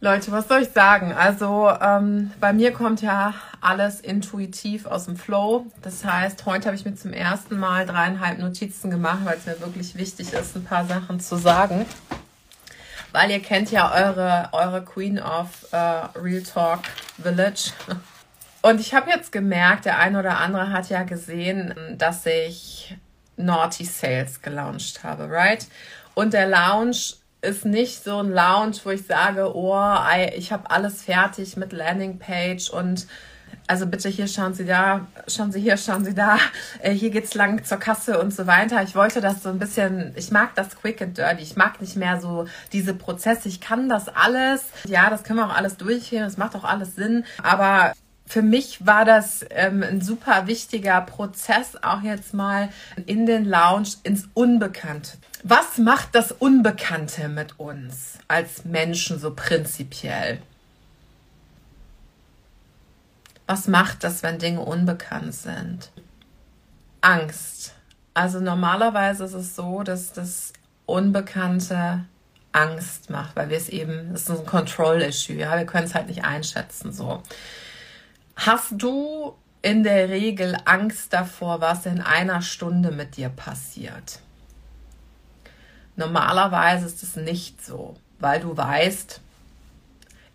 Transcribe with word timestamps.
Leute, 0.00 0.30
was 0.30 0.46
soll 0.46 0.60
ich 0.60 0.68
sagen? 0.68 1.12
Also 1.12 1.70
ähm, 1.70 2.30
bei 2.38 2.52
mir 2.52 2.74
kommt 2.74 3.00
ja 3.00 3.32
alles 3.62 4.00
intuitiv 4.00 4.84
aus 4.84 5.06
dem 5.06 5.16
Flow. 5.16 5.64
Das 5.80 6.04
heißt, 6.04 6.44
heute 6.44 6.66
habe 6.66 6.76
ich 6.76 6.84
mir 6.84 6.94
zum 6.94 7.14
ersten 7.14 7.58
Mal 7.58 7.86
dreieinhalb 7.86 8.38
Notizen 8.38 8.90
gemacht, 8.90 9.20
weil 9.24 9.38
es 9.38 9.46
mir 9.46 9.58
wirklich 9.60 9.96
wichtig 9.96 10.34
ist, 10.34 10.54
ein 10.54 10.64
paar 10.64 10.84
Sachen 10.84 11.18
zu 11.18 11.36
sagen. 11.36 11.86
Weil 13.12 13.30
ihr 13.30 13.40
kennt 13.40 13.70
ja 13.70 13.90
eure, 13.90 14.50
eure 14.52 14.84
Queen 14.84 15.18
of 15.18 15.66
äh, 15.72 15.76
Real 15.76 16.42
Talk 16.42 16.80
Village. 17.20 17.72
Und 18.60 18.80
ich 18.80 18.92
habe 18.92 19.08
jetzt 19.08 19.32
gemerkt, 19.32 19.86
der 19.86 19.98
eine 19.98 20.18
oder 20.18 20.40
andere 20.40 20.72
hat 20.72 20.90
ja 20.90 21.04
gesehen, 21.04 21.74
dass 21.96 22.26
ich 22.26 22.94
Naughty 23.38 23.86
Sales 23.86 24.42
gelauncht 24.42 25.04
habe, 25.04 25.30
right? 25.30 25.66
Und 26.12 26.34
der 26.34 26.48
Lounge 26.48 26.96
ist 27.46 27.64
nicht 27.64 28.04
so 28.04 28.18
ein 28.18 28.30
Lounge, 28.30 28.76
wo 28.84 28.90
ich 28.90 29.06
sage, 29.06 29.54
oh, 29.54 29.80
ich 30.36 30.52
habe 30.52 30.70
alles 30.70 31.02
fertig 31.02 31.56
mit 31.56 31.72
Landingpage 31.72 32.70
und 32.70 33.06
also 33.68 33.86
bitte 33.86 34.08
hier 34.08 34.28
schauen 34.28 34.54
Sie 34.54 34.64
da, 34.64 35.06
schauen 35.26 35.50
Sie 35.50 35.60
hier, 35.60 35.76
schauen 35.76 36.04
Sie 36.04 36.14
da, 36.14 36.38
äh, 36.80 36.92
hier 36.92 37.10
geht's 37.10 37.34
lang 37.34 37.64
zur 37.64 37.78
Kasse 37.78 38.20
und 38.20 38.32
so 38.32 38.46
weiter. 38.46 38.82
Ich 38.82 38.94
wollte 38.94 39.20
das 39.20 39.42
so 39.42 39.48
ein 39.48 39.58
bisschen, 39.58 40.12
ich 40.16 40.30
mag 40.30 40.54
das 40.54 40.76
quick 40.76 41.02
and 41.02 41.18
dirty. 41.18 41.42
Ich 41.42 41.56
mag 41.56 41.80
nicht 41.80 41.96
mehr 41.96 42.20
so 42.20 42.46
diese 42.72 42.94
Prozesse. 42.94 43.48
Ich 43.48 43.60
kann 43.60 43.88
das 43.88 44.08
alles. 44.08 44.66
Ja, 44.84 45.10
das 45.10 45.24
können 45.24 45.40
wir 45.40 45.46
auch 45.46 45.56
alles 45.56 45.76
durchgehen. 45.76 46.22
Das 46.22 46.36
macht 46.36 46.54
auch 46.54 46.64
alles 46.64 46.94
Sinn. 46.94 47.24
Aber 47.42 47.92
für 48.26 48.42
mich 48.42 48.84
war 48.84 49.04
das 49.04 49.46
ähm, 49.50 49.82
ein 49.82 50.00
super 50.00 50.46
wichtiger 50.46 51.00
Prozess, 51.00 51.76
auch 51.82 52.02
jetzt 52.02 52.34
mal 52.34 52.70
in 53.06 53.24
den 53.24 53.44
Lounge 53.44 53.90
ins 54.02 54.28
Unbekannte. 54.34 55.12
Was 55.44 55.78
macht 55.78 56.14
das 56.14 56.32
Unbekannte 56.32 57.28
mit 57.28 57.58
uns 57.60 58.18
als 58.26 58.64
Menschen 58.64 59.20
so 59.20 59.32
prinzipiell? 59.32 60.42
Was 63.46 63.68
macht 63.68 64.02
das, 64.02 64.24
wenn 64.24 64.40
Dinge 64.40 64.60
unbekannt 64.60 65.34
sind? 65.34 65.92
Angst. 67.00 67.74
Also 68.12 68.40
normalerweise 68.40 69.24
ist 69.24 69.34
es 69.34 69.54
so, 69.54 69.84
dass 69.84 70.12
das 70.12 70.52
Unbekannte 70.84 72.04
Angst 72.50 73.10
macht, 73.10 73.36
weil 73.36 73.50
wir 73.50 73.56
es 73.56 73.68
eben, 73.68 74.12
das 74.12 74.22
ist 74.22 74.40
ein 74.40 74.46
Control-Issue, 74.46 75.36
ja, 75.36 75.56
wir 75.56 75.66
können 75.66 75.86
es 75.86 75.94
halt 75.94 76.08
nicht 76.08 76.24
einschätzen, 76.24 76.92
so. 76.92 77.22
Hast 78.36 78.72
du 78.72 79.34
in 79.62 79.82
der 79.82 80.10
Regel 80.10 80.56
Angst 80.66 81.12
davor, 81.12 81.60
was 81.60 81.86
in 81.86 82.00
einer 82.00 82.42
Stunde 82.42 82.92
mit 82.92 83.16
dir 83.16 83.30
passiert? 83.30 84.20
Normalerweise 85.96 86.86
ist 86.86 87.02
es 87.02 87.16
nicht 87.16 87.64
so, 87.64 87.96
weil 88.18 88.40
du 88.40 88.54
weißt, 88.56 89.20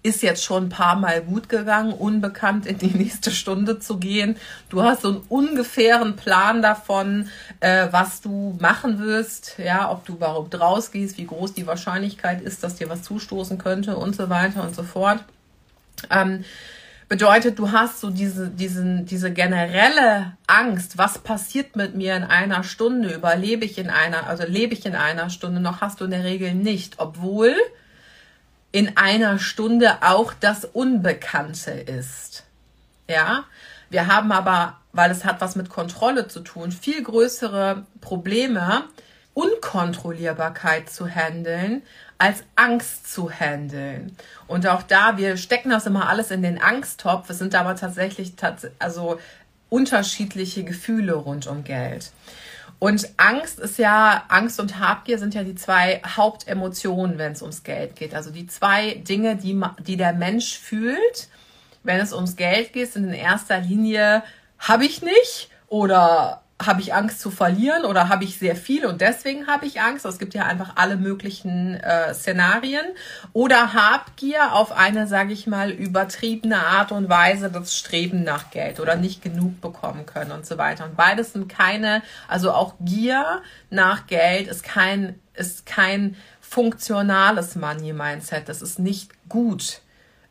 ist 0.04 0.24
jetzt 0.24 0.44
schon 0.44 0.66
ein 0.66 0.70
paar 0.70 0.96
Mal 0.96 1.22
gut 1.22 1.48
gegangen, 1.48 1.94
unbekannt 1.94 2.66
in 2.66 2.80
die 2.80 2.88
nächste 2.98 3.30
Stunde 3.30 3.80
zu 3.80 3.98
gehen. 3.98 4.36
Du 4.70 4.82
hast 4.82 5.04
so 5.04 5.10
einen 5.10 5.24
ungefähren 5.30 6.16
Plan 6.16 6.64
davon, 6.64 7.30
äh, 7.60 7.88
was 7.92 8.22
du 8.22 8.58
machen 8.60 8.98
wirst, 9.00 9.60
ja, 9.60 9.92
ob 9.92 10.06
du 10.06 10.14
überhaupt 10.14 10.60
rausgehst, 10.60 11.20
wie 11.20 11.28
groß 11.28 11.54
die 11.54 11.68
Wahrscheinlichkeit 11.68 12.42
ist, 12.42 12.64
dass 12.64 12.76
dir 12.76 12.90
was 12.90 13.04
zustoßen 13.04 13.60
könnte 13.60 13.96
und 13.96 14.16
so 14.16 14.30
weiter 14.30 14.64
und 14.64 14.76
so 14.76 14.82
fort. 14.82 15.24
Ähm, 16.10 16.44
Bedeutet, 17.12 17.60
du 17.60 17.74
hast 17.74 18.00
so 18.00 18.10
diese, 18.10 18.48
diesen, 18.48 19.06
diese 19.06 19.34
generelle 19.34 20.38
Angst, 20.48 20.98
was 20.98 21.18
passiert 21.18 21.76
mit 21.76 21.94
mir 21.94 22.16
in 22.16 22.24
einer 22.24 22.64
Stunde, 22.64 23.14
überlebe 23.14 23.66
ich 23.66 23.78
in 23.78 23.90
einer, 23.90 24.28
also 24.28 24.46
lebe 24.46 24.74
ich 24.74 24.86
in 24.86 24.96
einer 24.96 25.30
Stunde 25.30 25.60
noch, 25.60 25.82
hast 25.82 26.00
du 26.00 26.06
in 26.06 26.12
der 26.12 26.24
Regel 26.24 26.54
nicht, 26.54 27.00
obwohl 27.00 27.54
in 28.72 28.96
einer 28.96 29.40
Stunde 29.40 29.98
auch 30.00 30.32
das 30.40 30.64
Unbekannte 30.64 31.72
ist. 31.72 32.46
Ja, 33.10 33.44
wir 33.90 34.08
haben 34.08 34.32
aber, 34.32 34.78
weil 34.94 35.12
es 35.12 35.26
hat 35.26 35.42
was 35.42 35.58
mit 35.58 35.68
Kontrolle 35.68 36.30
zu 36.30 36.40
tun, 36.40 36.72
viel 36.72 37.04
größere 37.04 37.86
Probleme, 38.00 38.86
Unkontrollierbarkeit 39.34 40.90
zu 40.90 41.08
handeln, 41.08 41.84
als 42.18 42.44
Angst 42.56 43.12
zu 43.12 43.32
handeln. 43.32 44.16
Und 44.48 44.68
auch 44.68 44.84
da, 44.84 45.18
wir 45.18 45.38
stecken 45.38 45.70
das 45.70 45.86
immer 45.86 46.10
alles 46.10 46.32
in 46.32 46.42
den 46.42 46.62
Angsttopf. 46.62 47.30
Es 47.30 47.40
sind 47.40 47.56
aber 47.56 47.76
tatsächlich 47.76 48.36
tats 48.36 48.68
also 48.80 49.20
unterschiedliche 49.70 50.64
Gefühle 50.64 51.14
rund 51.14 51.48
um 51.48 51.64
Geld. 51.64 52.12
Und 52.78 53.10
Angst 53.18 53.60
ist 53.60 53.78
ja, 53.78 54.26
Angst 54.28 54.60
und 54.60 54.80
Habgier 54.80 55.20
sind 55.20 55.36
ja 55.36 55.44
die 55.44 55.56
zwei 55.56 56.02
Hauptemotionen, 56.04 57.20
wenn 57.20 57.32
es 57.32 57.42
ums 57.42 57.64
Geld 57.64 57.96
geht. 57.96 58.16
Also 58.16 58.32
die 58.32 58.48
zwei 58.48 58.96
Dinge, 58.96 59.36
die, 59.36 59.62
die 59.86 59.98
der 59.98 60.14
Mensch 60.14 60.58
fühlt, 60.58 61.30
wenn 61.84 62.00
es 62.00 62.12
ums 62.12 62.36
Geld 62.36 62.74
geht, 62.74 62.92
sind 62.92 63.06
in 63.06 63.14
erster 63.14 63.60
Linie, 63.60 64.24
habe 64.58 64.86
ich 64.86 65.02
nicht 65.02 65.50
oder 65.68 66.41
habe 66.66 66.82
ich 66.82 66.94
Angst 66.94 67.20
zu 67.20 67.32
verlieren 67.32 67.86
oder 67.86 68.10
habe 68.10 68.24
ich 68.24 68.38
sehr 68.38 68.56
viel 68.56 68.86
und 68.86 69.02
deswegen 69.02 69.48
habe 69.48 69.66
ich 69.66 69.82
Angst? 69.82 70.06
Es 70.06 70.20
gibt 70.20 70.34
ja 70.34 70.46
einfach 70.46 70.74
alle 70.76 70.98
möglichen 70.98 71.76
äh, 71.76 72.14
Szenarien. 72.14 72.86
Oder 73.34 73.74
Habgier 73.74 74.54
auf 74.54 74.72
eine, 74.72 75.08
sage 75.08 75.34
ich 75.34 75.48
mal, 75.48 75.72
übertriebene 75.72 76.58
Art 76.58 76.92
und 76.92 77.10
Weise, 77.10 77.52
das 77.52 77.76
Streben 77.76 78.24
nach 78.24 78.52
Geld 78.52 78.80
oder 78.80 78.96
nicht 78.96 79.22
genug 79.22 79.62
bekommen 79.62 80.06
können 80.06 80.32
und 80.32 80.46
so 80.46 80.58
weiter. 80.58 80.86
Und 80.86 80.96
beides 80.96 81.34
sind 81.34 81.48
keine, 81.48 82.02
also 82.28 82.52
auch 82.52 82.76
Gier 82.80 83.42
nach 83.70 84.08
Geld 84.08 84.48
ist 84.48 84.64
kein, 84.64 85.20
ist 85.34 85.66
kein 85.66 86.16
funktionales 86.40 87.56
Money-Mindset. 87.56 88.50
Das 88.50 88.62
ist 88.62 88.80
nicht 88.80 89.12
gut, 89.30 89.82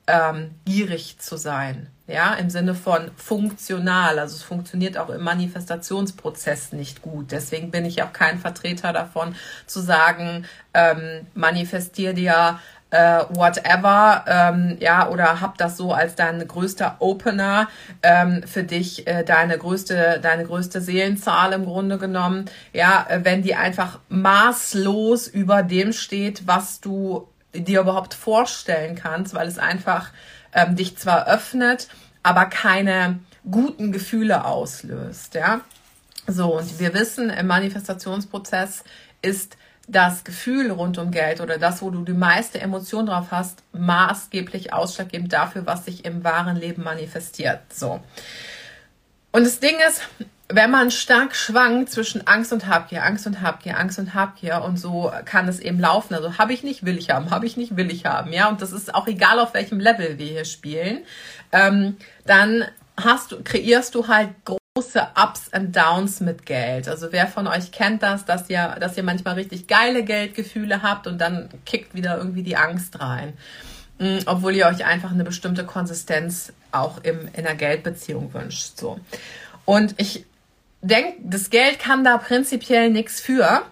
ähm, 0.07 0.55
gierig 0.65 1.19
zu 1.19 1.37
sein 1.37 1.89
ja, 2.11 2.35
im 2.35 2.51
Sinne 2.51 2.75
von 2.75 3.11
funktional. 3.17 4.19
Also 4.19 4.37
es 4.37 4.43
funktioniert 4.43 4.99
auch 4.99 5.11
im 5.11 5.23
Manifestationsprozess 5.23 6.73
nicht 6.73 7.03
gut. 7.03 7.33
Deswegen 7.33 7.71
bin 7.71 7.85
ich 7.85 8.03
auch 8.03 8.13
kein 8.13 8.39
Vertreter 8.39 8.93
davon 8.93 9.35
zu 9.67 9.81
sagen, 9.81 10.47
ähm, 10.75 11.27
manifestier 11.35 12.13
dir 12.13 12.59
äh, 12.91 13.25
whatever, 13.31 14.25
ähm, 14.27 14.77
ja, 14.81 15.09
oder 15.09 15.41
hab 15.41 15.57
das 15.59 15.77
so 15.77 15.93
als 15.93 16.17
dein 16.17 16.47
größter 16.47 16.97
Opener 16.99 17.69
ähm, 18.03 18.43
für 18.45 18.65
dich, 18.65 19.07
äh, 19.07 19.25
deine 19.25 19.59
größte, 19.59 20.19
deine 20.21 20.45
größte 20.45 20.81
Seelenzahl 20.81 21.53
im 21.53 21.65
Grunde 21.65 21.99
genommen, 21.99 22.47
ja, 22.73 23.07
äh, 23.09 23.21
wenn 23.23 23.43
die 23.43 23.55
einfach 23.55 24.01
maßlos 24.09 25.29
über 25.29 25.63
dem 25.63 25.93
steht, 25.93 26.47
was 26.47 26.81
du 26.81 27.29
dir 27.55 27.81
überhaupt 27.81 28.15
vorstellen 28.15 28.97
kannst, 28.97 29.35
weil 29.35 29.49
es 29.49 29.59
einfach 29.59 30.11
ähm, 30.53 30.77
dich 30.77 30.97
zwar 30.97 31.29
öffnet, 31.29 31.89
aber 32.23 32.47
keine 32.47 33.21
guten 33.51 33.93
Gefühle 33.93 34.45
auslöst, 34.45 35.35
ja. 35.35 35.61
So, 36.27 36.59
und 36.59 36.79
wir 36.79 36.95
wissen, 36.95 37.31
im 37.31 37.47
Manifestationsprozess 37.47 38.85
ist 39.23 39.57
das 39.89 40.23
Gefühl 40.23 40.71
rund 40.71 40.99
um 40.99 41.11
Geld 41.11 41.41
oder 41.41 41.59
das, 41.59 41.83
wo 41.83 41.91
du 41.91 42.05
die 42.05 42.13
meiste 42.13 42.61
Emotion 42.61 43.07
drauf 43.07 43.29
hast, 43.31 43.63
maßgeblich 43.73 44.73
ausschlaggebend 44.73 45.33
dafür, 45.33 45.67
was 45.67 45.85
sich 45.85 46.05
im 46.05 46.23
wahren 46.23 46.57
Leben 46.57 46.85
manifestiert. 46.85 47.61
So. 47.73 48.01
Und 49.33 49.45
das 49.45 49.59
Ding 49.59 49.75
ist, 49.89 50.03
wenn 50.53 50.71
man 50.71 50.91
stark 50.91 51.37
schwankt 51.37 51.91
zwischen 51.91 52.27
Angst 52.27 52.53
und 52.53 52.67
Habgier, 52.67 53.05
Angst 53.05 53.27
und 53.27 53.41
Habgier, 53.41 53.79
Angst 53.79 53.99
und 53.99 54.15
Habgier 54.15 54.63
und 54.63 54.79
so 54.79 55.13
kann 55.25 55.49
es 55.49 55.61
eben 55.61 55.79
laufen. 55.79 56.15
Also 56.15 56.39
habe 56.39 56.53
ich 56.53 56.63
nicht, 56.63 56.85
will 56.85 56.99
ich 56.99 57.11
haben, 57.11 57.31
habe 57.31 57.47
ich 57.47 57.57
nicht, 57.57 57.77
will 57.77 57.91
ich 57.91 58.07
haben, 58.07 58.33
ja. 58.33 58.49
Und 58.49 58.61
das 58.61 58.73
ist 58.73 58.95
auch 58.95 59.07
egal, 59.07 59.39
auf 59.39 59.55
welchem 59.55 59.81
Level 59.81 60.19
wir 60.19 60.27
hier 60.27 60.45
spielen. 60.45 61.01
Ähm, 61.53 61.97
dann 62.27 62.65
hast 62.97 63.33
du, 63.33 63.43
kreierst 63.43 63.95
du 63.95 64.09
halt 64.09 64.31
große 64.45 65.09
Ups 65.15 65.53
and 65.53 65.75
Downs 65.75 66.21
mit 66.21 66.47
Geld. 66.47 66.89
Also 66.89 67.13
wer 67.13 67.27
von 67.27 67.47
euch 67.47 67.71
kennt 67.71 68.03
das, 68.03 68.25
dass 68.25 68.51
ihr, 68.51 68.77
dass 68.81 68.97
ihr 68.97 69.03
manchmal 69.03 69.35
richtig 69.35 69.69
geile 69.69 70.05
Geldgefühle 70.05 70.83
habt 70.83 71.07
und 71.07 71.19
dann 71.19 71.49
kickt 71.65 71.95
wieder 71.95 72.19
irgendwie 72.19 72.43
die 72.43 72.57
Angst 72.57 73.01
rein. 73.01 73.35
Mm, 73.99 74.19
obwohl 74.27 74.57
ihr 74.57 74.67
euch 74.67 74.85
einfach 74.85 75.13
eine 75.13 75.25
bestimmte 75.25 75.65
Konsistenz 75.65 76.53
auch 76.73 76.99
im, 77.03 77.29
in 77.35 77.45
der 77.45 77.55
Geldbeziehung 77.55 78.33
wünscht. 78.35 78.77
So. 78.77 78.99
Und 79.65 79.95
ich 79.99 80.25
denke, 80.81 81.19
das 81.23 81.51
Geld 81.51 81.79
kann 81.79 82.05
da 82.05 82.19
prinzipiell 82.19 82.91
nichts 82.91 83.21
für. 83.21 83.63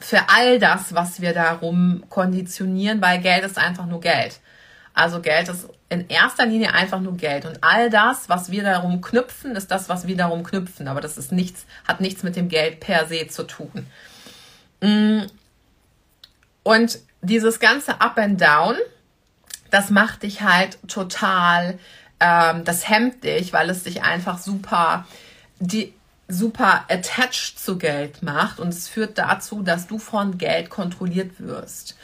Für 0.00 0.28
all 0.28 0.58
das, 0.58 0.94
was 0.94 1.20
wir 1.20 1.34
darum 1.34 2.04
konditionieren, 2.08 3.00
weil 3.02 3.20
Geld 3.20 3.44
ist 3.44 3.58
einfach 3.58 3.86
nur 3.86 4.00
Geld. 4.00 4.40
Also 4.94 5.20
Geld 5.20 5.48
ist 5.48 5.68
in 5.88 6.08
erster 6.08 6.46
Linie 6.46 6.74
einfach 6.74 7.00
nur 7.00 7.16
Geld. 7.16 7.46
Und 7.46 7.58
all 7.62 7.88
das, 7.90 8.28
was 8.28 8.50
wir 8.50 8.62
darum 8.62 9.00
knüpfen, 9.00 9.56
ist 9.56 9.70
das, 9.70 9.88
was 9.88 10.06
wir 10.06 10.16
darum 10.16 10.42
knüpfen. 10.42 10.88
Aber 10.88 11.00
das 11.00 11.18
ist 11.18 11.32
nichts, 11.32 11.66
hat 11.86 12.00
nichts 12.00 12.22
mit 12.22 12.36
dem 12.36 12.48
Geld 12.48 12.80
per 12.80 13.06
se 13.06 13.26
zu 13.28 13.44
tun. 13.44 13.86
Mm. 14.80 15.22
Und 16.62 16.98
dieses 17.22 17.60
ganze 17.60 18.00
Up 18.00 18.18
and 18.18 18.40
Down, 18.40 18.76
das 19.70 19.90
macht 19.90 20.22
dich 20.22 20.42
halt 20.42 20.78
total, 20.88 21.78
ähm, 22.20 22.64
das 22.64 22.88
hemmt 22.88 23.24
dich, 23.24 23.52
weil 23.52 23.70
es 23.70 23.84
dich 23.84 24.02
einfach 24.02 24.38
super, 24.38 25.06
die, 25.60 25.94
super 26.28 26.84
attached 26.88 27.58
zu 27.58 27.78
Geld 27.78 28.22
macht 28.22 28.60
und 28.60 28.68
es 28.68 28.86
führt 28.86 29.16
dazu, 29.16 29.62
dass 29.62 29.86
du 29.86 29.98
von 29.98 30.36
Geld 30.36 30.68
kontrolliert 30.68 31.40
wirst. 31.40 31.96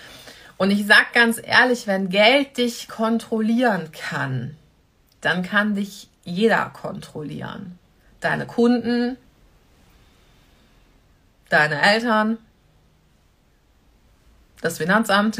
Und 0.56 0.71
ich 0.71 0.87
sag 0.87 1.12
ganz 1.12 1.38
ehrlich, 1.43 1.87
wenn 1.87 2.09
Geld 2.09 2.56
dich 2.56 2.88
kontrollieren 2.88 3.93
kann, 3.93 4.56
dann 5.21 5.43
kann 5.43 5.75
dich 5.75 6.09
jeder 6.25 6.71
kontrollieren. 6.71 7.79
Deine 8.21 8.47
Kunden, 8.47 9.19
deine 11.50 11.82
Eltern, 11.82 12.38
das 14.62 14.79
Finanzamt, 14.79 15.38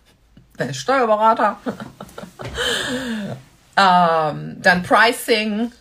dein 0.56 0.74
Steuerberater, 0.74 1.58
ähm, 3.76 4.62
dein 4.62 4.84
Pricing, 4.84 5.72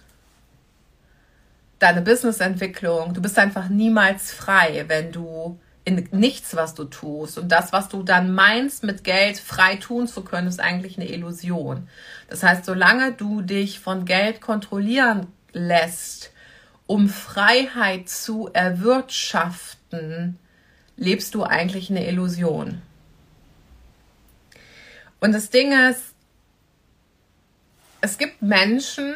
deine 1.80 2.02
Businessentwicklung. 2.02 3.14
Du 3.14 3.22
bist 3.22 3.40
einfach 3.40 3.70
niemals 3.70 4.32
frei, 4.32 4.86
wenn 4.88 5.12
du 5.12 5.60
in 5.86 6.08
nichts, 6.12 6.56
was 6.56 6.76
du 6.76 6.84
tust. 6.84 7.38
Und 7.38 7.52
das, 7.52 7.74
was 7.74 7.90
du 7.90 8.04
dann 8.04 8.34
meinst, 8.34 8.84
mit 8.84 9.04
Geld 9.04 9.38
frei 9.40 9.78
tun 9.78 10.08
zu 10.08 10.24
können, 10.24 10.48
ist 10.48 10.60
eigentlich 10.60 10.98
eine 10.98 11.10
Illusion. 11.10 11.88
Das 12.30 12.44
heißt, 12.44 12.66
solange 12.66 13.14
du 13.14 13.42
dich 13.42 13.80
von 13.80 14.06
Geld 14.06 14.42
kontrollieren 14.42 15.28
lässt, 15.52 16.32
um 16.86 17.10
Freiheit 17.10 18.10
zu 18.10 18.50
erwirtschaften, 18.54 20.38
lebst 20.98 21.34
du 21.34 21.44
eigentlich 21.44 21.90
eine 21.90 22.08
Illusion. 22.08 22.82
Und 25.20 25.34
das 25.34 25.50
Ding 25.50 25.72
ist, 25.90 26.14
es 28.02 28.18
gibt 28.18 28.42
Menschen, 28.42 29.16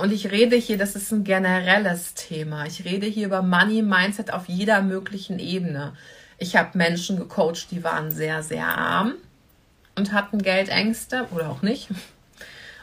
und 0.00 0.12
ich 0.12 0.30
rede 0.30 0.56
hier, 0.56 0.78
das 0.78 0.96
ist 0.96 1.12
ein 1.12 1.24
generelles 1.24 2.14
Thema. 2.14 2.64
Ich 2.64 2.86
rede 2.86 3.06
hier 3.06 3.26
über 3.26 3.42
Money 3.42 3.82
Mindset 3.82 4.32
auf 4.32 4.48
jeder 4.48 4.80
möglichen 4.80 5.38
Ebene. 5.38 5.92
Ich 6.38 6.56
habe 6.56 6.78
Menschen 6.78 7.18
gecoacht, 7.18 7.70
die 7.70 7.84
waren 7.84 8.10
sehr, 8.10 8.42
sehr 8.42 8.66
arm 8.66 9.14
und 9.96 10.14
hatten 10.14 10.40
Geldängste 10.40 11.26
oder 11.32 11.50
auch 11.50 11.60
nicht. 11.60 11.88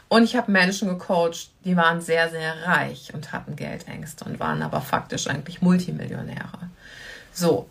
Und 0.08 0.22
ich 0.22 0.36
habe 0.36 0.52
Menschen 0.52 0.88
gecoacht, 0.88 1.50
die 1.64 1.76
waren 1.76 2.00
sehr, 2.00 2.30
sehr 2.30 2.62
reich 2.64 3.12
und 3.12 3.32
hatten 3.32 3.56
Geldängste 3.56 4.24
und 4.24 4.38
waren 4.38 4.62
aber 4.62 4.80
faktisch 4.80 5.26
eigentlich 5.26 5.60
Multimillionäre. 5.60 6.70
So, 7.32 7.68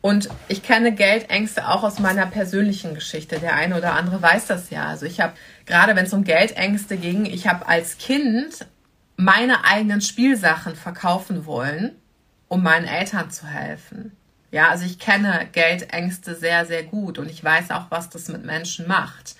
und 0.00 0.28
ich 0.48 0.62
kenne 0.62 0.92
Geldängste 0.92 1.66
auch 1.68 1.82
aus 1.82 1.98
meiner 1.98 2.26
persönlichen 2.26 2.94
Geschichte. 2.94 3.40
Der 3.40 3.56
eine 3.56 3.76
oder 3.76 3.94
andere 3.94 4.22
weiß 4.22 4.46
das 4.46 4.70
ja. 4.70 4.86
Also 4.86 5.04
ich 5.04 5.20
habe, 5.20 5.32
gerade 5.66 5.96
wenn 5.96 6.04
es 6.04 6.12
um 6.12 6.24
Geldängste 6.24 6.96
ging, 6.96 7.26
ich 7.26 7.48
habe 7.48 7.66
als 7.66 7.98
Kind 7.98 8.66
meine 9.16 9.64
eigenen 9.64 10.00
Spielsachen 10.00 10.76
verkaufen 10.76 11.46
wollen, 11.46 11.92
um 12.48 12.62
meinen 12.62 12.86
Eltern 12.86 13.30
zu 13.30 13.46
helfen. 13.46 14.16
Ja, 14.50 14.68
also 14.68 14.84
ich 14.84 14.98
kenne 14.98 15.48
Geldängste 15.52 16.34
sehr, 16.36 16.64
sehr 16.66 16.84
gut 16.84 17.18
und 17.18 17.28
ich 17.28 17.42
weiß 17.42 17.70
auch, 17.72 17.86
was 17.90 18.10
das 18.10 18.28
mit 18.28 18.44
Menschen 18.44 18.86
macht. 18.86 19.34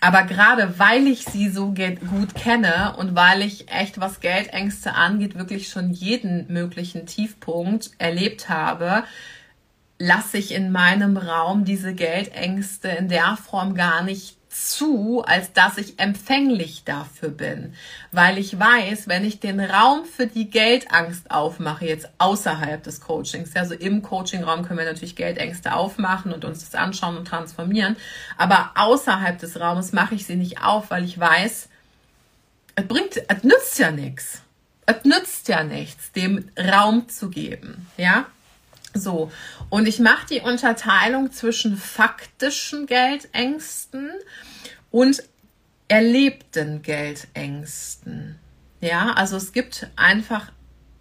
Aber 0.00 0.22
gerade 0.24 0.78
weil 0.78 1.06
ich 1.06 1.24
sie 1.24 1.48
so 1.48 1.72
gut 1.72 2.34
kenne 2.34 2.94
und 2.96 3.14
weil 3.14 3.42
ich 3.42 3.70
echt, 3.70 4.00
was 4.00 4.20
Geldängste 4.20 4.94
angeht, 4.94 5.36
wirklich 5.36 5.68
schon 5.68 5.90
jeden 5.90 6.52
möglichen 6.52 7.06
Tiefpunkt 7.06 7.90
erlebt 7.98 8.48
habe, 8.48 9.04
lasse 9.98 10.38
ich 10.38 10.52
in 10.52 10.72
meinem 10.72 11.16
Raum 11.16 11.64
diese 11.64 11.94
Geldängste 11.94 12.88
in 12.88 13.08
der 13.08 13.36
Form 13.36 13.74
gar 13.76 14.02
nicht 14.02 14.36
zu, 14.52 15.22
als 15.26 15.52
dass 15.52 15.78
ich 15.78 15.98
empfänglich 15.98 16.84
dafür 16.84 17.30
bin. 17.30 17.74
Weil 18.10 18.38
ich 18.38 18.58
weiß, 18.58 19.08
wenn 19.08 19.24
ich 19.24 19.40
den 19.40 19.60
Raum 19.60 20.04
für 20.04 20.26
die 20.26 20.50
Geldangst 20.50 21.30
aufmache, 21.30 21.86
jetzt 21.86 22.08
außerhalb 22.18 22.82
des 22.82 23.00
Coachings, 23.00 23.56
also 23.56 23.74
im 23.74 24.02
Coachingraum 24.02 24.62
können 24.62 24.78
wir 24.78 24.86
natürlich 24.86 25.16
Geldängste 25.16 25.74
aufmachen 25.74 26.32
und 26.32 26.44
uns 26.44 26.60
das 26.60 26.74
anschauen 26.74 27.16
und 27.16 27.26
transformieren, 27.26 27.96
aber 28.36 28.72
außerhalb 28.74 29.38
des 29.38 29.58
Raumes 29.58 29.92
mache 29.92 30.14
ich 30.14 30.26
sie 30.26 30.36
nicht 30.36 30.62
auf, 30.62 30.90
weil 30.90 31.04
ich 31.04 31.18
weiß, 31.18 31.68
es 32.74 32.88
bringt, 32.88 33.22
es 33.28 33.44
nützt 33.44 33.78
ja 33.78 33.90
nichts. 33.90 34.42
Es 34.84 35.04
nützt 35.04 35.48
ja 35.48 35.62
nichts, 35.62 36.12
dem 36.12 36.50
Raum 36.58 37.08
zu 37.08 37.30
geben, 37.30 37.86
ja? 37.96 38.26
So, 38.94 39.30
und 39.70 39.88
ich 39.88 39.98
mache 39.98 40.26
die 40.26 40.40
Unterteilung 40.40 41.32
zwischen 41.32 41.76
faktischen 41.76 42.86
Geldängsten 42.86 44.10
und 44.90 45.22
erlebten 45.88 46.82
Geldängsten. 46.82 48.38
Ja, 48.80 49.12
also 49.12 49.36
es 49.36 49.52
gibt 49.52 49.88
einfach 49.96 50.50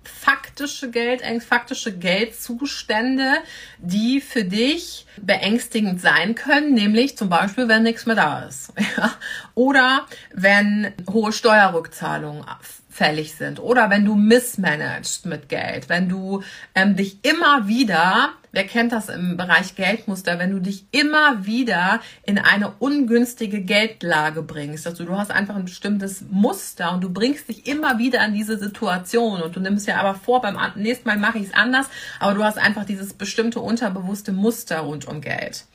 faktische 0.04 0.92
Geldängste, 0.92 1.48
faktische 1.48 1.98
Geldzustände, 1.98 3.38
die 3.80 4.22
für 4.22 4.44
dich 4.44 5.06
beängstigend 5.18 6.02
sein 6.02 6.36
können, 6.36 6.74
nämlich 6.74 7.18
zum 7.18 7.30
Beispiel, 7.30 7.68
wenn 7.68 7.84
nichts 7.84 8.06
mehr 8.06 8.16
da 8.16 8.44
ist. 8.44 8.74
Ja? 8.98 9.14
Oder 9.56 10.06
wenn 10.34 10.94
hohe 11.10 11.32
Steuerrückzahlungen 11.32 12.44
fällig 12.92 13.36
sind 13.36 13.60
oder 13.60 13.90
wenn 13.90 14.04
du 14.04 14.16
missmanagst 14.16 15.26
mit 15.26 15.48
Geld, 15.48 15.88
wenn 15.88 16.10
du 16.10 16.44
ähm, 16.76 16.98
dich 16.98 17.24
immer 17.24 17.68
wieder, 17.68 18.34
wer 18.52 18.66
kennt 18.66 18.92
das 18.92 19.08
im 19.08 19.38
Bereich 19.38 19.76
Geldmuster, 19.76 20.38
wenn 20.40 20.52
du 20.52 20.60
dich 20.60 20.86
immer 20.92 21.46
wieder 21.46 22.02
in 22.24 22.38
eine 22.38 22.74
ungünstige 22.80 23.62
Geldlage 23.62 24.44
bringst. 24.44 24.86
Also 24.86 25.06
du 25.06 25.18
hast 25.18 25.32
einfach 25.32 25.56
ein 25.56 25.66
bestimmtes 25.66 26.26
Muster 26.30 26.94
und 26.94 27.02
du 27.02 27.10
bringst 27.10 27.48
dich 27.48 27.66
immer 27.66 27.98
wieder 27.98 28.26
in 28.26 28.34
diese 28.34 28.60
Situation 28.60 29.42
und 29.42 29.56
du 29.56 29.62
nimmst 29.62 29.88
ja 29.88 29.96
aber 29.96 30.16
vor, 30.16 30.42
beim 30.42 30.58
nächsten 30.76 31.08
Mal 31.08 31.18
mache 31.18 31.38
ich 31.38 31.46
es 31.46 31.54
anders, 31.54 31.88
aber 32.20 32.34
du 32.34 32.44
hast 32.44 32.58
einfach 32.58 32.84
dieses 32.84 33.14
bestimmte 33.14 33.62
unterbewusste 33.62 34.34
Muster 34.34 34.80
rund 34.80 35.08
um 35.08 35.22
Geld. 35.22 35.66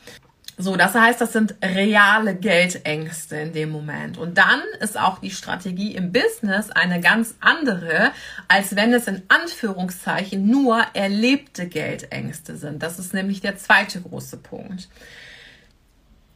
So, 0.59 0.77
das 0.77 0.95
heißt, 0.95 1.21
das 1.21 1.35
sind 1.35 1.55
reale 1.63 2.35
Geldängste 2.35 3.37
in 3.37 3.53
dem 3.53 3.71
Moment. 3.71 4.17
Und 4.17 4.39
dann 4.39 4.63
ist 4.81 4.99
auch 4.99 5.19
die 5.19 5.31
Strategie 5.31 5.95
im 5.95 6.13
Business 6.13 6.71
eine 6.71 7.01
ganz 7.01 7.35
andere, 7.41 8.13
als 8.49 8.75
wenn 8.75 8.95
es 8.95 9.07
in 9.07 9.23
Anführungszeichen 9.29 10.47
nur 10.47 10.83
erlebte 10.95 11.67
Geldängste 11.67 12.57
sind. 12.57 12.83
Das 12.83 12.99
ist 12.99 13.13
nämlich 13.13 13.43
der 13.43 13.59
zweite 13.59 14.01
große 14.01 14.39
Punkt. 14.39 14.89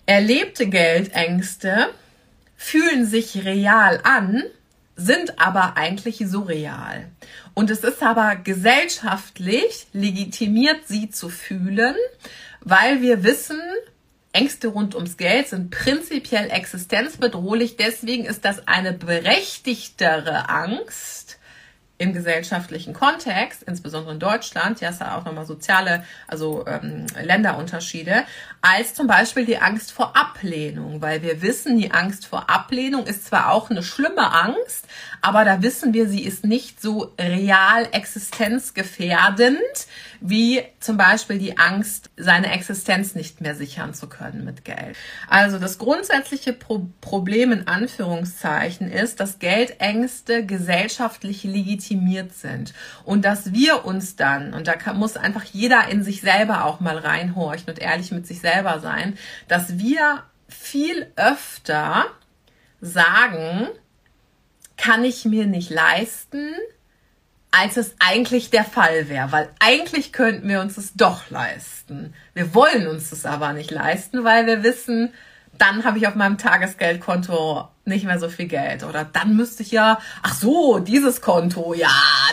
Erlebte 0.04 0.66
Geldängste 0.66 1.88
fühlen 2.56 3.06
sich 3.06 3.46
real 3.46 4.00
an, 4.04 4.42
sind 4.96 5.38
aber 5.38 5.78
eigentlich 5.78 6.22
surreal. 6.26 7.08
Und 7.54 7.70
es 7.70 7.84
ist 7.84 8.02
aber 8.02 8.36
gesellschaftlich 8.36 9.86
legitimiert, 9.94 10.86
sie 10.86 11.08
zu 11.08 11.30
fühlen, 11.30 11.94
weil 12.60 13.00
wir 13.00 13.24
wissen, 13.24 13.58
Ängste 14.32 14.68
rund 14.68 14.94
ums 14.94 15.16
Geld 15.16 15.48
sind 15.48 15.70
prinzipiell 15.70 16.50
existenzbedrohlich. 16.50 17.76
Deswegen 17.76 18.24
ist 18.24 18.44
das 18.44 18.66
eine 18.68 18.92
berechtigtere 18.92 20.48
Angst 20.48 21.40
im 22.00 22.14
gesellschaftlichen 22.14 22.94
Kontext, 22.94 23.62
insbesondere 23.64 24.14
in 24.14 24.20
Deutschland, 24.20 24.80
ja, 24.80 24.88
ist 24.88 25.02
ja 25.02 25.18
auch 25.18 25.26
nochmal 25.26 25.44
soziale, 25.44 26.02
also 26.26 26.64
ähm, 26.66 27.04
Länderunterschiede, 27.22 28.24
als 28.62 28.94
zum 28.94 29.06
Beispiel 29.06 29.44
die 29.44 29.58
Angst 29.58 29.92
vor 29.92 30.16
Ablehnung, 30.16 31.02
weil 31.02 31.20
wir 31.20 31.42
wissen, 31.42 31.76
die 31.76 31.90
Angst 31.92 32.24
vor 32.24 32.48
Ablehnung 32.48 33.06
ist 33.06 33.26
zwar 33.26 33.52
auch 33.52 33.68
eine 33.68 33.82
schlimme 33.82 34.32
Angst, 34.32 34.86
aber 35.22 35.44
da 35.44 35.62
wissen 35.62 35.92
wir, 35.92 36.08
sie 36.08 36.24
ist 36.24 36.44
nicht 36.44 36.80
so 36.80 37.12
real 37.18 37.88
existenzgefährdend 37.92 39.58
wie 40.20 40.62
zum 40.80 40.96
Beispiel 40.96 41.38
die 41.38 41.58
Angst, 41.58 42.10
seine 42.16 42.52
Existenz 42.52 43.14
nicht 43.14 43.40
mehr 43.40 43.54
sichern 43.54 43.94
zu 43.94 44.06
können 44.08 44.44
mit 44.44 44.64
Geld. 44.64 44.96
Also 45.28 45.58
das 45.58 45.78
grundsätzliche 45.78 46.52
Pro 46.52 46.86
Problem 47.00 47.52
in 47.52 47.66
Anführungszeichen 47.66 48.90
ist, 48.90 49.20
dass 49.20 49.38
Geldängste 49.38 50.44
gesellschaftlich 50.44 51.44
legitimiert 51.44 52.34
sind 52.34 52.74
und 53.04 53.24
dass 53.24 53.52
wir 53.52 53.84
uns 53.84 54.16
dann, 54.16 54.54
und 54.54 54.68
da 54.68 54.74
kann, 54.74 54.98
muss 54.98 55.16
einfach 55.16 55.44
jeder 55.44 55.88
in 55.88 56.02
sich 56.02 56.20
selber 56.20 56.64
auch 56.64 56.80
mal 56.80 56.98
reinhorchen 56.98 57.68
und 57.68 57.78
ehrlich 57.78 58.12
mit 58.12 58.26
sich 58.26 58.40
selber 58.40 58.80
sein, 58.80 59.16
dass 59.48 59.78
wir 59.78 60.22
viel 60.48 61.10
öfter 61.16 62.06
sagen, 62.80 63.68
kann 64.80 65.04
ich 65.04 65.24
mir 65.24 65.46
nicht 65.46 65.70
leisten, 65.70 66.54
als 67.50 67.76
es 67.76 67.94
eigentlich 67.98 68.50
der 68.50 68.64
Fall 68.64 69.08
wäre, 69.08 69.32
weil 69.32 69.48
eigentlich 69.58 70.12
könnten 70.12 70.48
wir 70.48 70.60
uns 70.60 70.78
es 70.78 70.94
doch 70.94 71.30
leisten. 71.30 72.14
Wir 72.32 72.54
wollen 72.54 72.86
uns 72.86 73.12
es 73.12 73.26
aber 73.26 73.52
nicht 73.52 73.70
leisten, 73.70 74.24
weil 74.24 74.46
wir 74.46 74.62
wissen, 74.62 75.12
dann 75.60 75.84
habe 75.84 75.98
ich 75.98 76.06
auf 76.06 76.14
meinem 76.14 76.38
Tagesgeldkonto 76.38 77.68
nicht 77.84 78.06
mehr 78.06 78.18
so 78.18 78.30
viel 78.30 78.46
Geld. 78.46 78.82
Oder 78.82 79.04
dann 79.04 79.36
müsste 79.36 79.62
ich 79.62 79.70
ja, 79.72 79.98
ach 80.22 80.32
so, 80.32 80.78
dieses 80.78 81.20
Konto, 81.20 81.74
ja, 81.74 81.88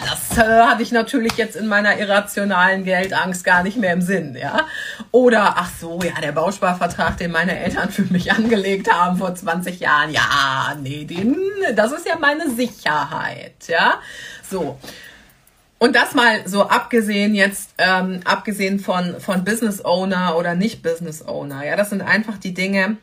das 0.07 0.37
äh, 0.37 0.61
hatte 0.61 0.81
ich 0.81 0.93
natürlich 0.93 1.33
jetzt 1.33 1.57
in 1.57 1.67
meiner 1.67 1.97
irrationalen 1.97 2.85
Geldangst 2.85 3.43
gar 3.43 3.63
nicht 3.63 3.75
mehr 3.75 3.91
im 3.91 4.01
Sinn, 4.01 4.37
ja. 4.39 4.65
Oder, 5.11 5.55
ach 5.57 5.69
so, 5.79 5.99
ja, 6.01 6.21
der 6.21 6.31
Bausparvertrag, 6.31 7.17
den 7.17 7.31
meine 7.31 7.59
Eltern 7.59 7.89
für 7.89 8.03
mich 8.03 8.31
angelegt 8.37 8.91
haben 8.91 9.17
vor 9.17 9.35
20 9.35 9.79
Jahren, 9.81 10.11
ja, 10.11 10.75
nee, 10.81 11.03
den, 11.03 11.35
das 11.75 11.91
ist 11.91 12.07
ja 12.07 12.17
meine 12.17 12.49
Sicherheit, 12.49 13.67
ja. 13.67 13.95
So. 14.49 14.79
Und 15.79 15.95
das 15.95 16.15
mal 16.15 16.47
so 16.47 16.63
abgesehen 16.63 17.35
jetzt, 17.35 17.75
ähm, 17.77 18.21
abgesehen 18.25 18.79
von, 18.79 19.19
von 19.19 19.43
Business 19.43 19.83
Owner 19.85 20.35
oder 20.35 20.55
nicht 20.55 20.81
Business 20.81 21.27
Owner. 21.27 21.63
Ja, 21.65 21.75
das 21.75 21.91
sind 21.91 22.01
einfach 22.01 22.37
die 22.39 22.55
Dinge, 22.55 22.97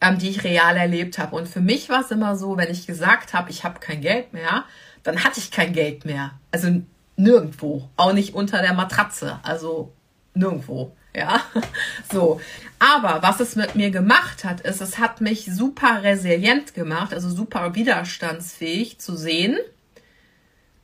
ähm, 0.00 0.18
die 0.18 0.30
ich 0.30 0.44
real 0.44 0.76
erlebt 0.76 1.18
habe. 1.18 1.36
Und 1.36 1.48
für 1.48 1.60
mich 1.60 1.88
war 1.88 2.00
es 2.00 2.10
immer 2.10 2.36
so, 2.36 2.56
wenn 2.56 2.70
ich 2.70 2.86
gesagt 2.86 3.34
habe, 3.34 3.50
ich 3.50 3.64
habe 3.64 3.80
kein 3.80 4.00
Geld 4.00 4.32
mehr, 4.32 4.64
dann 5.02 5.24
hatte 5.24 5.40
ich 5.40 5.50
kein 5.50 5.72
Geld 5.72 6.04
mehr. 6.04 6.32
Also 6.50 6.82
nirgendwo. 7.16 7.88
Auch 7.96 8.12
nicht 8.12 8.34
unter 8.34 8.62
der 8.62 8.74
Matratze. 8.74 9.40
Also 9.42 9.92
nirgendwo. 10.34 10.96
Ja, 11.14 11.40
so. 12.12 12.40
Aber 12.78 13.22
was 13.22 13.40
es 13.40 13.56
mit 13.56 13.74
mir 13.74 13.90
gemacht 13.90 14.44
hat, 14.44 14.60
ist, 14.60 14.80
es 14.80 14.98
hat 14.98 15.20
mich 15.20 15.44
super 15.44 16.02
resilient 16.02 16.74
gemacht, 16.74 17.12
also 17.12 17.28
super 17.28 17.74
widerstandsfähig 17.74 18.98
zu 18.98 19.16
sehen, 19.16 19.58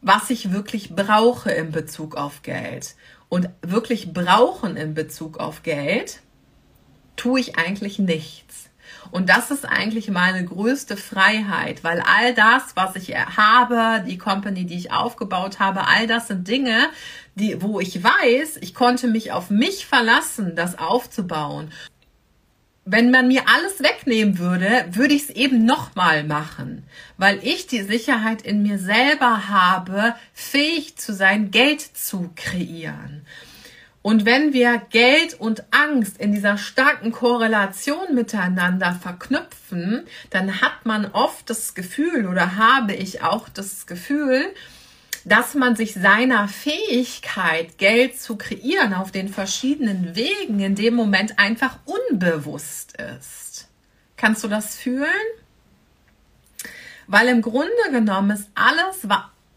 was 0.03 0.31
ich 0.31 0.53
wirklich 0.53 0.95
brauche 0.95 1.51
in 1.51 1.71
Bezug 1.71 2.17
auf 2.17 2.43
Geld. 2.43 2.97
Und 3.29 3.49
wirklich 3.63 4.13
brauchen 4.13 4.77
in 4.77 4.95
Bezug 4.95 5.39
auf 5.39 5.63
Geld 5.63 6.21
tue 7.17 7.41
ich 7.41 7.59
eigentlich 7.59 7.99
nichts. 7.99 8.66
Und 9.11 9.29
das 9.29 9.51
ist 9.51 9.65
eigentlich 9.65 10.11
meine 10.11 10.45
größte 10.45 10.97
Freiheit, 10.97 11.85
weil 11.85 12.01
all 12.01 12.35
das, 12.35 12.75
was 12.75 12.97
ich 12.97 13.15
habe, 13.17 14.05
die 14.07 14.19
Company, 14.19 14.65
die 14.65 14.77
ich 14.77 14.93
aufgebaut 14.93 15.59
habe, 15.59 15.87
all 15.87 16.07
das 16.07 16.29
sind 16.29 16.49
Dinge, 16.49 16.89
die, 17.35 17.63
wo 17.63 17.81
ich 17.81 18.03
weiß, 18.03 18.59
ich 18.61 18.75
konnte 18.75 19.09
mich 19.09 19.33
auf 19.33 19.51
mich 19.51 19.87
verlassen, 19.87 20.57
das 20.57 20.79
aufzubauen 20.79 21.71
wenn 22.89 23.11
man 23.11 23.27
mir 23.27 23.43
alles 23.49 23.83
wegnehmen 23.83 24.39
würde, 24.39 24.87
würde 24.93 25.13
ich 25.13 25.25
es 25.25 25.31
eben 25.31 25.65
nochmal 25.65 26.23
machen, 26.23 26.85
weil 27.19 27.41
ich 27.43 27.67
die 27.67 27.83
Sicherheit 27.83 28.43
in 28.43 28.63
mir 28.63 28.79
selber 28.79 29.49
habe, 29.49 30.15
fähig 30.33 30.97
zu 30.97 31.13
sein, 31.13 31.51
Geld 31.51 31.81
zu 31.81 32.31
kreieren. 32.37 33.27
Und 34.07 34.25
wenn 34.25 34.53
wir 34.53 34.81
Geld 34.91 35.35
und 35.35 35.65
Angst 35.73 36.19
in 36.19 36.31
dieser 36.31 36.59
starken 36.59 37.11
Korrelation 37.11 38.15
miteinander 38.15 38.93
verknüpfen, 39.03 40.07
dann 40.31 40.61
hat 40.61 40.87
man 40.87 41.07
oft 41.07 41.51
das 41.51 41.75
Gefühl 41.75 42.29
oder 42.29 42.55
habe 42.55 42.95
ich 42.95 43.23
auch 43.23 43.49
das 43.49 43.89
Gefühl, 43.89 44.45
dass 45.25 45.55
man 45.55 45.75
sich 45.75 45.95
seiner 45.95 46.47
Fähigkeit, 46.47 47.79
Geld 47.79 48.17
zu 48.21 48.37
kreieren 48.37 48.95
auf 48.95 49.11
den 49.11 49.29
verschiedenen 49.29 50.15
Wegen 50.15 50.61
in 50.61 50.77
dem 50.77 50.95
Moment 50.95 51.41
einfach 51.41 51.81
unbewusst 51.85 52.97
ist. 53.19 53.67
Kannst 54.17 54.45
du 54.45 54.47
das 54.47 54.77
fühlen? 54.77 55.09
Weil 57.09 57.27
im 57.27 57.43
Grunde 57.43 57.91
genommen 57.91 58.31
ist 58.31 58.51
alles, 58.55 59.03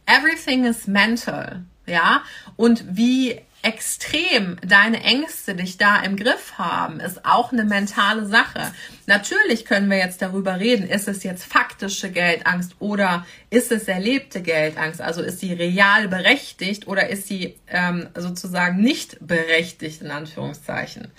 everything 0.07 0.65
is 0.65 0.87
mental, 0.87 1.61
ja, 1.85 2.23
und 2.55 2.83
wie 2.97 3.41
extrem 3.61 4.57
deine 4.65 5.03
Ängste 5.03 5.53
dich 5.53 5.77
da 5.77 6.01
im 6.01 6.15
Griff 6.15 6.53
haben, 6.57 6.99
ist 7.01 7.25
auch 7.25 7.51
eine 7.51 7.65
mentale 7.65 8.25
Sache. 8.25 8.71
Natürlich 9.05 9.65
können 9.65 9.89
wir 9.89 9.97
jetzt 9.97 10.21
darüber 10.21 10.59
reden, 10.59 10.87
ist 10.87 11.07
es 11.09 11.23
jetzt 11.23 11.43
faktische 11.43 12.09
Geldangst 12.09 12.75
oder 12.79 13.25
ist 13.49 13.71
es 13.71 13.87
erlebte 13.87 14.41
Geldangst? 14.41 15.01
Also 15.01 15.21
ist 15.21 15.39
sie 15.39 15.51
real 15.51 16.07
berechtigt 16.07 16.87
oder 16.87 17.09
ist 17.09 17.27
sie 17.27 17.55
ähm, 17.67 18.07
sozusagen 18.15 18.81
nicht 18.81 19.17
berechtigt, 19.19 20.01
in 20.01 20.11
Anführungszeichen? 20.11 21.09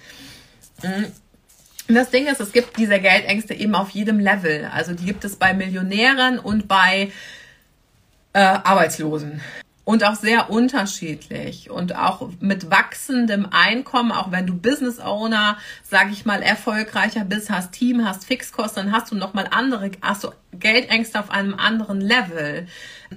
Mhm. 0.83 1.07
Das 1.89 2.11
Ding 2.11 2.27
ist, 2.29 2.41
es 2.41 2.53
gibt 2.53 2.79
diese 2.79 3.01
Geldängste 3.01 3.53
eben 3.53 3.75
auf 3.75 3.91
jedem 3.91 4.21
Level. 4.21 4.65
Also 4.73 4.95
die 4.95 5.05
gibt 5.05 5.25
es 5.25 5.37
bei 5.37 5.53
Millionären 5.55 6.39
und 6.39 6.69
bei 6.69 7.11
äh, 8.33 8.39
Arbeitslosen 8.39 9.41
und 9.85 10.05
auch 10.05 10.15
sehr 10.15 10.51
unterschiedlich 10.51 11.71
und 11.71 11.97
auch 11.97 12.29
mit 12.41 12.71
wachsendem 12.71 13.49
Einkommen, 13.51 14.13
auch 14.13 14.31
wenn 14.31 14.47
du 14.47 14.55
Business 14.55 15.01
Owner, 15.01 15.57
sage 15.83 16.11
ich 16.13 16.25
mal, 16.25 16.43
erfolgreicher 16.43 17.25
bist, 17.25 17.51
hast 17.51 17.73
Team, 17.73 18.05
hast 18.05 18.27
Fixkosten, 18.27 18.85
dann 18.87 18.93
hast 18.93 19.11
du 19.11 19.17
noch 19.17 19.35
mal 19.35 19.49
andere, 19.51 19.91
hast 20.03 20.25
du 20.25 20.31
Geldängste 20.53 21.19
auf 21.19 21.31
einem 21.31 21.55
anderen 21.55 22.01
Level. 22.01 22.67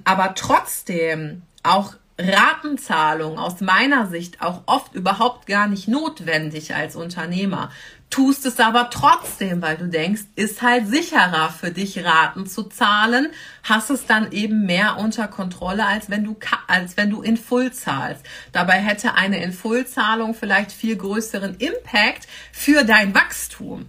Aber 0.04 0.34
trotzdem 0.36 1.44
auch 1.64 1.96
Ratenzahlung 2.18 3.40
aus 3.40 3.60
meiner 3.62 4.08
Sicht 4.08 4.42
auch 4.42 4.62
oft 4.68 4.94
überhaupt 4.94 5.48
gar 5.48 5.68
nicht 5.68 5.88
notwendig 5.88 6.76
als 6.76 6.96
Unternehmer 6.96 7.72
tust 8.14 8.46
es 8.46 8.60
aber 8.60 8.92
trotzdem, 8.92 9.64
weil 9.64 9.76
du 9.76 9.88
denkst, 9.88 10.22
ist 10.36 10.62
halt 10.62 10.88
sicherer 10.88 11.50
für 11.50 11.72
dich 11.72 12.06
Raten 12.06 12.46
zu 12.46 12.62
zahlen, 12.62 13.30
hast 13.64 13.90
es 13.90 14.06
dann 14.06 14.32
eben 14.32 14.68
mehr 14.68 14.98
unter 14.98 15.28
Kontrolle, 15.28 15.84
als 15.88 16.12
wenn 16.12 16.24
du, 16.24 16.38
als 16.68 16.96
wenn 16.96 17.10
du 17.10 17.24
in 17.24 17.38
Full 17.38 17.74
zahlst. 17.74 18.24
Dabei 18.52 18.74
hätte 18.74 19.16
eine 19.16 19.44
in 19.44 19.52
Full 19.52 19.88
Zahlung 19.88 20.36
vielleicht 20.36 20.72
viel 20.72 20.96
größeren 20.96 21.56
Impact 21.56 22.28
für 22.52 22.84
dein 22.84 23.16
Wachstum. 23.16 23.88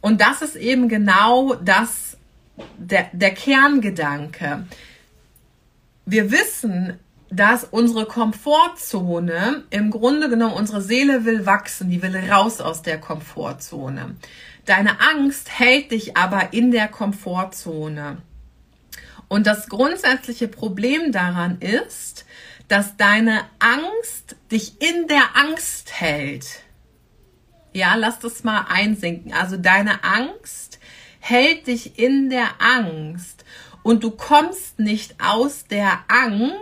Und 0.00 0.20
das 0.20 0.40
ist 0.40 0.54
eben 0.54 0.88
genau 0.88 1.56
das, 1.56 2.16
der, 2.78 3.10
der 3.12 3.34
Kerngedanke. 3.34 4.64
Wir 6.06 6.30
wissen, 6.30 7.00
dass 7.36 7.64
unsere 7.64 8.06
Komfortzone 8.06 9.64
im 9.70 9.90
Grunde 9.90 10.28
genommen 10.28 10.54
unsere 10.54 10.80
Seele 10.80 11.24
will 11.24 11.46
wachsen, 11.46 11.90
die 11.90 12.02
will 12.02 12.16
raus 12.30 12.60
aus 12.60 12.82
der 12.82 12.98
Komfortzone. 12.98 14.16
Deine 14.64 15.00
Angst 15.00 15.58
hält 15.58 15.90
dich 15.90 16.16
aber 16.16 16.52
in 16.52 16.70
der 16.70 16.88
Komfortzone. 16.88 18.18
Und 19.28 19.46
das 19.46 19.68
grundsätzliche 19.68 20.48
Problem 20.48 21.12
daran 21.12 21.58
ist, 21.60 22.24
dass 22.68 22.96
deine 22.96 23.42
Angst 23.58 24.36
dich 24.50 24.80
in 24.80 25.08
der 25.08 25.36
Angst 25.36 26.00
hält. 26.00 26.62
Ja, 27.72 27.94
lass 27.96 28.20
das 28.20 28.44
mal 28.44 28.66
einsinken. 28.68 29.32
Also 29.32 29.56
deine 29.56 30.04
Angst 30.04 30.78
hält 31.18 31.66
dich 31.66 31.98
in 31.98 32.30
der 32.30 32.60
Angst 32.60 33.44
und 33.82 34.02
du 34.02 34.10
kommst 34.10 34.78
nicht 34.78 35.20
aus 35.20 35.66
der 35.66 36.04
Angst, 36.08 36.54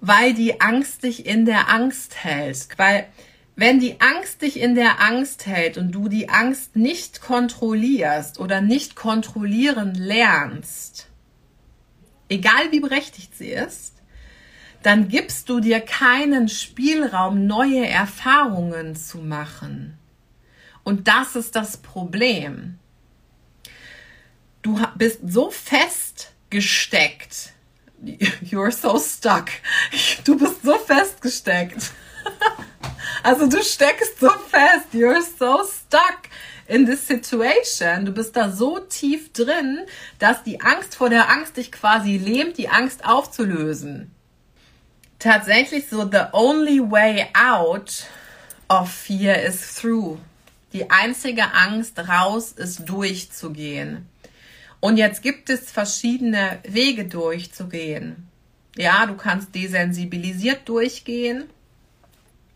weil 0.00 0.34
die 0.34 0.60
Angst 0.60 1.02
dich 1.02 1.26
in 1.26 1.44
der 1.44 1.68
Angst 1.68 2.24
hält. 2.24 2.68
Weil 2.76 3.06
wenn 3.56 3.80
die 3.80 4.00
Angst 4.00 4.42
dich 4.42 4.58
in 4.58 4.74
der 4.74 5.00
Angst 5.00 5.46
hält 5.46 5.76
und 5.76 5.92
du 5.92 6.08
die 6.08 6.28
Angst 6.28 6.76
nicht 6.76 7.20
kontrollierst 7.20 8.40
oder 8.40 8.60
nicht 8.60 8.96
kontrollieren 8.96 9.94
lernst, 9.94 11.08
egal 12.28 12.70
wie 12.72 12.80
berechtigt 12.80 13.36
sie 13.36 13.50
ist, 13.50 13.96
dann 14.82 15.08
gibst 15.08 15.50
du 15.50 15.60
dir 15.60 15.80
keinen 15.80 16.48
Spielraum, 16.48 17.46
neue 17.46 17.86
Erfahrungen 17.86 18.96
zu 18.96 19.18
machen. 19.18 19.98
Und 20.84 21.08
das 21.08 21.36
ist 21.36 21.54
das 21.54 21.76
Problem. 21.76 22.78
Du 24.62 24.80
bist 24.96 25.20
so 25.26 25.50
fest 25.50 26.32
gesteckt. 26.48 27.52
You're 28.42 28.70
so 28.70 28.98
stuck. 28.98 29.50
Du 30.24 30.36
bist 30.36 30.62
so 30.62 30.78
festgesteckt. 30.78 31.92
Also 33.22 33.48
du 33.48 33.62
steckst 33.62 34.18
so 34.18 34.30
fest. 34.30 34.94
You're 34.94 35.20
so 35.20 35.62
stuck 35.64 36.28
in 36.66 36.86
this 36.86 37.06
situation. 37.06 38.06
Du 38.06 38.12
bist 38.12 38.34
da 38.34 38.50
so 38.50 38.78
tief 38.78 39.32
drin, 39.32 39.80
dass 40.18 40.42
die 40.42 40.60
Angst 40.60 40.94
vor 40.94 41.10
der 41.10 41.28
Angst 41.28 41.58
dich 41.58 41.70
quasi 41.70 42.16
lähmt, 42.16 42.56
die 42.56 42.70
Angst 42.70 43.04
aufzulösen. 43.04 44.10
Tatsächlich 45.18 45.88
so, 45.88 46.08
the 46.10 46.28
only 46.32 46.80
way 46.80 47.26
out 47.34 48.06
of 48.68 48.90
fear 48.90 49.42
is 49.42 49.74
through. 49.74 50.18
Die 50.72 50.90
einzige 50.90 51.52
Angst 51.52 51.98
raus 51.98 52.52
ist 52.52 52.88
durchzugehen. 52.88 54.08
Und 54.80 54.96
jetzt 54.96 55.22
gibt 55.22 55.50
es 55.50 55.70
verschiedene 55.70 56.58
Wege 56.66 57.04
durchzugehen. 57.04 58.28
Ja, 58.76 59.06
du 59.06 59.14
kannst 59.14 59.54
desensibilisiert 59.54 60.68
durchgehen, 60.68 61.44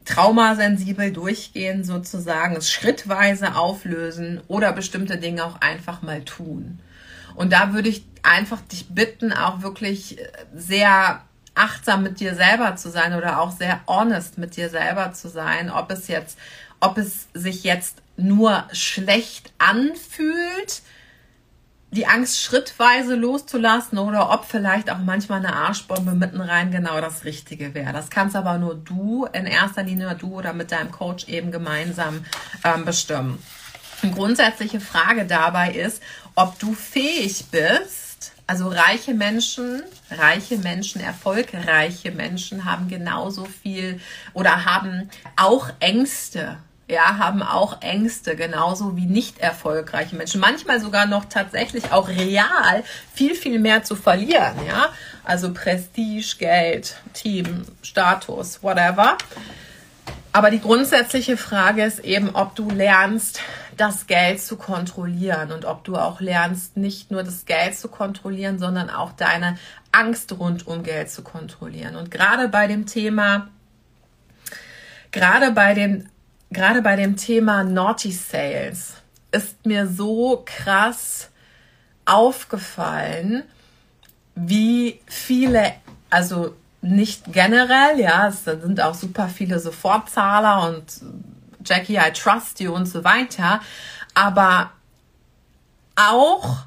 traumasensibel 0.05 1.13
durchgehen 1.13 1.85
sozusagen, 1.85 2.57
es 2.57 2.71
schrittweise 2.71 3.57
auflösen 3.57 4.41
oder 4.49 4.73
bestimmte 4.73 5.19
Dinge 5.19 5.45
auch 5.45 5.61
einfach 5.61 6.03
mal 6.03 6.23
tun. 6.25 6.81
Und 7.35 7.53
da 7.53 7.73
würde 7.75 7.89
ich 7.89 8.05
einfach 8.23 8.61
dich 8.63 8.89
bitten, 8.89 9.33
auch 9.33 9.63
wirklich 9.63 10.19
sehr 10.55 11.23
achtsam 11.55 12.03
mit 12.03 12.21
dir 12.21 12.35
selber 12.35 12.77
zu 12.77 12.91
sein 12.91 13.15
oder 13.15 13.41
auch 13.41 13.53
sehr 13.53 13.81
honest 13.87 14.39
mit 14.39 14.57
dir 14.57 14.71
selber 14.71 15.13
zu 15.13 15.29
sein, 15.29 15.71
ob 15.71 15.91
es 15.91 16.09
jetzt, 16.09 16.39
ob 16.81 16.99
es 16.99 17.29
sich 17.33 17.65
jetzt 17.65 18.03
nur 18.17 18.65
schlecht 18.73 19.53
anfühlt, 19.59 20.83
die 21.95 22.07
Angst 22.07 22.43
schrittweise 22.43 23.15
loszulassen 23.15 23.99
oder 23.99 24.31
ob 24.31 24.45
vielleicht 24.45 24.91
auch 24.91 24.99
manchmal 24.99 25.39
eine 25.39 25.55
Arschbombe 25.55 26.13
mitten 26.13 26.41
rein 26.41 26.73
genau 26.73 27.01
das 27.01 27.25
Richtige 27.25 27.73
wäre. 27.73 27.93
Das 27.93 28.11
kannst 28.11 28.35
aber 28.35 28.59
nur 28.59 28.75
du 28.75 29.27
in 29.33 29.47
erster 29.47 29.85
Linie, 29.85 30.17
du 30.19 30.39
oder 30.39 30.53
mit 30.53 30.73
deinem 30.73 30.91
Coach 30.91 31.29
eben 31.29 31.53
gemeinsam 31.53 32.25
ähm, 32.65 32.85
bestimmen. 32.85 33.43
Eine 34.03 34.13
grundsätzliche 34.13 34.81
Frage 34.81 35.25
dabei 35.25 35.73
ist, 35.73 36.03
ob 36.35 36.59
du 36.59 36.75
fähig 36.75 37.47
bist, 37.51 38.33
also 38.47 38.69
reiche 38.69 39.15
Menschen, 39.15 39.83
reiche 40.11 40.59
Menschen, 40.59 41.01
erfolgreiche 41.01 42.11
Menschen 42.11 42.65
haben 42.65 42.89
genauso 42.89 43.45
viel 43.45 44.01
oder 44.33 44.65
haben 44.65 45.09
auch 45.37 45.71
Ängste 45.79 46.59
ja, 46.87 47.19
haben 47.19 47.43
auch 47.43 47.81
Ängste, 47.81 48.37
genauso 48.37 48.97
wie 48.97 49.07
nicht 49.07 49.39
erfolgreiche 49.39 50.17
Menschen. 50.17 50.41
Manchmal 50.41 50.81
sogar 50.81 51.07
noch 51.07 51.25
tatsächlich 51.25 51.93
auch 51.93 52.09
real 52.09 52.85
viel, 53.15 53.35
viel 53.35 53.59
mehr 53.59 53.83
zu 53.85 53.97
verlieren, 53.97 54.55
ja. 54.67 54.89
Also 55.25 55.55
Prestige, 55.55 56.37
Geld, 56.39 56.97
Team, 57.15 57.65
Status, 57.83 58.63
whatever. 58.63 59.17
Aber 60.33 60.51
die 60.51 60.61
grundsätzliche 60.61 61.37
Frage 61.37 61.85
ist 61.85 62.01
eben, 62.01 62.31
ob 62.35 62.55
du 62.57 62.69
lernst, 62.69 63.41
das 63.77 64.07
Geld 64.07 64.41
zu 64.41 64.57
kontrollieren 64.57 65.53
und 65.53 65.65
ob 65.65 65.85
du 65.85 65.97
auch 65.97 66.21
lernst, 66.21 66.77
nicht 66.77 67.11
nur 67.11 67.23
das 67.23 67.45
Geld 67.45 67.77
zu 67.77 67.89
kontrollieren, 67.89 68.59
sondern 68.59 68.91
auch 68.91 69.13
deine 69.13 69.59
Angst 69.91 70.33
rund 70.39 70.67
um 70.67 70.83
Geld 70.83 71.11
zu 71.11 71.23
kontrollieren. 71.23 71.97
Und 71.97 72.11
gerade 72.11 72.49
bei 72.49 72.67
dem 72.67 72.87
Thema, 72.87 73.49
gerade 75.11 75.51
bei 75.53 75.75
dem 75.75 76.09
gerade 76.51 76.83
bei 76.83 76.97
dem 76.97 77.17
Thema 77.17 77.65
Naughty 77.65 78.13
Sales 78.13 78.95
ist 79.33 79.67
mir 79.67 79.87
so 79.87 80.43
krass 80.45 81.31
aufgefallen, 82.05 83.43
wie 84.35 85.01
viele, 85.07 85.73
also 86.11 86.55
nicht 86.83 87.33
generell, 87.33 87.99
ja, 87.99 88.29
es 88.29 88.45
sind 88.45 88.81
auch 88.81 88.95
super 88.95 89.29
viele 89.29 89.59
Sofortzahler 89.59 90.69
und 90.69 90.85
Jackie, 91.65 91.97
I 91.97 92.13
trust 92.13 92.61
you 92.61 92.73
und 92.75 92.87
so 92.87 93.05
weiter, 93.05 93.61
aber 94.13 94.71
auch, 95.97 96.59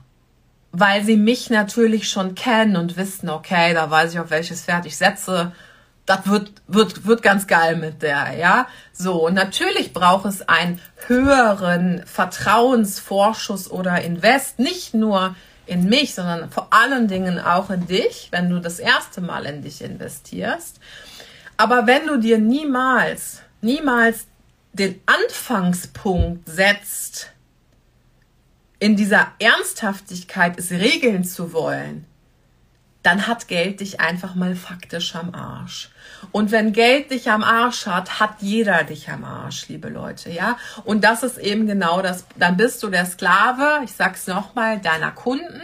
weil 0.72 1.04
sie 1.04 1.18
mich 1.18 1.50
natürlich 1.50 2.10
schon 2.10 2.36
kennen 2.36 2.76
und 2.76 2.98
wissen, 2.98 3.30
okay, 3.30 3.74
da 3.74 3.90
weiß 3.90 4.14
ich, 4.14 4.20
auf 4.20 4.32
welches 4.32 4.64
Pferd 4.64 4.86
ich 4.86 4.98
setze, 4.98 5.52
das 6.08 6.26
wird, 6.26 6.52
wird, 6.68 7.06
wird 7.06 7.22
ganz 7.22 7.46
geil 7.46 7.76
mit 7.76 8.02
der, 8.02 8.34
ja. 8.38 8.68
So, 8.94 9.28
und 9.28 9.36
natürlich 9.36 9.94
braucht 9.94 10.26
es 10.26 10.48
einen 10.48 10.82
höheren 11.06 12.04
Vertrauensvorschuss 12.08 13.70
oder 13.70 14.02
Invest, 14.02 14.58
nicht 14.58 14.94
nur 14.94 15.36
in 15.66 15.88
mich, 15.90 16.16
sondern 16.16 16.50
vor 16.50 16.70
allen 16.72 17.10
Dingen 17.10 17.40
auch 17.40 17.70
in 17.70 17.88
dich, 17.88 18.30
wenn 18.32 18.50
du 18.50 18.60
das 18.60 18.80
erste 18.80 19.20
Mal 19.20 19.46
in 19.46 19.62
dich 19.62 19.84
investierst. 19.84 20.80
Aber 21.58 21.88
wenn 21.88 22.08
du 22.08 22.18
dir 22.18 22.38
niemals, 22.38 23.42
niemals 23.62 24.28
den 24.72 25.02
Anfangspunkt 25.06 26.48
setzt, 26.48 27.32
in 28.80 28.96
dieser 28.96 29.34
Ernsthaftigkeit 29.40 30.58
es 30.58 30.72
regeln 30.72 31.26
zu 31.26 31.52
wollen, 31.52 32.06
dann 33.08 33.26
hat 33.26 33.48
Geld 33.48 33.80
dich 33.80 34.02
einfach 34.02 34.36
mal 34.36 34.54
faktisch 34.54 35.16
am 35.16 35.34
Arsch. 35.34 35.92
Und 36.34 36.52
wenn 36.52 36.74
Geld 36.74 37.10
dich 37.10 37.32
am 37.32 37.42
Arsch 37.42 37.86
hat, 37.86 38.20
hat 38.20 38.42
jeder 38.42 38.84
dich 38.84 39.10
am 39.10 39.24
Arsch, 39.24 39.70
liebe 39.70 39.88
Leute, 39.88 40.30
ja. 40.30 40.58
Und 40.84 41.06
das 41.06 41.24
ist 41.24 41.38
eben 41.38 41.68
genau 41.68 42.02
das. 42.02 42.26
Dann 42.36 42.58
bist 42.58 42.84
du 42.84 42.90
der 42.90 43.06
Sklave, 43.06 43.80
ich 43.86 43.94
sag's 43.94 44.28
nochmal, 44.28 44.80
deiner 44.80 45.12
Kunden, 45.12 45.62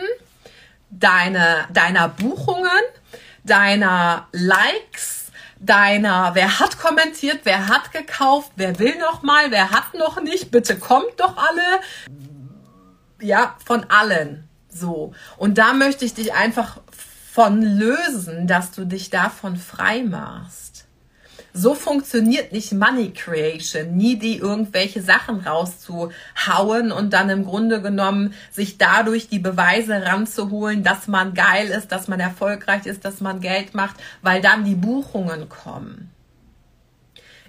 deine, 0.89 1.65
deiner 1.73 2.07
Buchungen, 2.07 2.69
deiner 3.43 4.29
Likes, 4.31 5.25
deiner, 5.59 6.35
wer 6.35 6.61
hat 6.61 6.79
kommentiert, 6.79 7.41
wer 7.43 7.67
hat 7.67 7.91
gekauft, 7.91 8.53
wer 8.55 8.79
will 8.79 8.97
noch 8.99 9.21
mal, 9.21 9.51
wer 9.51 9.71
hat 9.71 9.95
noch 9.95 10.21
nicht, 10.21 10.49
bitte 10.49 10.79
kommt 10.79 11.19
doch 11.19 11.35
alle. 11.35 11.81
Ja, 13.19 13.57
von 13.65 13.83
allen. 13.89 14.47
So. 14.69 15.13
Und 15.35 15.57
da 15.57 15.73
möchte 15.73 16.05
ich 16.05 16.13
dich 16.13 16.33
einfach 16.33 16.77
von 17.33 17.63
lösen, 17.63 18.45
dass 18.45 18.69
du 18.69 18.85
dich 18.85 19.09
davon 19.09 19.57
frei 19.57 20.03
machst. 20.03 20.85
So 21.51 21.73
funktioniert 21.73 22.51
nicht 22.51 22.73
Money 22.73 23.11
Creation, 23.11 23.97
nie 23.97 24.19
die 24.19 24.37
irgendwelche 24.37 25.01
Sachen 25.01 25.39
rauszuhauen 25.39 26.91
und 26.91 27.11
dann 27.11 27.31
im 27.31 27.43
Grunde 27.43 27.81
genommen 27.81 28.35
sich 28.51 28.77
dadurch 28.77 29.29
die 29.29 29.39
Beweise 29.39 30.05
ranzuholen, 30.05 30.83
dass 30.83 31.07
man 31.07 31.33
geil 31.33 31.69
ist, 31.69 31.91
dass 31.91 32.07
man 32.07 32.19
erfolgreich 32.19 32.85
ist, 32.85 33.03
dass 33.03 33.19
man 33.19 33.39
Geld 33.39 33.73
macht, 33.73 33.95
weil 34.21 34.39
dann 34.39 34.63
die 34.63 34.75
Buchungen 34.75 35.49
kommen. 35.49 36.11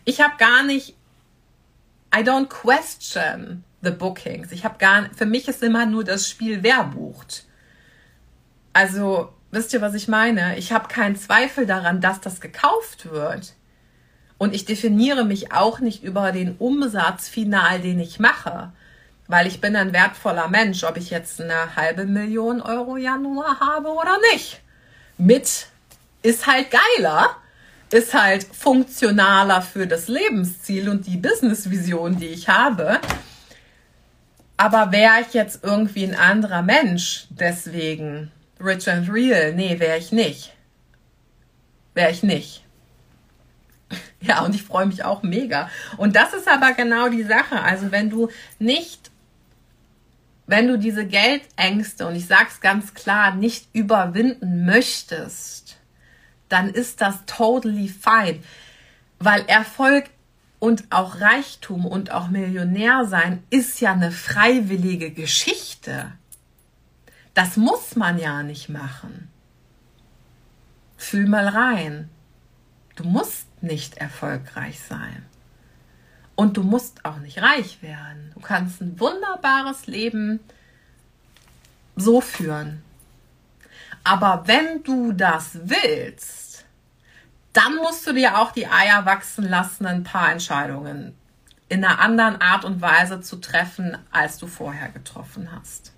Ich 0.06 0.22
habe 0.22 0.38
gar 0.38 0.62
nicht, 0.62 0.94
I 2.16 2.20
don't 2.20 2.48
question 2.48 3.64
the 3.82 3.90
bookings. 3.90 4.50
Ich 4.50 4.64
habe 4.64 4.78
gar, 4.78 5.10
für 5.14 5.26
mich 5.26 5.46
ist 5.46 5.62
immer 5.62 5.84
nur 5.84 6.04
das 6.04 6.26
Spiel, 6.26 6.62
wer 6.62 6.84
bucht. 6.84 7.44
Also 8.72 9.33
Wisst 9.54 9.72
ihr, 9.72 9.80
was 9.80 9.94
ich 9.94 10.08
meine? 10.08 10.58
Ich 10.58 10.72
habe 10.72 10.88
keinen 10.88 11.14
Zweifel 11.14 11.64
daran, 11.64 12.00
dass 12.00 12.20
das 12.20 12.40
gekauft 12.40 13.12
wird. 13.12 13.52
Und 14.36 14.52
ich 14.52 14.64
definiere 14.64 15.24
mich 15.24 15.52
auch 15.52 15.78
nicht 15.78 16.02
über 16.02 16.32
den 16.32 16.56
Umsatz 16.56 17.28
final, 17.28 17.78
den 17.78 18.00
ich 18.00 18.18
mache. 18.18 18.72
Weil 19.28 19.46
ich 19.46 19.60
bin 19.60 19.76
ein 19.76 19.92
wertvoller 19.92 20.48
Mensch, 20.48 20.82
ob 20.82 20.96
ich 20.96 21.10
jetzt 21.10 21.40
eine 21.40 21.76
halbe 21.76 22.04
Million 22.04 22.62
Euro 22.62 22.96
Januar 22.96 23.60
habe 23.60 23.90
oder 23.90 24.18
nicht. 24.32 24.60
Mit 25.18 25.68
ist 26.24 26.48
halt 26.48 26.66
geiler, 26.72 27.36
ist 27.92 28.12
halt 28.12 28.42
funktionaler 28.52 29.62
für 29.62 29.86
das 29.86 30.08
Lebensziel 30.08 30.88
und 30.88 31.06
die 31.06 31.16
Businessvision, 31.16 32.18
die 32.18 32.26
ich 32.26 32.48
habe. 32.48 32.98
Aber 34.56 34.90
wäre 34.90 35.20
ich 35.20 35.32
jetzt 35.32 35.62
irgendwie 35.62 36.02
ein 36.02 36.16
anderer 36.16 36.62
Mensch 36.62 37.28
deswegen, 37.30 38.32
Rich 38.64 38.88
and 38.88 39.08
Real, 39.10 39.52
nee, 39.52 39.78
wäre 39.78 39.98
ich 39.98 40.12
nicht. 40.12 40.54
Wäre 41.94 42.10
ich 42.10 42.22
nicht. 42.22 42.64
Ja, 44.20 44.42
und 44.42 44.54
ich 44.54 44.62
freue 44.62 44.86
mich 44.86 45.04
auch 45.04 45.22
mega. 45.22 45.68
Und 45.98 46.16
das 46.16 46.32
ist 46.32 46.48
aber 46.48 46.72
genau 46.72 47.10
die 47.10 47.24
Sache. 47.24 47.60
Also 47.60 47.92
wenn 47.92 48.08
du 48.08 48.30
nicht, 48.58 49.10
wenn 50.46 50.66
du 50.66 50.78
diese 50.78 51.04
Geldängste, 51.06 52.06
und 52.06 52.16
ich 52.16 52.26
sag's 52.26 52.62
ganz 52.62 52.94
klar, 52.94 53.34
nicht 53.34 53.68
überwinden 53.74 54.64
möchtest, 54.64 55.76
dann 56.48 56.70
ist 56.70 57.02
das 57.02 57.26
totally 57.26 57.88
fine. 57.88 58.40
Weil 59.18 59.44
Erfolg 59.46 60.06
und 60.58 60.84
auch 60.88 61.20
Reichtum 61.20 61.84
und 61.84 62.10
auch 62.10 62.28
Millionär 62.28 63.04
sein 63.04 63.42
ist 63.50 63.82
ja 63.82 63.92
eine 63.92 64.10
freiwillige 64.10 65.10
Geschichte. 65.10 66.12
Das 67.34 67.56
muss 67.56 67.96
man 67.96 68.18
ja 68.18 68.42
nicht 68.42 68.68
machen. 68.68 69.28
Fühl 70.96 71.26
mal 71.26 71.48
rein. 71.48 72.08
Du 72.96 73.04
musst 73.04 73.46
nicht 73.62 73.98
erfolgreich 73.98 74.80
sein. 74.80 75.26
Und 76.36 76.56
du 76.56 76.62
musst 76.62 77.04
auch 77.04 77.18
nicht 77.18 77.42
reich 77.42 77.82
werden. 77.82 78.30
Du 78.34 78.40
kannst 78.40 78.80
ein 78.80 78.98
wunderbares 78.98 79.86
Leben 79.86 80.40
so 81.96 82.20
führen. 82.20 82.82
Aber 84.04 84.44
wenn 84.46 84.82
du 84.82 85.12
das 85.12 85.58
willst, 85.64 86.64
dann 87.52 87.76
musst 87.76 88.06
du 88.06 88.12
dir 88.12 88.38
auch 88.38 88.52
die 88.52 88.66
Eier 88.66 89.06
wachsen 89.06 89.48
lassen, 89.48 89.86
ein 89.86 90.04
paar 90.04 90.32
Entscheidungen 90.32 91.14
in 91.68 91.84
einer 91.84 91.98
anderen 91.98 92.40
Art 92.40 92.64
und 92.64 92.80
Weise 92.82 93.20
zu 93.20 93.36
treffen, 93.36 93.96
als 94.12 94.38
du 94.38 94.46
vorher 94.46 94.90
getroffen 94.90 95.50
hast. 95.50 95.93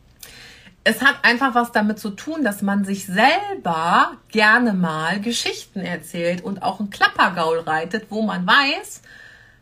Es 0.89 1.03
hat 1.03 1.17
einfach 1.25 1.57
was 1.57 1.73
damit 1.73 1.99
zu 1.99 2.11
tun, 2.11 2.45
dass 2.45 2.63
man 2.63 2.85
sich 2.85 3.07
selber 3.07 4.13
gerne 4.29 4.73
mal 4.73 5.21
Geschichten 5.21 5.81
erzählt 5.81 6.45
und 6.45 6.63
auch 6.63 6.79
einen 6.79 6.91
Klappergaul 6.91 7.59
reitet, 7.59 8.07
wo 8.09 8.23
man 8.23 8.47
weiß, 8.47 9.03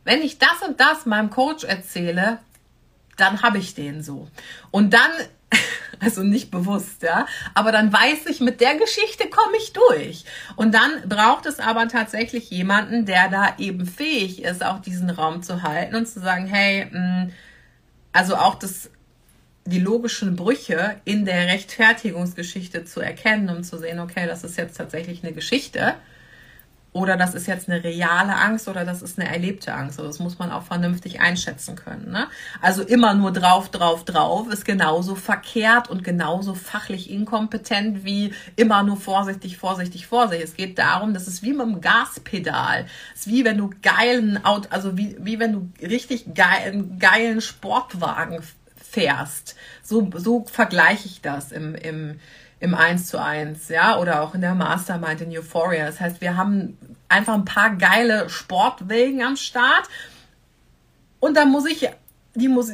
wenn 0.05 0.21
ich 0.21 0.37
das 0.37 0.61
und 0.69 0.79
das 0.81 1.07
meinem 1.07 1.31
Coach 1.31 1.65
erzähle, 1.65 2.41
dann 3.17 3.41
habe 3.41 3.57
ich 3.57 3.75
den 3.75 4.03
so. 4.03 4.29
Und 4.71 4.93
dann, 4.93 5.11
also 5.99 6.23
nicht 6.23 6.51
bewusst, 6.51 7.03
ja, 7.03 7.25
aber 7.55 7.73
dann 7.73 7.91
weiß 7.91 8.27
ich, 8.27 8.41
mit 8.41 8.61
der 8.61 8.75
Geschichte 8.75 9.31
komme 9.31 9.57
ich 9.57 9.73
durch. 9.73 10.27
Und 10.57 10.75
dann 10.75 11.09
braucht 11.09 11.47
es 11.47 11.59
aber 11.59 11.89
tatsächlich 11.89 12.51
jemanden, 12.51 13.07
der 13.07 13.31
da 13.31 13.55
eben 13.57 13.87
fähig 13.87 14.43
ist, 14.43 14.63
auch 14.63 14.79
diesen 14.79 15.09
Raum 15.09 15.43
zu 15.43 15.63
halten 15.63 15.97
und 15.97 16.07
zu 16.07 16.21
sagen, 16.21 16.45
hey, 16.45 16.87
mh, 16.93 16.99
mm, 17.01 17.33
also 18.13 18.37
auch 18.37 18.57
das 18.57 18.91
die 19.67 19.81
logischen 19.81 20.37
Brüche 20.37 20.97
in 21.05 21.25
der 21.25 21.47
Rechtfertigungsgeschichte 21.47 22.85
zu 22.85 23.01
erkennen, 23.01 23.49
um 23.49 23.63
zu 23.65 23.79
sehen, 23.79 23.99
okay, 23.99 24.27
das 24.27 24.45
ist 24.45 24.57
jetzt 24.57 24.77
tatsächlich 24.77 25.23
eine 25.23 25.33
Geschichte 25.33 25.95
oder 26.95 27.17
das 27.17 27.35
ist 27.35 27.49
jetzt 27.49 27.69
eine 27.69 27.83
reale 27.83 28.37
Angst 28.37 28.69
oder 28.69 28.85
das 28.85 29.03
ist 29.03 29.19
eine 29.19 29.29
erlebte 29.29 29.75
Angst. 29.75 29.99
Also 29.99 30.09
das 30.09 30.21
muss 30.21 30.39
man 30.39 30.53
auch 30.53 30.63
vernünftig 30.63 31.21
einschätzen 31.21 31.75
können. 31.75 32.13
Ne? 32.13 32.29
Also 32.61 32.83
immer 32.83 33.15
nur 33.15 33.33
drauf, 33.33 33.69
drauf, 33.69 34.05
drauf 34.05 34.49
ist 34.49 34.65
genauso 34.65 35.17
verkehrt 35.17 35.91
und 35.91 36.05
genauso 36.05 36.55
fachlich 36.55 37.11
inkompetent 37.11 38.05
wie 38.05 38.33
immer 38.55 38.85
nur 38.85 38.97
vorsichtig, 38.97 39.57
vorsichtig, 39.57 40.07
vorsichtig. 40.07 40.49
Es 40.49 40.55
geht 40.55 40.79
darum, 40.79 41.15
das 41.15 41.27
ist 41.27 41.43
wie 41.43 41.53
mit 41.53 41.67
dem 41.67 41.81
Gaspedal. 41.81 42.87
Es 43.13 43.23
ist 43.23 43.29
wie 43.29 43.45
wenn 43.45 43.59
du 43.59 43.71
geilen 43.83 44.45
Auto, 44.45 44.69
also 44.71 44.97
wie, 44.97 45.17
wie 45.19 45.41
wenn 45.41 45.53
du 45.53 45.69
richtig 45.85 46.33
geilen, 46.33 47.01
geilen 47.01 47.41
Sportwagen 47.41 48.41
fährst. 48.95 49.57
So, 49.83 50.11
so 50.15 50.45
vergleiche 50.51 51.07
ich 51.07 51.21
das 51.21 51.53
im, 51.53 51.75
im 51.75 52.21
im 52.61 52.75
1 52.75 53.09
zu 53.09 53.21
1, 53.21 53.69
ja, 53.69 53.99
oder 53.99 54.23
auch 54.23 54.35
in 54.35 54.41
der 54.41 54.55
Mastermind 54.55 55.21
in 55.21 55.37
Euphoria. 55.37 55.85
Das 55.85 56.01
heißt, 56.01 56.23
wir 56.23 56.37
haben 56.37 56.79
einfach 57.09 57.35
ein 57.35 57.45
paar 57.45 57.77
geile 57.77 58.31
Sportwegen 58.31 59.23
am 59.23 59.37
Start. 59.37 59.89
Und 61.21 61.37
da 61.37 61.45
muss 61.45 61.67
ich, 61.67 61.91
die 62.35 62.49
muss, 62.49 62.71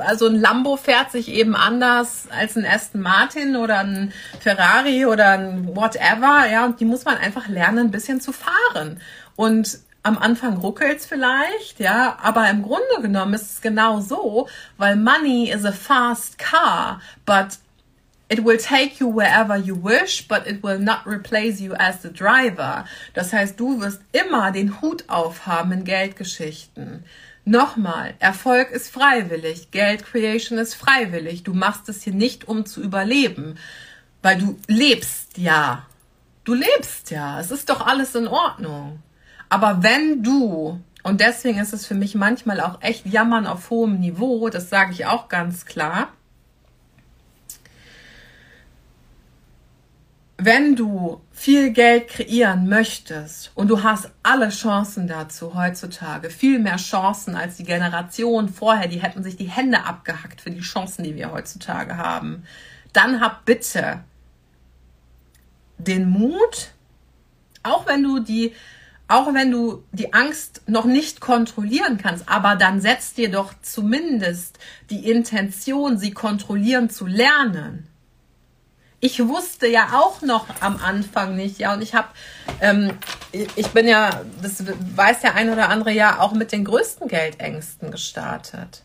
also 0.00 0.26
ein 0.26 0.40
Lambo 0.40 0.76
fährt 0.76 1.12
sich 1.12 1.28
eben 1.28 1.54
anders 1.54 2.26
als 2.36 2.56
ein 2.56 2.66
Aston 2.66 3.02
Martin 3.02 3.54
oder 3.54 3.78
ein 3.78 4.12
Ferrari 4.40 5.06
oder 5.06 5.30
ein 5.30 5.76
whatever, 5.76 6.46
ja, 6.50 6.64
und 6.64 6.80
die 6.80 6.84
muss 6.84 7.04
man 7.04 7.16
einfach 7.16 7.46
lernen, 7.46 7.86
ein 7.86 7.90
bisschen 7.92 8.20
zu 8.20 8.32
fahren. 8.32 9.00
Und 9.36 9.78
am 10.02 10.18
Anfang 10.18 10.56
ruckelt's 10.56 11.06
vielleicht, 11.06 11.78
ja, 11.78 12.18
aber 12.22 12.48
im 12.48 12.62
Grunde 12.62 13.02
genommen 13.02 13.34
ist 13.34 13.52
es 13.52 13.60
genau 13.60 14.00
so, 14.00 14.48
weil 14.78 14.96
Money 14.96 15.50
is 15.50 15.64
a 15.64 15.72
fast 15.72 16.38
car, 16.38 17.00
but 17.26 17.58
It 18.32 18.44
will 18.44 18.58
take 18.58 19.00
you 19.00 19.08
wherever 19.08 19.56
you 19.56 19.74
wish, 19.74 20.28
but 20.28 20.46
it 20.46 20.62
will 20.62 20.78
not 20.78 21.04
replace 21.04 21.60
you 21.60 21.74
as 21.74 22.02
the 22.02 22.12
driver. 22.12 22.84
Das 23.12 23.32
heißt, 23.32 23.58
du 23.58 23.80
wirst 23.80 24.02
immer 24.12 24.52
den 24.52 24.80
Hut 24.80 25.02
aufhaben 25.08 25.72
in 25.72 25.84
Geldgeschichten. 25.84 27.02
Nochmal, 27.44 28.14
Erfolg 28.20 28.70
ist 28.70 28.92
freiwillig, 28.92 29.72
Geld 29.72 30.04
Creation 30.04 30.58
ist 30.58 30.76
freiwillig. 30.76 31.42
Du 31.42 31.54
machst 31.54 31.88
es 31.88 32.04
hier 32.04 32.12
nicht, 32.12 32.46
um 32.46 32.66
zu 32.66 32.80
überleben, 32.80 33.58
weil 34.22 34.38
du 34.38 34.56
lebst 34.68 35.36
ja. 35.36 35.84
Du 36.44 36.54
lebst 36.54 37.10
ja. 37.10 37.40
Es 37.40 37.50
ist 37.50 37.68
doch 37.68 37.84
alles 37.84 38.14
in 38.14 38.28
Ordnung. 38.28 39.02
Aber 39.50 39.82
wenn 39.82 40.22
du, 40.22 40.80
und 41.02 41.20
deswegen 41.20 41.58
ist 41.58 41.74
es 41.74 41.84
für 41.84 41.94
mich 41.94 42.14
manchmal 42.14 42.60
auch 42.60 42.80
echt 42.80 43.04
Jammern 43.04 43.46
auf 43.46 43.68
hohem 43.68 43.98
Niveau, 43.98 44.48
das 44.48 44.70
sage 44.70 44.92
ich 44.92 45.04
auch 45.06 45.28
ganz 45.28 45.66
klar, 45.66 46.08
wenn 50.38 50.74
du 50.74 51.20
viel 51.32 51.72
Geld 51.72 52.08
kreieren 52.08 52.68
möchtest 52.68 53.50
und 53.54 53.68
du 53.68 53.82
hast 53.82 54.10
alle 54.22 54.48
Chancen 54.48 55.06
dazu 55.06 55.54
heutzutage, 55.54 56.30
viel 56.30 56.58
mehr 56.60 56.76
Chancen 56.76 57.34
als 57.34 57.56
die 57.56 57.64
Generation 57.64 58.48
vorher, 58.48 58.88
die 58.88 59.02
hätten 59.02 59.22
sich 59.22 59.36
die 59.36 59.50
Hände 59.50 59.84
abgehackt 59.84 60.40
für 60.40 60.50
die 60.50 60.60
Chancen, 60.60 61.02
die 61.02 61.16
wir 61.16 61.32
heutzutage 61.32 61.96
haben, 61.96 62.44
dann 62.92 63.20
hab 63.20 63.44
bitte 63.44 64.00
den 65.76 66.08
Mut, 66.08 66.70
auch 67.62 67.86
wenn 67.86 68.02
du 68.02 68.20
die 68.20 68.54
auch 69.10 69.34
wenn 69.34 69.50
du 69.50 69.84
die 69.92 70.12
Angst 70.12 70.62
noch 70.66 70.84
nicht 70.84 71.20
kontrollieren 71.20 71.98
kannst, 71.98 72.28
aber 72.28 72.56
dann 72.56 72.80
setz 72.80 73.12
dir 73.14 73.30
doch 73.30 73.52
zumindest 73.62 74.58
die 74.88 75.10
Intention, 75.10 75.98
sie 75.98 76.12
kontrollieren 76.12 76.90
zu 76.90 77.06
lernen. 77.06 77.86
Ich 79.00 79.26
wusste 79.26 79.66
ja 79.66 79.92
auch 79.94 80.20
noch 80.22 80.46
am 80.60 80.76
Anfang 80.76 81.34
nicht, 81.34 81.58
ja, 81.58 81.72
und 81.72 81.82
ich 81.82 81.94
habe, 81.94 82.08
ähm, 82.60 82.92
ich 83.32 83.68
bin 83.68 83.88
ja, 83.88 84.22
das 84.42 84.62
weiß 84.94 85.20
der 85.20 85.34
ein 85.34 85.50
oder 85.50 85.70
andere 85.70 85.90
ja, 85.90 86.20
auch 86.20 86.32
mit 86.32 86.52
den 86.52 86.64
größten 86.64 87.08
Geldängsten 87.08 87.90
gestartet 87.90 88.82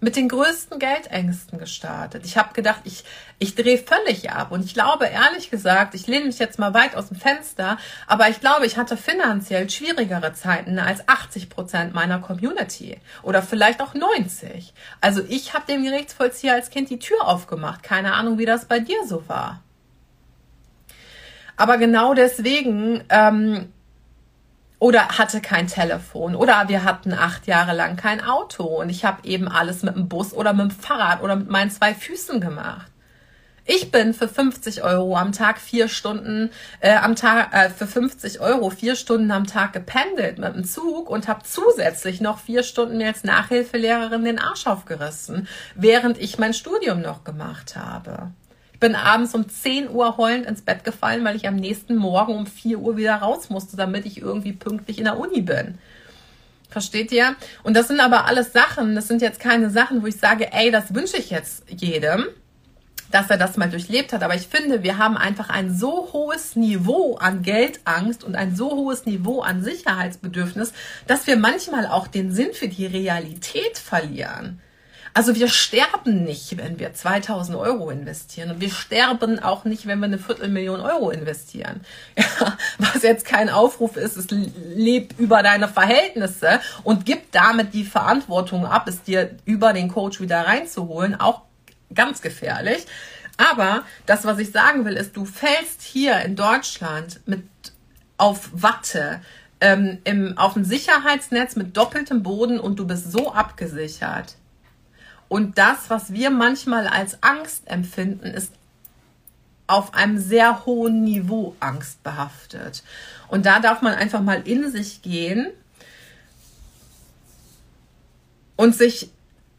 mit 0.00 0.14
den 0.14 0.28
größten 0.28 0.78
Geldängsten 0.78 1.58
gestartet. 1.58 2.24
Ich 2.24 2.36
habe 2.36 2.54
gedacht, 2.54 2.82
ich, 2.84 3.04
ich 3.38 3.54
drehe 3.54 3.78
völlig 3.78 4.30
ab. 4.30 4.52
Und 4.52 4.64
ich 4.64 4.74
glaube, 4.74 5.06
ehrlich 5.06 5.50
gesagt, 5.50 5.94
ich 5.94 6.06
lehne 6.06 6.26
mich 6.26 6.38
jetzt 6.38 6.58
mal 6.58 6.72
weit 6.72 6.94
aus 6.94 7.08
dem 7.08 7.16
Fenster, 7.16 7.78
aber 8.06 8.28
ich 8.28 8.40
glaube, 8.40 8.66
ich 8.66 8.76
hatte 8.76 8.96
finanziell 8.96 9.68
schwierigere 9.68 10.32
Zeiten 10.34 10.78
als 10.78 11.08
80 11.08 11.48
Prozent 11.50 11.94
meiner 11.94 12.20
Community. 12.20 13.00
Oder 13.22 13.42
vielleicht 13.42 13.80
auch 13.82 13.94
90. 13.94 14.72
Also 15.00 15.22
ich 15.28 15.54
habe 15.54 15.66
dem 15.66 15.82
Gerichtsvollzieher 15.82 16.54
als 16.54 16.70
Kind 16.70 16.90
die 16.90 17.00
Tür 17.00 17.26
aufgemacht. 17.26 17.82
Keine 17.82 18.14
Ahnung, 18.14 18.38
wie 18.38 18.46
das 18.46 18.66
bei 18.66 18.78
dir 18.78 19.04
so 19.06 19.28
war. 19.28 19.62
Aber 21.56 21.76
genau 21.76 22.14
deswegen 22.14 23.02
ähm, 23.08 23.72
oder 24.78 25.08
hatte 25.18 25.40
kein 25.40 25.66
Telefon. 25.66 26.34
Oder 26.34 26.68
wir 26.68 26.84
hatten 26.84 27.12
acht 27.12 27.46
Jahre 27.46 27.74
lang 27.74 27.96
kein 27.96 28.22
Auto. 28.22 28.64
Und 28.64 28.90
ich 28.90 29.04
habe 29.04 29.26
eben 29.26 29.48
alles 29.48 29.82
mit 29.82 29.96
dem 29.96 30.08
Bus 30.08 30.32
oder 30.32 30.52
mit 30.52 30.70
dem 30.70 30.70
Fahrrad 30.70 31.22
oder 31.22 31.36
mit 31.36 31.50
meinen 31.50 31.70
zwei 31.70 31.94
Füßen 31.94 32.40
gemacht. 32.40 32.86
Ich 33.70 33.90
bin 33.90 34.14
für 34.14 34.28
50 34.28 34.82
Euro 34.82 35.14
am 35.14 35.32
Tag 35.32 35.60
vier 35.60 35.88
Stunden 35.88 36.48
äh, 36.80 36.94
am 36.94 37.16
Tag 37.16 37.52
äh, 37.52 37.68
für 37.68 37.86
50 37.86 38.40
Euro 38.40 38.70
vier 38.70 38.96
Stunden 38.96 39.30
am 39.30 39.46
Tag 39.46 39.74
gependelt 39.74 40.38
mit 40.38 40.54
dem 40.54 40.64
Zug 40.64 41.10
und 41.10 41.28
habe 41.28 41.42
zusätzlich 41.44 42.22
noch 42.22 42.38
vier 42.38 42.62
Stunden 42.62 42.96
mir 42.96 43.08
als 43.08 43.24
Nachhilfelehrerin 43.24 44.24
den 44.24 44.38
Arsch 44.38 44.66
aufgerissen, 44.66 45.46
während 45.74 46.16
ich 46.16 46.38
mein 46.38 46.54
Studium 46.54 47.02
noch 47.02 47.24
gemacht 47.24 47.76
habe 47.76 48.30
bin 48.80 48.94
abends 48.94 49.34
um 49.34 49.48
10 49.48 49.90
Uhr 49.90 50.16
heulend 50.16 50.46
ins 50.46 50.62
Bett 50.62 50.84
gefallen, 50.84 51.24
weil 51.24 51.36
ich 51.36 51.48
am 51.48 51.56
nächsten 51.56 51.96
Morgen 51.96 52.34
um 52.34 52.46
4 52.46 52.78
Uhr 52.78 52.96
wieder 52.96 53.16
raus 53.16 53.50
musste, 53.50 53.76
damit 53.76 54.06
ich 54.06 54.20
irgendwie 54.20 54.52
pünktlich 54.52 54.98
in 54.98 55.04
der 55.04 55.18
Uni 55.18 55.40
bin. 55.40 55.78
Versteht 56.70 57.12
ihr? 57.12 57.34
Und 57.62 57.74
das 57.74 57.88
sind 57.88 58.00
aber 58.00 58.26
alles 58.26 58.52
Sachen, 58.52 58.94
das 58.94 59.08
sind 59.08 59.22
jetzt 59.22 59.40
keine 59.40 59.70
Sachen, 59.70 60.02
wo 60.02 60.06
ich 60.06 60.16
sage, 60.16 60.52
ey, 60.52 60.70
das 60.70 60.94
wünsche 60.94 61.16
ich 61.16 61.30
jetzt 61.30 61.64
jedem, 61.68 62.26
dass 63.10 63.30
er 63.30 63.38
das 63.38 63.56
mal 63.56 63.70
durchlebt 63.70 64.12
hat. 64.12 64.22
Aber 64.22 64.34
ich 64.34 64.48
finde, 64.48 64.82
wir 64.82 64.98
haben 64.98 65.16
einfach 65.16 65.48
ein 65.48 65.74
so 65.74 66.10
hohes 66.12 66.56
Niveau 66.56 67.16
an 67.16 67.42
Geldangst 67.42 68.22
und 68.22 68.36
ein 68.36 68.54
so 68.54 68.70
hohes 68.70 69.06
Niveau 69.06 69.40
an 69.40 69.64
Sicherheitsbedürfnis, 69.64 70.74
dass 71.06 71.26
wir 71.26 71.36
manchmal 71.36 71.86
auch 71.86 72.06
den 72.06 72.32
Sinn 72.32 72.52
für 72.52 72.68
die 72.68 72.86
Realität 72.86 73.78
verlieren. 73.78 74.60
Also 75.14 75.34
wir 75.34 75.48
sterben 75.48 76.24
nicht, 76.24 76.56
wenn 76.58 76.78
wir 76.78 76.94
2000 76.94 77.56
Euro 77.56 77.90
investieren 77.90 78.50
und 78.50 78.60
wir 78.60 78.70
sterben 78.70 79.38
auch 79.38 79.64
nicht, 79.64 79.86
wenn 79.86 79.98
wir 79.98 80.06
eine 80.06 80.18
Viertelmillion 80.18 80.80
Euro 80.80 81.10
investieren. 81.10 81.80
Ja, 82.40 82.56
was 82.78 83.02
jetzt 83.02 83.24
kein 83.24 83.50
Aufruf 83.50 83.96
ist, 83.96 84.16
es 84.16 84.26
lebt 84.30 85.18
über 85.18 85.42
deine 85.42 85.66
Verhältnisse 85.66 86.60
und 86.84 87.04
gib 87.04 87.32
damit 87.32 87.74
die 87.74 87.84
Verantwortung 87.84 88.64
ab, 88.64 88.86
es 88.86 89.02
dir 89.02 89.36
über 89.44 89.72
den 89.72 89.88
Coach 89.88 90.20
wieder 90.20 90.46
reinzuholen, 90.46 91.18
auch 91.18 91.42
ganz 91.94 92.22
gefährlich. 92.22 92.86
Aber 93.38 93.84
das, 94.06 94.24
was 94.24 94.38
ich 94.38 94.50
sagen 94.50 94.84
will, 94.84 94.94
ist, 94.94 95.16
du 95.16 95.24
fällst 95.24 95.82
hier 95.82 96.20
in 96.20 96.36
Deutschland 96.36 97.20
mit 97.26 97.44
auf 98.18 98.50
Watte, 98.52 99.20
ähm, 99.60 99.98
im, 100.04 100.36
auf 100.36 100.56
ein 100.56 100.64
Sicherheitsnetz 100.64 101.56
mit 101.56 101.76
doppeltem 101.76 102.22
Boden 102.22 102.60
und 102.60 102.78
du 102.78 102.86
bist 102.86 103.10
so 103.10 103.32
abgesichert. 103.32 104.34
Und 105.28 105.58
das, 105.58 105.88
was 105.90 106.12
wir 106.12 106.30
manchmal 106.30 106.86
als 106.86 107.22
Angst 107.22 107.62
empfinden, 107.66 108.28
ist 108.28 108.52
auf 109.66 109.92
einem 109.94 110.18
sehr 110.18 110.64
hohen 110.64 111.04
Niveau 111.04 111.54
angstbehaftet. 111.60 112.82
Und 113.28 113.44
da 113.44 113.60
darf 113.60 113.82
man 113.82 113.94
einfach 113.94 114.22
mal 114.22 114.40
in 114.48 114.70
sich 114.70 115.02
gehen 115.02 115.48
und 118.56 118.74
sich 118.74 119.10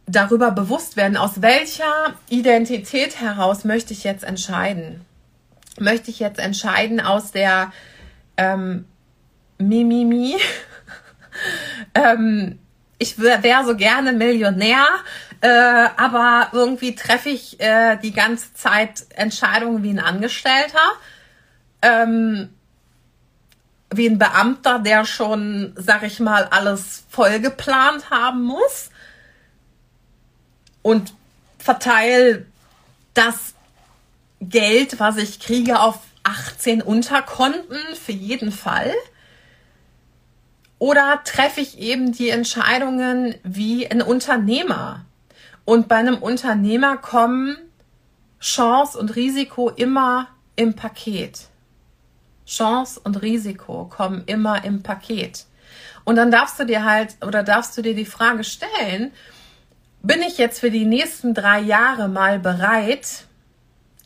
darüber 0.07 0.49
bewusst 0.49 0.97
werden, 0.97 1.15
aus 1.15 1.43
welcher 1.43 2.15
Identität 2.29 3.21
heraus 3.21 3.63
möchte 3.63 3.93
ich 3.93 4.03
jetzt 4.03 4.23
entscheiden. 4.23 5.05
möchte 5.79 6.09
ich 6.09 6.19
jetzt 6.19 6.39
entscheiden 6.39 6.99
aus 6.99 7.31
der 7.31 7.71
ähm, 8.35 8.85
Mimimi. 9.59 10.35
ähm, 11.95 12.59
ich 12.97 13.17
wäre 13.19 13.65
so 13.65 13.77
gerne 13.77 14.11
Millionär, 14.11 14.85
äh, 15.41 15.47
aber 15.47 16.49
irgendwie 16.51 16.95
treffe 16.95 17.29
ich 17.29 17.59
äh, 17.59 17.97
die 17.97 18.11
ganze 18.11 18.53
Zeit 18.53 19.05
Entscheidungen 19.15 19.83
wie 19.83 19.91
ein 19.91 19.99
Angestellter, 19.99 20.91
ähm, 21.81 22.49
wie 23.91 24.07
ein 24.07 24.19
Beamter, 24.19 24.79
der 24.79 25.05
schon, 25.05 25.73
sag 25.77 26.03
ich 26.03 26.19
mal, 26.19 26.45
alles 26.45 27.03
voll 27.09 27.39
geplant 27.39 28.09
haben 28.09 28.43
muss 28.43 28.89
und 30.81 31.13
verteile 31.57 32.45
das 33.13 33.53
Geld, 34.41 34.99
was 34.99 35.17
ich 35.17 35.39
kriege, 35.39 35.79
auf 35.79 35.99
18 36.23 36.81
Unterkonten 36.81 37.77
für 37.95 38.11
jeden 38.11 38.51
Fall. 38.51 38.93
Oder 40.77 41.21
treffe 41.25 41.59
ich 41.61 41.79
eben 41.79 42.11
die 42.13 42.29
Entscheidungen 42.29 43.35
wie 43.43 43.89
ein 43.89 44.01
Unternehmer? 44.01 45.05
Und 45.69 45.87
bei 45.87 45.97
einem 45.97 46.17
Unternehmer 46.17 46.97
kommen 46.97 47.55
Chance 48.41 48.97
und 48.97 49.15
Risiko 49.15 49.69
immer 49.69 50.29
im 50.55 50.75
Paket. 50.75 51.41
Chance 52.47 52.99
und 53.03 53.21
Risiko 53.21 53.85
kommen 53.85 54.23
immer 54.25 54.63
im 54.63 54.81
Paket. 54.81 55.45
Und 56.05 56.15
dann 56.15 56.31
darfst 56.31 56.59
du 56.59 56.65
dir 56.65 56.85
halt 56.85 57.17
oder 57.23 57.43
darfst 57.43 57.77
du 57.77 57.83
dir 57.83 57.93
die 57.93 58.07
Frage 58.07 58.43
stellen, 58.43 59.11
bin 60.01 60.23
ich 60.23 60.39
jetzt 60.39 60.59
für 60.59 60.71
die 60.71 60.85
nächsten 60.85 61.35
drei 61.35 61.59
Jahre 61.59 62.07
mal 62.09 62.39
bereit, 62.39 63.25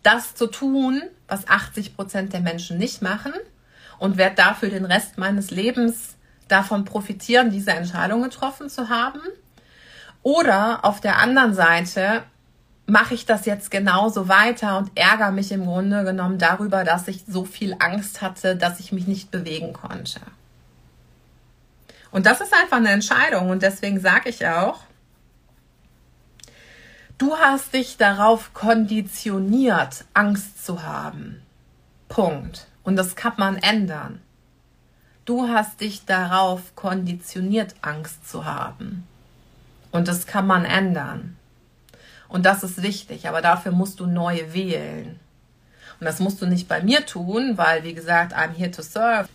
das 0.02 0.36
zu 0.36 0.48
tun, 0.48 1.02
was 1.30 1.48
80 1.48 1.96
Prozent 1.96 2.34
der 2.34 2.42
Menschen 2.42 2.78
nicht 2.78 3.02
machen 3.02 3.32
und 4.00 4.18
werde 4.18 4.36
dafür 4.36 4.68
den 4.68 4.84
Rest 4.84 5.18
meines 5.18 5.50
Lebens 5.50 6.18
davon 6.50 6.84
profitieren, 6.84 7.52
diese 7.52 7.72
Entscheidung 7.72 8.22
getroffen 8.22 8.68
zu 8.68 8.90
haben? 8.90 9.22
Oder 10.24 10.84
auf 10.84 11.02
der 11.02 11.20
anderen 11.20 11.54
Seite 11.54 12.24
mache 12.86 13.14
ich 13.14 13.26
das 13.26 13.46
jetzt 13.46 13.72
genauso 13.72 14.28
weiter 14.28 14.78
und 14.78 14.92
ärgere 14.96 15.32
mich 15.32 15.52
im 15.52 15.66
Grunde 15.66 16.04
genommen 16.04 16.38
darüber, 16.38 16.84
dass 16.84 17.08
ich 17.08 17.24
so 17.28 17.46
viel 17.46 17.76
Angst 17.80 18.22
hatte, 18.22 18.56
dass 18.56 18.80
ich 18.80 18.92
mich 18.92 19.08
nicht 19.08 19.32
bewegen 19.32 19.74
konnte. 19.74 20.20
Und 22.12 22.26
das 22.26 22.42
ist 22.42 22.54
einfach 22.54 22.78
eine 22.78 22.92
Entscheidung 22.92 23.50
und 23.50 23.64
deswegen 23.64 24.00
sage 24.00 24.30
ich 24.30 24.48
auch, 24.48 24.82
du 27.18 27.36
hast 27.38 27.74
dich 27.74 27.98
darauf 27.98 28.54
konditioniert, 28.54 30.06
Angst 30.14 30.64
zu 30.66 30.84
haben. 30.84 31.42
Punkt. 32.10 32.68
Und 32.84 32.98
das 32.98 33.16
kann 33.16 33.34
man 33.38 33.56
ändern. 33.58 34.22
Du 35.26 35.48
hast 35.48 35.80
dich 35.80 36.06
darauf 36.06 36.76
konditioniert, 36.76 37.76
Angst 37.82 38.30
zu 38.30 38.46
haben. 38.46 39.08
Und 39.94 40.08
das 40.08 40.26
kann 40.26 40.48
man 40.48 40.66
ändern. 40.66 41.38
Und 42.28 42.48
das 42.48 42.64
ist 42.64 42.82
wichtig, 42.82 43.30
aber 43.30 43.42
dafür 43.42 43.72
musst 43.72 44.00
du 44.00 44.08
neu 44.08 44.42
wählen. 44.52 45.20
Und 46.00 46.06
das 46.06 46.20
musst 46.20 46.42
du 46.42 46.48
nicht 46.48 46.68
bei 46.68 46.82
mir 46.82 47.06
tun, 47.06 47.58
weil, 47.58 47.84
wie 47.84 47.94
gesagt, 47.94 48.34
I'm 48.36 48.54
here 48.54 48.72
to 48.72 48.82
serve. 48.82 49.30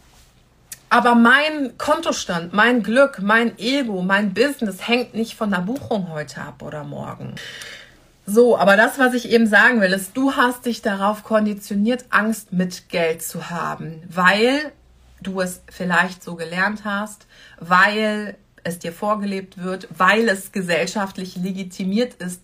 Aber 0.90 1.14
mein 1.14 1.78
Kontostand, 1.78 2.52
mein 2.52 2.82
Glück, 2.82 3.20
mein 3.22 3.56
Ego, 3.58 4.02
mein 4.02 4.34
Business 4.34 4.88
hängt 4.88 5.14
nicht 5.14 5.36
von 5.36 5.50
der 5.50 5.58
Buchung 5.58 6.08
heute 6.10 6.40
ab 6.40 6.60
oder 6.60 6.82
morgen. 6.82 7.36
So, 8.26 8.58
aber 8.58 8.76
das, 8.76 8.98
was 8.98 9.14
ich 9.14 9.30
eben 9.30 9.46
sagen 9.46 9.80
will, 9.80 9.92
ist, 9.92 10.16
du 10.16 10.34
hast 10.34 10.66
dich 10.66 10.82
darauf 10.82 11.22
konditioniert, 11.22 12.06
Angst 12.10 12.52
mit 12.52 12.88
Geld 12.88 13.22
zu 13.22 13.48
haben, 13.48 14.02
weil 14.08 14.72
du 15.22 15.40
es 15.40 15.62
vielleicht 15.70 16.22
so 16.24 16.34
gelernt 16.34 16.84
hast, 16.84 17.26
weil 17.60 18.36
es 18.68 18.78
dir 18.78 18.92
vorgelebt 18.92 19.58
wird, 19.58 19.88
weil 19.96 20.28
es 20.28 20.52
gesellschaftlich 20.52 21.36
legitimiert 21.36 22.14
ist, 22.14 22.42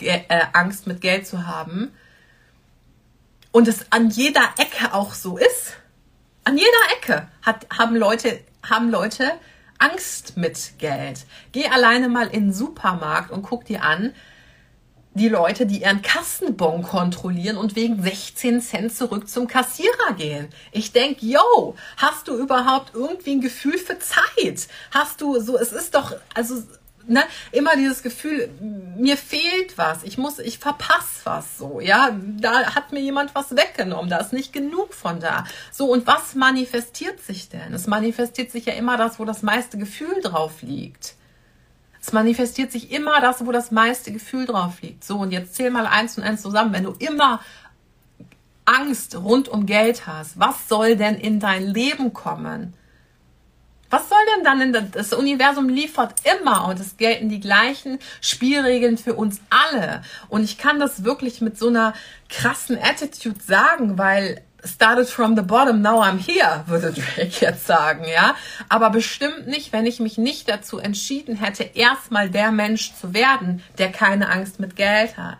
äh, 0.00 0.22
Angst 0.52 0.86
mit 0.86 1.00
Geld 1.00 1.26
zu 1.26 1.46
haben. 1.46 1.92
Und 3.52 3.68
es 3.68 3.86
an 3.90 4.10
jeder 4.10 4.48
Ecke 4.58 4.92
auch 4.92 5.14
so 5.14 5.38
ist. 5.38 5.76
An 6.44 6.56
jeder 6.56 6.68
Ecke 6.96 7.28
hat, 7.42 7.66
haben, 7.76 7.96
Leute, 7.96 8.40
haben 8.62 8.90
Leute 8.90 9.32
Angst 9.78 10.36
mit 10.36 10.78
Geld. 10.78 11.24
Geh 11.52 11.66
alleine 11.68 12.08
mal 12.08 12.28
in 12.28 12.46
den 12.46 12.52
Supermarkt 12.52 13.30
und 13.30 13.42
guck 13.42 13.64
dir 13.64 13.82
an, 13.82 14.14
die 15.16 15.28
Leute, 15.28 15.64
die 15.64 15.82
ihren 15.82 16.02
Kassenbon 16.02 16.82
kontrollieren 16.82 17.56
und 17.56 17.74
wegen 17.74 18.02
16 18.02 18.60
Cent 18.60 18.94
zurück 18.94 19.28
zum 19.28 19.46
Kassierer 19.46 20.12
gehen. 20.16 20.48
Ich 20.72 20.92
denke, 20.92 21.24
yo, 21.24 21.74
hast 21.96 22.28
du 22.28 22.36
überhaupt 22.36 22.94
irgendwie 22.94 23.32
ein 23.32 23.40
Gefühl 23.40 23.78
für 23.78 23.98
Zeit? 23.98 24.68
Hast 24.90 25.22
du 25.22 25.40
so, 25.40 25.56
es 25.58 25.72
ist 25.72 25.94
doch, 25.94 26.14
also, 26.34 26.62
ne, 27.06 27.22
immer 27.50 27.76
dieses 27.76 28.02
Gefühl, 28.02 28.50
mir 28.60 29.16
fehlt 29.16 29.78
was, 29.78 30.02
ich 30.02 30.18
muss, 30.18 30.38
ich 30.38 30.58
verpasse 30.58 31.20
was 31.24 31.56
so, 31.56 31.80
ja, 31.80 32.14
da 32.38 32.74
hat 32.74 32.92
mir 32.92 33.00
jemand 33.00 33.34
was 33.34 33.56
weggenommen, 33.56 34.10
da 34.10 34.18
ist 34.18 34.34
nicht 34.34 34.52
genug 34.52 34.92
von 34.92 35.18
da. 35.18 35.44
So, 35.72 35.90
und 35.90 36.06
was 36.06 36.34
manifestiert 36.34 37.22
sich 37.22 37.48
denn? 37.48 37.72
Es 37.72 37.86
manifestiert 37.86 38.50
sich 38.50 38.66
ja 38.66 38.74
immer 38.74 38.98
das, 38.98 39.18
wo 39.18 39.24
das 39.24 39.42
meiste 39.42 39.78
Gefühl 39.78 40.20
drauf 40.20 40.60
liegt. 40.60 41.14
Es 42.06 42.12
manifestiert 42.12 42.70
sich 42.70 42.92
immer 42.92 43.20
das, 43.20 43.44
wo 43.44 43.50
das 43.50 43.72
meiste 43.72 44.12
Gefühl 44.12 44.46
drauf 44.46 44.80
liegt. 44.80 45.02
So, 45.02 45.18
und 45.18 45.32
jetzt 45.32 45.56
zähl 45.56 45.72
mal 45.72 45.88
eins 45.88 46.16
und 46.16 46.22
eins 46.22 46.40
zusammen. 46.40 46.72
Wenn 46.72 46.84
du 46.84 46.92
immer 47.00 47.40
Angst 48.64 49.16
rund 49.16 49.48
um 49.48 49.66
Geld 49.66 50.06
hast, 50.06 50.38
was 50.38 50.68
soll 50.68 50.94
denn 50.94 51.16
in 51.16 51.40
dein 51.40 51.66
Leben 51.66 52.12
kommen? 52.12 52.74
Was 53.90 54.08
soll 54.08 54.18
denn 54.36 54.44
dann 54.44 54.60
in 54.60 54.72
das, 54.72 54.84
das 54.92 55.12
Universum 55.14 55.68
liefert 55.68 56.14
immer 56.38 56.68
und 56.68 56.78
es 56.78 56.96
gelten 56.96 57.28
die 57.28 57.40
gleichen 57.40 57.98
Spielregeln 58.20 58.98
für 58.98 59.14
uns 59.14 59.40
alle. 59.50 60.02
Und 60.28 60.44
ich 60.44 60.58
kann 60.58 60.78
das 60.78 61.02
wirklich 61.02 61.40
mit 61.40 61.58
so 61.58 61.66
einer 61.66 61.92
krassen 62.28 62.78
Attitude 62.80 63.40
sagen, 63.40 63.98
weil 63.98 64.42
started 64.64 65.08
from 65.08 65.36
the 65.36 65.42
bottom, 65.42 65.82
now 65.82 66.00
I'm 66.00 66.18
here, 66.18 66.64
würde 66.66 66.92
Drake 66.92 67.40
jetzt 67.40 67.66
sagen, 67.66 68.04
ja. 68.12 68.34
Aber 68.68 68.90
bestimmt 68.90 69.46
nicht, 69.46 69.72
wenn 69.72 69.86
ich 69.86 70.00
mich 70.00 70.18
nicht 70.18 70.48
dazu 70.48 70.78
entschieden 70.78 71.36
hätte, 71.36 71.62
erstmal 71.62 72.30
der 72.30 72.50
Mensch 72.52 72.94
zu 72.94 73.14
werden, 73.14 73.62
der 73.78 73.92
keine 73.92 74.28
Angst 74.28 74.60
mit 74.60 74.76
Geld 74.76 75.16
hat. 75.16 75.38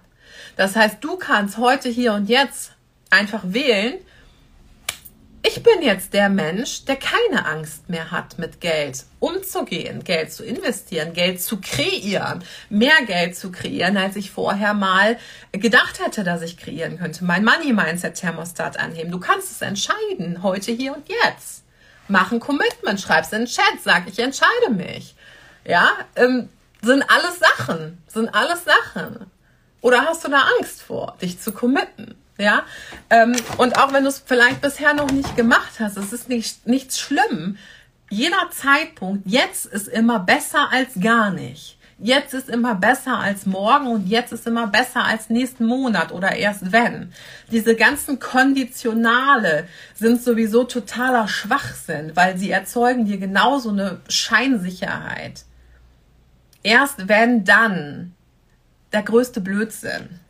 Das 0.57 0.77
heißt, 0.77 0.99
du 1.03 1.17
kannst 1.17 1.59
heute, 1.59 1.89
hier 1.89 2.15
und 2.15 2.29
jetzt 2.29 2.73
einfach 3.11 3.43
wählen, 3.45 3.95
ich 5.49 5.63
bin 5.63 5.81
jetzt 5.83 6.13
der 6.13 6.29
Mensch, 6.29 6.85
der 6.87 6.97
keine 6.97 7.47
Angst 7.47 7.89
mehr 7.89 8.11
hat, 8.11 8.37
mit 8.39 8.61
Geld 8.61 9.05
umzugehen, 9.21 10.03
Geld 10.03 10.33
zu 10.33 10.45
investieren, 10.45 11.13
Geld 11.13 11.41
zu 11.41 11.61
kreieren, 11.61 12.43
mehr 12.69 13.05
Geld 13.07 13.37
zu 13.37 13.53
kreieren, 13.53 13.97
als 13.97 14.17
ich 14.17 14.33
vorher 14.33 14.75
mal 14.75 15.19
gedacht 15.53 16.01
hätte, 16.05 16.25
dass 16.25 16.43
ich 16.43 16.57
kreieren 16.57 16.99
könnte. 16.99 17.25
Mein 17.25 17.45
Money 17.45 17.73
Mindset 17.73 18.17
Thermostat 18.17 18.79
anheben. 18.79 19.13
Du 19.13 19.21
kannst 19.21 19.53
es 19.53 19.63
entscheiden, 19.63 20.43
heute, 20.43 20.73
hier 20.73 20.95
und 20.95 21.09
jetzt. 21.09 21.63
Mach 22.09 22.33
ein 22.33 22.41
Commitment, 22.41 23.01
schreib's 23.01 23.33
in 23.33 23.41
den 23.41 23.47
Chat, 23.47 23.83
sag, 23.85 24.09
ich 24.09 24.19
entscheide 24.19 24.71
mich. 24.71 25.15
Ja, 25.65 25.91
ähm, 26.17 26.49
sind 26.83 27.05
alles 27.09 27.39
Sachen, 27.39 28.03
sind 28.09 28.35
alles 28.35 28.65
Sachen. 28.65 29.31
Oder 29.81 30.03
hast 30.03 30.25
du 30.25 30.29
da 30.29 30.43
Angst 30.59 30.83
vor, 30.83 31.17
dich 31.21 31.39
zu 31.39 31.53
committen? 31.53 32.17
Ja, 32.39 32.65
ähm, 33.09 33.35
und 33.57 33.79
auch 33.79 33.93
wenn 33.93 34.03
du 34.03 34.11
es 34.11 34.23
vielleicht 34.25 34.61
bisher 34.61 34.93
noch 34.93 35.11
nicht 35.11 35.37
gemacht 35.37 35.81
hast, 35.81 35.97
es 35.97 36.13
ist 36.13 36.29
nicht, 36.29 36.67
nichts 36.67 37.01
schlimm. 37.01 37.57
Jeder 38.11 38.51
Zeitpunkt, 38.51 39.27
jetzt 39.27 39.67
ist 39.67 39.89
immer 39.89 40.21
besser 40.21 40.69
als 40.71 41.01
gar 41.01 41.31
nicht. 41.31 41.77
Jetzt 41.99 42.35
ist 42.35 42.51
immer 42.51 42.75
besser 42.75 43.19
als 43.19 43.47
morgen 43.47 43.87
und 43.87 44.07
jetzt 44.07 44.31
ist 44.31 44.47
immer 44.47 44.67
besser 44.67 45.05
als 45.05 45.31
nächsten 45.31 45.65
Monat 45.65 46.13
oder 46.13 46.37
erst 46.37 46.71
wenn. 46.71 47.11
Diese 47.51 47.75
ganzen 47.75 48.19
Konditionale 48.19 49.67
sind 49.95 50.23
sowieso 50.23 50.65
totaler 50.65 51.27
Schwachsinn, 51.27 52.13
weil 52.15 52.37
sie 52.37 52.51
erzeugen 52.51 53.07
dir 53.07 53.17
genauso 53.17 53.71
eine 53.71 54.01
Scheinsicherheit. 54.09 55.45
Erst 56.63 57.09
wenn 57.09 57.45
dann 57.45 58.15
der 58.93 59.03
größte 59.03 59.41
Blödsinn. 59.41 60.21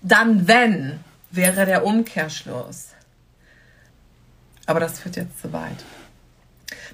Dann 0.00 0.46
wenn 0.46 1.00
wäre 1.30 1.66
der 1.66 1.84
Umkehrschluss. 1.84 2.88
Aber 4.66 4.80
das 4.80 5.00
führt 5.00 5.16
jetzt 5.16 5.40
zu 5.40 5.52
weit. 5.52 5.84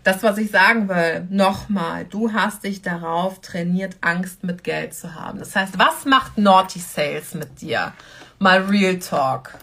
Das, 0.04 0.22
was 0.22 0.38
ich 0.38 0.50
sagen 0.50 0.88
will, 0.88 1.26
nochmal, 1.30 2.04
du 2.04 2.32
hast 2.32 2.64
dich 2.64 2.82
darauf 2.82 3.40
trainiert, 3.40 3.96
Angst 4.00 4.44
mit 4.44 4.62
Geld 4.62 4.94
zu 4.94 5.14
haben. 5.14 5.38
Das 5.38 5.56
heißt, 5.56 5.78
was 5.78 6.04
macht 6.04 6.36
Naughty 6.36 6.78
Sales 6.78 7.34
mit 7.34 7.60
dir? 7.60 7.92
Mal 8.38 8.62
Real 8.64 8.98
Talk. 8.98 9.54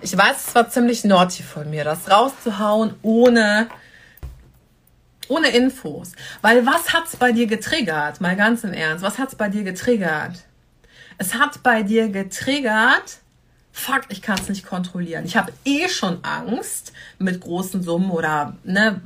Ich 0.00 0.16
weiß, 0.16 0.48
es 0.48 0.54
war 0.54 0.68
ziemlich 0.68 1.04
naughty 1.04 1.42
von 1.42 1.70
mir, 1.70 1.82
das 1.82 2.10
rauszuhauen 2.10 2.94
ohne, 3.00 3.68
ohne 5.28 5.48
Infos. 5.48 6.12
Weil 6.42 6.66
was 6.66 6.92
hat's 6.92 7.16
bei 7.16 7.32
dir 7.32 7.46
getriggert? 7.46 8.20
Mal 8.20 8.36
ganz 8.36 8.64
im 8.64 8.74
Ernst, 8.74 9.02
was 9.02 9.18
hat's 9.18 9.34
bei 9.34 9.48
dir 9.48 9.62
getriggert? 9.62 10.44
Es 11.16 11.34
hat 11.34 11.62
bei 11.62 11.82
dir 11.82 12.08
getriggert, 12.08 13.18
fuck, 13.74 14.02
ich 14.08 14.22
kann 14.22 14.38
es 14.38 14.48
nicht 14.48 14.64
kontrollieren. 14.64 15.26
Ich 15.26 15.36
habe 15.36 15.52
eh 15.64 15.88
schon 15.88 16.24
Angst 16.24 16.92
mit 17.18 17.40
großen 17.40 17.82
Summen 17.82 18.12
oder 18.12 18.56
ne, 18.62 19.00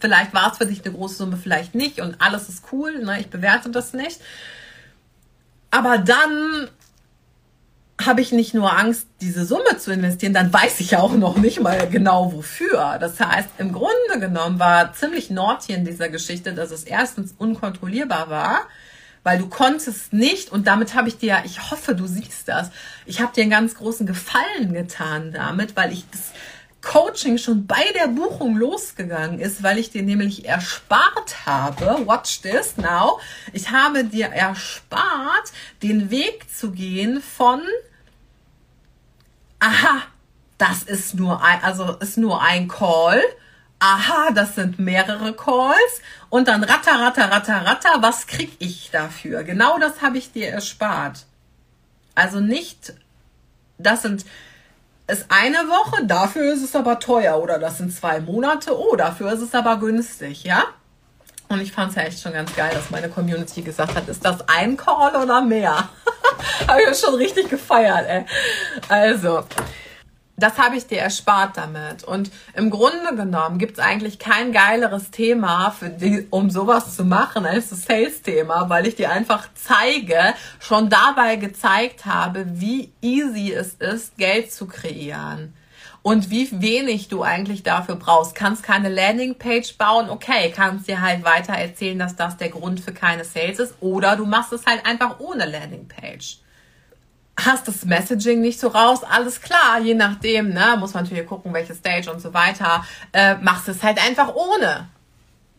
vielleicht 0.00 0.34
war 0.34 0.50
es 0.50 0.58
für 0.58 0.66
dich 0.66 0.84
eine 0.84 0.92
große 0.92 1.14
Summe, 1.14 1.36
vielleicht 1.36 1.76
nicht 1.76 2.00
und 2.00 2.20
alles 2.20 2.48
ist 2.48 2.64
cool, 2.72 3.04
ne, 3.04 3.20
ich 3.20 3.30
bewerte 3.30 3.70
das 3.70 3.92
nicht. 3.92 4.20
Aber 5.70 5.98
dann 5.98 6.68
habe 8.04 8.20
ich 8.20 8.32
nicht 8.32 8.52
nur 8.52 8.76
Angst, 8.76 9.06
diese 9.20 9.46
Summe 9.46 9.78
zu 9.78 9.92
investieren, 9.92 10.34
dann 10.34 10.52
weiß 10.52 10.80
ich 10.80 10.96
auch 10.96 11.14
noch 11.14 11.36
nicht 11.36 11.60
mal 11.60 11.88
genau 11.88 12.32
wofür. 12.32 12.98
Das 12.98 13.20
heißt, 13.20 13.48
im 13.58 13.72
Grunde 13.72 14.18
genommen 14.18 14.58
war 14.58 14.92
ziemlich 14.92 15.30
in 15.30 15.84
dieser 15.84 16.08
Geschichte, 16.08 16.52
dass 16.52 16.72
es 16.72 16.82
erstens 16.82 17.32
unkontrollierbar 17.38 18.28
war, 18.28 18.66
weil 19.26 19.38
du 19.38 19.48
konntest 19.48 20.12
nicht, 20.12 20.52
und 20.52 20.68
damit 20.68 20.94
habe 20.94 21.08
ich 21.08 21.18
dir, 21.18 21.42
ich 21.44 21.72
hoffe, 21.72 21.96
du 21.96 22.06
siehst 22.06 22.46
das, 22.46 22.70
ich 23.06 23.20
habe 23.20 23.32
dir 23.34 23.40
einen 23.40 23.50
ganz 23.50 23.74
großen 23.74 24.06
Gefallen 24.06 24.72
getan 24.72 25.32
damit, 25.32 25.74
weil 25.74 25.92
ich 25.92 26.04
das 26.12 26.30
Coaching 26.80 27.36
schon 27.36 27.66
bei 27.66 27.82
der 27.98 28.06
Buchung 28.06 28.56
losgegangen 28.56 29.40
ist, 29.40 29.64
weil 29.64 29.78
ich 29.78 29.90
dir 29.90 30.04
nämlich 30.04 30.44
erspart 30.44 31.44
habe, 31.44 32.06
watch 32.06 32.40
this 32.42 32.76
now, 32.76 33.18
ich 33.52 33.72
habe 33.72 34.04
dir 34.04 34.26
erspart, 34.26 35.50
den 35.82 36.08
Weg 36.08 36.48
zu 36.48 36.70
gehen 36.70 37.20
von, 37.20 37.62
aha, 39.58 40.02
das 40.56 40.84
ist 40.84 41.16
nur 41.16 41.42
ein, 41.42 41.64
also 41.64 41.96
ist 41.96 42.16
nur 42.16 42.42
ein 42.42 42.68
Call, 42.68 43.20
aha, 43.78 44.30
das 44.32 44.54
sind 44.54 44.78
mehrere 44.78 45.34
Calls 45.34 46.02
und 46.30 46.48
dann 46.48 46.64
ratter, 46.64 46.98
ratter, 46.98 47.30
ratter, 47.30 47.66
ratter, 47.66 48.02
was 48.02 48.26
krieg 48.26 48.56
ich 48.58 48.90
dafür? 48.90 49.44
Genau 49.44 49.78
das 49.78 50.02
habe 50.02 50.18
ich 50.18 50.32
dir 50.32 50.48
erspart. 50.48 51.26
Also 52.14 52.40
nicht, 52.40 52.94
das 53.78 54.02
sind 54.02 54.24
ist 55.08 55.26
eine 55.28 55.68
Woche, 55.68 56.04
dafür 56.04 56.52
ist 56.52 56.62
es 56.62 56.74
aber 56.74 56.98
teuer. 56.98 57.40
Oder 57.40 57.58
das 57.58 57.78
sind 57.78 57.92
zwei 57.92 58.20
Monate, 58.20 58.76
oh, 58.76 58.96
dafür 58.96 59.32
ist 59.32 59.40
es 59.40 59.54
aber 59.54 59.78
günstig, 59.78 60.42
ja? 60.44 60.64
Und 61.48 61.60
ich 61.60 61.70
fand 61.70 61.90
es 61.90 61.96
ja 61.96 62.02
echt 62.02 62.20
schon 62.20 62.32
ganz 62.32 62.54
geil, 62.56 62.72
dass 62.74 62.90
meine 62.90 63.08
Community 63.08 63.62
gesagt 63.62 63.94
hat, 63.94 64.08
ist 64.08 64.24
das 64.24 64.48
ein 64.48 64.76
Call 64.76 65.14
oder 65.14 65.42
mehr? 65.42 65.88
Habe 66.68 66.80
ich 66.90 66.98
schon 66.98 67.14
richtig 67.14 67.48
gefeiert, 67.48 68.04
ey. 68.08 68.26
Also, 68.88 69.44
das 70.36 70.58
habe 70.58 70.76
ich 70.76 70.86
dir 70.86 70.98
erspart 70.98 71.56
damit. 71.56 72.04
Und 72.04 72.30
im 72.54 72.70
Grunde 72.70 73.14
genommen 73.16 73.58
gibt 73.58 73.78
es 73.78 73.84
eigentlich 73.84 74.18
kein 74.18 74.52
geileres 74.52 75.10
Thema, 75.10 75.70
für 75.70 75.88
die, 75.88 76.26
um 76.30 76.50
sowas 76.50 76.94
zu 76.94 77.04
machen, 77.04 77.46
als 77.46 77.70
das 77.70 77.84
Sales-Thema, 77.84 78.68
weil 78.68 78.86
ich 78.86 78.96
dir 78.96 79.10
einfach 79.10 79.48
zeige, 79.54 80.34
schon 80.60 80.90
dabei 80.90 81.36
gezeigt 81.36 82.04
habe, 82.04 82.44
wie 82.48 82.92
easy 83.00 83.52
es 83.52 83.74
ist, 83.74 84.18
Geld 84.18 84.52
zu 84.52 84.66
kreieren. 84.66 85.54
Und 86.02 86.30
wie 86.30 86.48
wenig 86.60 87.08
du 87.08 87.24
eigentlich 87.24 87.64
dafür 87.64 87.96
brauchst. 87.96 88.36
Kannst 88.36 88.62
keine 88.62 88.88
Landingpage 88.90 89.76
bauen, 89.76 90.08
okay, 90.08 90.52
kannst 90.54 90.86
dir 90.86 91.00
halt 91.00 91.24
weiter 91.24 91.54
erzählen, 91.54 91.98
dass 91.98 92.14
das 92.14 92.36
der 92.36 92.50
Grund 92.50 92.78
für 92.78 92.92
keine 92.92 93.24
Sales 93.24 93.58
ist. 93.58 93.74
Oder 93.80 94.14
du 94.14 94.24
machst 94.24 94.52
es 94.52 94.66
halt 94.66 94.86
einfach 94.86 95.18
ohne 95.18 95.46
Landingpage 95.46 96.38
hast 97.38 97.68
das 97.68 97.84
Messaging 97.84 98.40
nicht 98.40 98.58
so 98.58 98.68
raus, 98.68 99.02
alles 99.04 99.40
klar, 99.40 99.80
je 99.80 99.94
nachdem, 99.94 100.50
ne, 100.50 100.76
muss 100.78 100.94
man 100.94 101.04
natürlich 101.04 101.26
gucken, 101.26 101.52
welche 101.52 101.74
Stage 101.74 102.10
und 102.10 102.20
so 102.20 102.32
weiter, 102.32 102.84
äh, 103.12 103.34
machst 103.36 103.68
es 103.68 103.82
halt 103.82 104.02
einfach 104.04 104.34
ohne. 104.34 104.88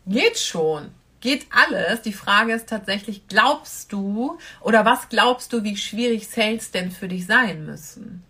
Geht 0.06 0.38
schon. 0.38 0.90
Geht 1.20 1.46
alles. 1.50 2.02
Die 2.02 2.12
Frage 2.12 2.52
ist 2.52 2.68
tatsächlich, 2.68 3.26
glaubst 3.28 3.92
du 3.92 4.38
oder 4.60 4.84
was 4.84 5.08
glaubst 5.08 5.52
du, 5.52 5.64
wie 5.64 5.76
schwierig 5.76 6.28
Sales 6.28 6.70
denn 6.70 6.90
für 6.90 7.08
dich 7.08 7.26
sein 7.26 7.66
müssen? 7.66 8.24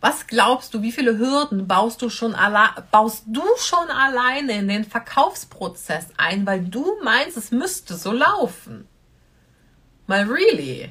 Was 0.00 0.26
glaubst 0.26 0.74
du, 0.74 0.82
wie 0.82 0.90
viele 0.90 1.16
Hürden 1.16 1.68
baust 1.68 2.02
du 2.02 2.10
schon 2.10 2.34
baust 2.90 3.22
du 3.28 3.44
schon 3.58 3.88
alleine 3.88 4.54
in 4.54 4.66
den 4.66 4.84
Verkaufsprozess 4.84 6.08
ein, 6.16 6.44
weil 6.44 6.64
du 6.64 6.84
meinst, 7.04 7.36
es 7.36 7.52
müsste 7.52 7.94
so 7.94 8.10
laufen? 8.10 8.88
Mal 10.08 10.24
really? 10.24 10.90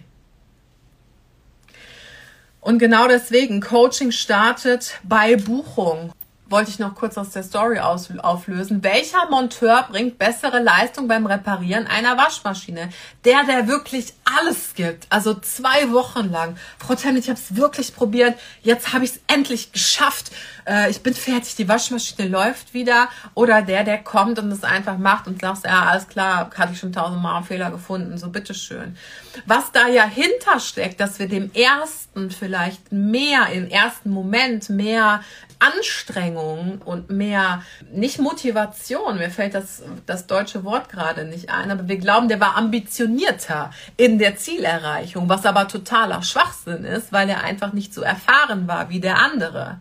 Und 2.61 2.77
genau 2.77 3.07
deswegen, 3.07 3.59
Coaching 3.59 4.11
startet 4.11 4.99
bei 5.03 5.35
Buchung. 5.35 6.13
Wollte 6.47 6.69
ich 6.69 6.79
noch 6.79 6.93
kurz 6.93 7.17
aus 7.17 7.31
der 7.31 7.43
Story 7.43 7.79
auflösen. 7.79 8.83
Welcher 8.83 9.29
Monteur 9.29 9.87
bringt 9.89 10.19
bessere 10.19 10.61
Leistung 10.61 11.07
beim 11.07 11.25
Reparieren 11.25 11.87
einer 11.87 12.17
Waschmaschine? 12.17 12.89
Der, 13.25 13.45
der 13.45 13.67
wirklich 13.67 14.13
alles 14.25 14.75
gibt. 14.75 15.07
Also 15.09 15.33
zwei 15.33 15.91
Wochen 15.91 16.29
lang. 16.29 16.57
Frau 16.77 16.93
Tennant, 16.93 17.19
ich 17.19 17.29
habe 17.29 17.39
es 17.39 17.55
wirklich 17.55 17.95
probiert. 17.95 18.37
Jetzt 18.61 18.93
habe 18.93 19.05
ich 19.05 19.11
es 19.11 19.19
endlich 19.27 19.71
geschafft. 19.71 20.31
Äh, 20.67 20.89
ich 20.89 21.01
bin 21.01 21.13
fertig. 21.13 21.55
Die 21.55 21.67
Waschmaschine 21.67 22.27
läuft 22.27 22.73
wieder. 22.73 23.09
Oder 23.33 23.61
der, 23.61 23.83
der 23.83 23.99
kommt 23.99 24.39
und 24.39 24.51
es 24.51 24.63
einfach 24.63 24.97
macht 24.97 25.27
und 25.27 25.41
sagt, 25.41 25.65
ja, 25.65 25.83
alles 25.83 26.07
klar, 26.07 26.49
hatte 26.55 26.73
ich 26.73 26.79
schon 26.79 26.93
tausendmal 26.93 27.35
einen 27.35 27.45
Fehler 27.45 27.71
gefunden. 27.71 28.17
So, 28.17 28.29
bitteschön. 28.29 28.97
Was 29.45 29.71
da 29.71 29.87
ja 29.87 30.05
hintersteckt, 30.05 30.99
dass 30.99 31.19
wir 31.19 31.27
dem 31.27 31.51
ersten 31.53 32.31
vielleicht 32.31 32.91
mehr, 32.91 33.47
im 33.53 33.67
ersten 33.69 34.09
Moment 34.09 34.69
mehr 34.69 35.21
Anstrengung 35.61 36.81
und 36.83 37.11
mehr, 37.11 37.61
nicht 37.91 38.17
Motivation, 38.17 39.17
mir 39.17 39.29
fällt 39.29 39.53
das, 39.53 39.83
das 40.07 40.25
deutsche 40.25 40.63
Wort 40.63 40.89
gerade 40.89 41.23
nicht 41.23 41.49
ein, 41.51 41.69
aber 41.69 41.87
wir 41.87 41.97
glauben, 41.97 42.27
der 42.27 42.39
war 42.39 42.57
ambitionierter 42.57 43.69
in 43.95 44.17
der 44.17 44.37
Zielerreichung, 44.37 45.29
was 45.29 45.45
aber 45.45 45.67
totaler 45.67 46.23
Schwachsinn 46.23 46.83
ist, 46.83 47.13
weil 47.13 47.29
er 47.29 47.43
einfach 47.43 47.73
nicht 47.73 47.93
so 47.93 48.01
erfahren 48.01 48.67
war 48.67 48.89
wie 48.89 48.99
der 48.99 49.19
andere. 49.19 49.79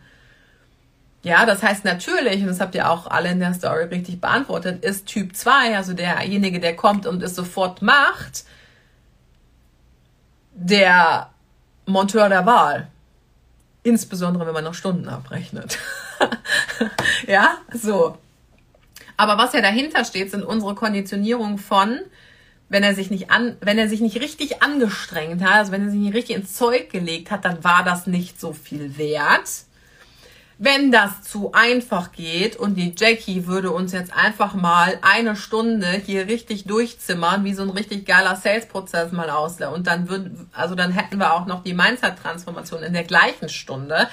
Ja, 1.22 1.44
das 1.44 1.62
heißt 1.62 1.84
natürlich, 1.84 2.40
und 2.40 2.46
das 2.46 2.60
habt 2.60 2.74
ihr 2.74 2.90
auch 2.90 3.06
alle 3.06 3.30
in 3.30 3.40
der 3.40 3.52
Story 3.52 3.84
richtig 3.84 4.20
beantwortet, 4.20 4.82
ist 4.82 5.06
Typ 5.06 5.36
2, 5.36 5.76
also 5.76 5.92
derjenige, 5.92 6.60
der 6.60 6.74
kommt 6.74 7.06
und 7.06 7.22
es 7.22 7.34
sofort 7.34 7.82
macht, 7.82 8.44
der 10.52 11.30
Monteur 11.84 12.28
der 12.28 12.46
Wahl. 12.46 12.88
Insbesondere, 13.82 14.46
wenn 14.46 14.54
man 14.54 14.64
noch 14.64 14.74
Stunden 14.74 15.08
abrechnet. 15.08 15.78
ja, 17.26 17.58
so. 17.72 18.18
Aber 19.16 19.36
was 19.36 19.52
ja 19.52 19.60
dahinter 19.60 20.04
steht, 20.04 20.30
sind 20.30 20.42
unsere 20.42 20.74
Konditionierungen 20.74 21.58
von, 21.58 21.98
wenn 22.70 22.82
er 22.82 22.94
sich 22.94 23.10
nicht 23.10 23.30
an, 23.30 23.56
wenn 23.60 23.78
er 23.78 23.88
sich 23.88 24.00
nicht 24.00 24.20
richtig 24.20 24.62
angestrengt 24.62 25.42
hat, 25.42 25.54
also 25.54 25.72
wenn 25.72 25.84
er 25.84 25.90
sich 25.90 26.00
nicht 26.00 26.14
richtig 26.14 26.36
ins 26.36 26.54
Zeug 26.54 26.90
gelegt 26.90 27.30
hat, 27.30 27.44
dann 27.44 27.62
war 27.62 27.84
das 27.84 28.06
nicht 28.06 28.40
so 28.40 28.52
viel 28.54 28.96
wert. 28.96 29.64
Wenn 30.62 30.92
das 30.92 31.22
zu 31.22 31.52
einfach 31.54 32.12
geht 32.12 32.54
und 32.54 32.74
die 32.74 32.92
Jackie 32.94 33.46
würde 33.46 33.70
uns 33.70 33.92
jetzt 33.92 34.12
einfach 34.12 34.52
mal 34.52 34.98
eine 35.00 35.34
Stunde 35.34 35.86
hier 36.04 36.26
richtig 36.26 36.64
durchzimmern, 36.64 37.44
wie 37.44 37.54
so 37.54 37.62
ein 37.62 37.70
richtig 37.70 38.04
geiler 38.04 38.36
Sales-Prozess 38.36 39.10
mal 39.10 39.30
aus, 39.30 39.58
und 39.62 39.86
dann 39.86 40.10
würden, 40.10 40.50
also 40.52 40.74
dann 40.74 40.92
hätten 40.92 41.16
wir 41.16 41.32
auch 41.32 41.46
noch 41.46 41.62
die 41.62 41.72
Mindset-Transformation 41.72 42.82
in 42.82 42.92
der 42.92 43.04
gleichen 43.04 43.48
Stunde 43.48 44.06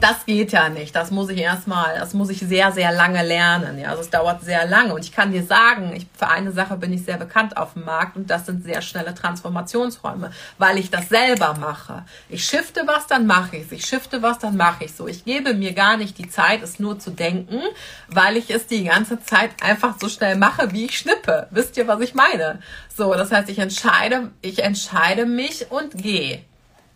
das 0.00 0.24
geht 0.26 0.52
ja 0.52 0.68
nicht. 0.68 0.94
Das 0.94 1.10
muss 1.10 1.28
ich 1.28 1.38
erstmal, 1.38 1.98
das 1.98 2.14
muss 2.14 2.30
ich 2.30 2.40
sehr, 2.40 2.72
sehr 2.72 2.92
lange 2.92 3.22
lernen. 3.24 3.78
Ja, 3.78 3.90
also 3.90 4.02
es 4.02 4.10
dauert 4.10 4.42
sehr 4.42 4.66
lange. 4.66 4.94
Und 4.94 5.04
ich 5.04 5.12
kann 5.12 5.32
dir 5.32 5.42
sagen, 5.42 5.92
ich, 5.94 6.06
für 6.16 6.28
eine 6.28 6.52
Sache 6.52 6.76
bin 6.76 6.92
ich 6.92 7.04
sehr 7.04 7.16
bekannt 7.16 7.56
auf 7.56 7.74
dem 7.74 7.84
Markt 7.84 8.16
und 8.16 8.30
das 8.30 8.46
sind 8.46 8.64
sehr 8.64 8.80
schnelle 8.80 9.14
Transformationsräume, 9.14 10.30
weil 10.58 10.78
ich 10.78 10.90
das 10.90 11.08
selber 11.08 11.54
mache. 11.58 12.04
Ich 12.28 12.44
shifte 12.44 12.82
was, 12.86 13.06
dann 13.06 13.26
mache 13.26 13.56
ich 13.56 13.66
es. 13.66 13.72
Ich 13.72 13.86
shifte 13.86 14.22
was, 14.22 14.38
dann 14.38 14.56
mache 14.56 14.84
ich 14.84 14.94
so. 14.94 15.08
Ich 15.08 15.24
gebe 15.24 15.54
mir 15.54 15.72
gar 15.72 15.96
nicht 15.96 16.18
die 16.18 16.28
Zeit, 16.28 16.62
es 16.62 16.78
nur 16.78 16.98
zu 16.98 17.10
denken, 17.10 17.60
weil 18.08 18.36
ich 18.36 18.50
es 18.50 18.66
die 18.66 18.84
ganze 18.84 19.20
Zeit 19.20 19.50
einfach 19.62 19.96
so 20.00 20.08
schnell 20.08 20.36
mache, 20.36 20.72
wie 20.72 20.86
ich 20.86 20.98
schnippe. 20.98 21.48
Wisst 21.50 21.76
ihr, 21.76 21.88
was 21.88 22.00
ich 22.00 22.14
meine? 22.14 22.60
So, 22.94 23.14
das 23.14 23.32
heißt, 23.32 23.48
ich 23.48 23.58
entscheide, 23.58 24.30
ich 24.42 24.62
entscheide 24.62 25.26
mich 25.26 25.70
und 25.70 25.96
gehe. 25.96 26.44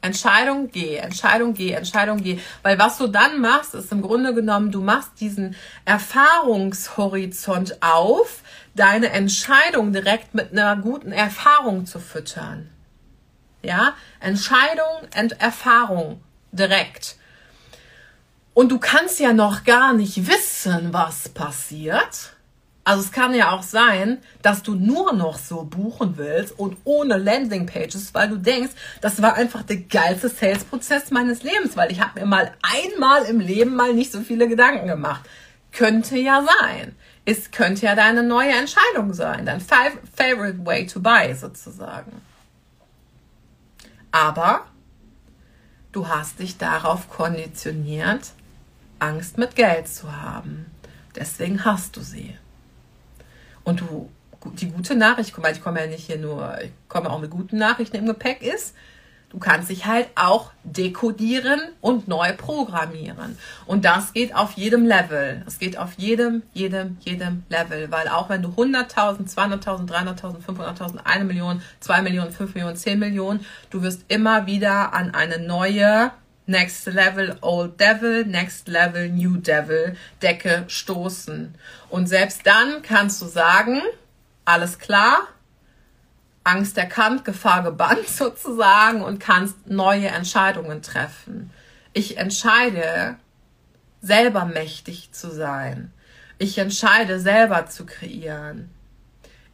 Entscheidung 0.02 0.70
geh, 0.70 0.96
Entscheidung 0.96 1.54
geh, 1.54 1.72
Entscheidung 1.72 2.22
geh. 2.22 2.38
Weil 2.62 2.78
was 2.78 2.98
du 2.98 3.06
dann 3.06 3.40
machst, 3.40 3.74
ist 3.74 3.92
im 3.92 4.02
Grunde 4.02 4.34
genommen, 4.34 4.70
du 4.72 4.82
machst 4.82 5.12
diesen 5.20 5.56
Erfahrungshorizont 5.84 7.82
auf, 7.82 8.42
deine 8.74 9.10
Entscheidung 9.10 9.92
direkt 9.92 10.34
mit 10.34 10.52
einer 10.52 10.76
guten 10.76 11.12
Erfahrung 11.12 11.86
zu 11.86 12.00
füttern. 12.00 12.68
Ja, 13.62 13.94
Entscheidung 14.18 15.08
und 15.18 15.40
Erfahrung 15.40 16.20
direkt. 16.50 17.16
Und 18.54 18.70
du 18.72 18.78
kannst 18.78 19.20
ja 19.20 19.32
noch 19.32 19.64
gar 19.64 19.94
nicht 19.94 20.26
wissen, 20.26 20.92
was 20.92 21.28
passiert. 21.28 22.31
Also 22.84 23.02
es 23.02 23.12
kann 23.12 23.32
ja 23.34 23.52
auch 23.52 23.62
sein, 23.62 24.18
dass 24.42 24.62
du 24.62 24.74
nur 24.74 25.12
noch 25.12 25.38
so 25.38 25.62
buchen 25.62 26.16
willst 26.16 26.58
und 26.58 26.76
ohne 26.84 27.16
Landingpages, 27.16 28.12
weil 28.12 28.28
du 28.28 28.36
denkst, 28.36 28.72
das 29.00 29.22
war 29.22 29.34
einfach 29.34 29.62
der 29.62 29.76
geilste 29.76 30.28
Sales-Prozess 30.28 31.10
meines 31.10 31.42
Lebens, 31.44 31.76
weil 31.76 31.92
ich 31.92 32.00
habe 32.00 32.20
mir 32.20 32.26
mal 32.26 32.52
einmal 32.62 33.22
im 33.24 33.38
Leben 33.38 33.76
mal 33.76 33.94
nicht 33.94 34.10
so 34.10 34.20
viele 34.20 34.48
Gedanken 34.48 34.88
gemacht. 34.88 35.22
Könnte 35.70 36.18
ja 36.18 36.44
sein. 36.60 36.96
Es 37.24 37.52
könnte 37.52 37.86
ja 37.86 37.94
deine 37.94 38.24
neue 38.24 38.52
Entscheidung 38.52 39.14
sein, 39.14 39.46
dein 39.46 39.60
favorite 39.60 40.66
way 40.66 40.86
to 40.86 40.98
buy 40.98 41.32
sozusagen. 41.34 42.20
Aber 44.10 44.66
Du 45.92 46.08
hast 46.08 46.38
dich 46.38 46.56
darauf 46.56 47.10
konditioniert, 47.10 48.32
Angst 48.98 49.36
mit 49.36 49.54
Geld 49.54 49.88
zu 49.88 50.22
haben. 50.22 50.64
Deswegen 51.14 51.66
hast 51.66 51.98
du 51.98 52.00
sie. 52.00 52.34
Und 53.64 53.80
du, 53.80 54.08
die 54.54 54.70
gute 54.70 54.96
Nachricht, 54.96 55.32
guck 55.34 55.44
mal, 55.44 55.52
ich 55.52 55.62
komme 55.62 55.80
ja 55.80 55.86
nicht 55.86 56.06
hier 56.06 56.18
nur, 56.18 56.58
ich 56.62 56.72
komme 56.88 57.10
auch 57.10 57.20
mit 57.20 57.30
guten 57.30 57.58
Nachrichten 57.58 57.96
im 57.96 58.06
Gepäck 58.06 58.42
ist, 58.42 58.74
Du 59.32 59.38
kannst 59.38 59.70
dich 59.70 59.86
halt 59.86 60.08
auch 60.14 60.50
dekodieren 60.62 61.58
und 61.80 62.06
neu 62.06 62.34
programmieren. 62.34 63.38
Und 63.64 63.86
das 63.86 64.12
geht 64.12 64.34
auf 64.34 64.52
jedem 64.52 64.84
Level. 64.84 65.42
Es 65.46 65.58
geht 65.58 65.78
auf 65.78 65.94
jedem, 65.96 66.42
jedem, 66.52 66.98
jedem 67.00 67.42
Level. 67.48 67.90
Weil 67.90 68.08
auch 68.08 68.28
wenn 68.28 68.42
du 68.42 68.50
100.000, 68.50 69.34
200.000, 69.34 69.88
300.000, 69.88 70.44
500.000, 70.46 70.98
1 71.02 71.24
Million, 71.24 71.62
2 71.80 72.02
Millionen, 72.02 72.30
5 72.30 72.54
Millionen, 72.54 72.76
10 72.76 72.98
Millionen, 72.98 73.46
du 73.70 73.80
wirst 73.80 74.04
immer 74.08 74.46
wieder 74.46 74.92
an 74.92 75.14
eine 75.14 75.38
neue 75.38 76.10
Next 76.46 76.86
Level 76.86 77.36
Old 77.40 77.78
Devil, 77.80 78.24
Next 78.24 78.68
Level 78.68 79.08
New 79.08 79.36
Devil 79.36 79.96
Decke 80.20 80.64
stoßen. 80.68 81.54
Und 81.88 82.06
selbst 82.08 82.46
dann 82.46 82.82
kannst 82.82 83.22
du 83.22 83.26
sagen, 83.26 83.80
alles 84.44 84.78
klar, 84.78 85.28
Angst 86.44 86.76
erkannt, 86.76 87.24
Gefahr 87.24 87.62
gebannt 87.62 88.08
sozusagen 88.08 89.02
und 89.02 89.20
kannst 89.20 89.66
neue 89.68 90.08
Entscheidungen 90.08 90.82
treffen. 90.82 91.50
Ich 91.92 92.16
entscheide, 92.16 93.16
selber 94.00 94.44
mächtig 94.44 95.12
zu 95.12 95.30
sein. 95.30 95.92
Ich 96.38 96.58
entscheide, 96.58 97.20
selber 97.20 97.66
zu 97.66 97.86
kreieren. 97.86 98.70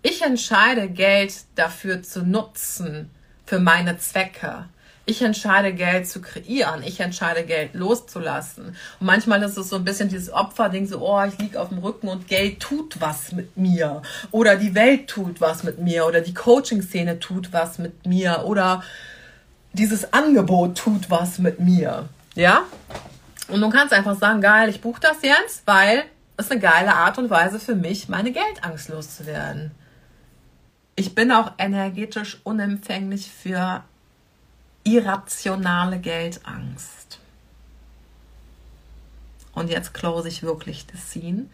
Ich 0.01 0.22
entscheide, 0.22 0.89
Geld 0.89 1.34
dafür 1.55 2.03
zu 2.03 2.22
nutzen, 2.22 3.11
für 3.45 3.59
meine 3.59 3.99
Zwecke. 3.99 4.68
Ich 5.09 5.23
entscheide, 5.23 5.73
Geld 5.73 6.07
zu 6.07 6.21
kreieren. 6.21 6.83
Ich 6.85 7.01
entscheide, 7.01 7.43
Geld 7.43 7.73
loszulassen. 7.73 8.77
Und 9.01 9.07
manchmal 9.07 9.43
ist 9.43 9.57
es 9.57 9.71
so 9.71 9.77
ein 9.77 9.85
bisschen 9.85 10.11
dieses 10.11 10.31
Opferding, 10.31 10.87
so, 10.87 11.01
oh, 11.01 11.25
ich 11.25 11.39
liege 11.39 11.59
auf 11.59 11.71
dem 11.71 11.79
Rücken 11.79 12.09
und 12.09 12.29
Geld 12.29 12.61
tut 12.61 13.01
was 13.01 13.33
mit 13.33 13.57
mir. 13.57 14.03
Oder 14.33 14.57
die 14.57 14.75
Welt 14.75 15.09
tut 15.09 15.41
was 15.41 15.63
mit 15.63 15.79
mir. 15.79 16.05
Oder 16.05 16.21
die 16.21 16.35
Coaching-Szene 16.35 17.21
tut 17.21 17.55
was 17.55 17.79
mit 17.79 18.05
mir. 18.05 18.43
Oder 18.45 18.83
dieses 19.73 20.13
Angebot 20.13 20.77
tut 20.77 21.11
was 21.11 21.39
mit 21.39 21.59
mir. 21.59 22.11
Ja? 22.35 22.65
Und 23.49 23.63
du 23.63 23.71
kannst 23.71 23.95
einfach 23.95 24.19
sagen, 24.19 24.43
geil, 24.43 24.69
ich 24.69 24.83
buche 24.83 25.01
das 25.01 25.23
jetzt, 25.23 25.67
weil 25.67 26.05
es 26.37 26.51
eine 26.51 26.61
geile 26.61 26.95
Art 26.95 27.17
und 27.17 27.31
Weise 27.31 27.59
für 27.59 27.75
mich, 27.75 28.11
meine 28.11 28.31
Geldangst 28.31 28.91
loszuwerden. 28.91 29.71
Ich 30.97 31.15
bin 31.15 31.33
auch 31.33 31.53
energetisch 31.57 32.43
unempfänglich 32.45 33.31
für 33.31 33.85
irrationale 34.97 35.99
Geldangst. 35.99 37.18
Und 39.53 39.70
jetzt 39.70 39.93
close 39.93 40.28
ich 40.28 40.43
wirklich 40.43 40.86
das 40.86 41.11
Scene. 41.11 41.47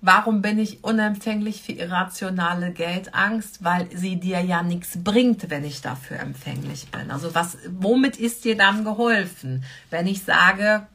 Warum 0.00 0.42
bin 0.42 0.58
ich 0.58 0.82
unempfänglich 0.82 1.62
für 1.62 1.72
irrationale 1.72 2.72
Geldangst? 2.72 3.62
Weil 3.62 3.88
sie 3.96 4.16
dir 4.16 4.40
ja 4.40 4.62
nichts 4.62 5.02
bringt, 5.02 5.48
wenn 5.50 5.64
ich 5.64 5.80
dafür 5.80 6.18
empfänglich 6.18 6.90
bin. 6.90 7.10
Also 7.10 7.34
was, 7.34 7.58
womit 7.68 8.16
ist 8.16 8.44
dir 8.44 8.56
dann 8.56 8.84
geholfen, 8.84 9.64
wenn 9.90 10.06
ich 10.06 10.24
sage, 10.24 10.86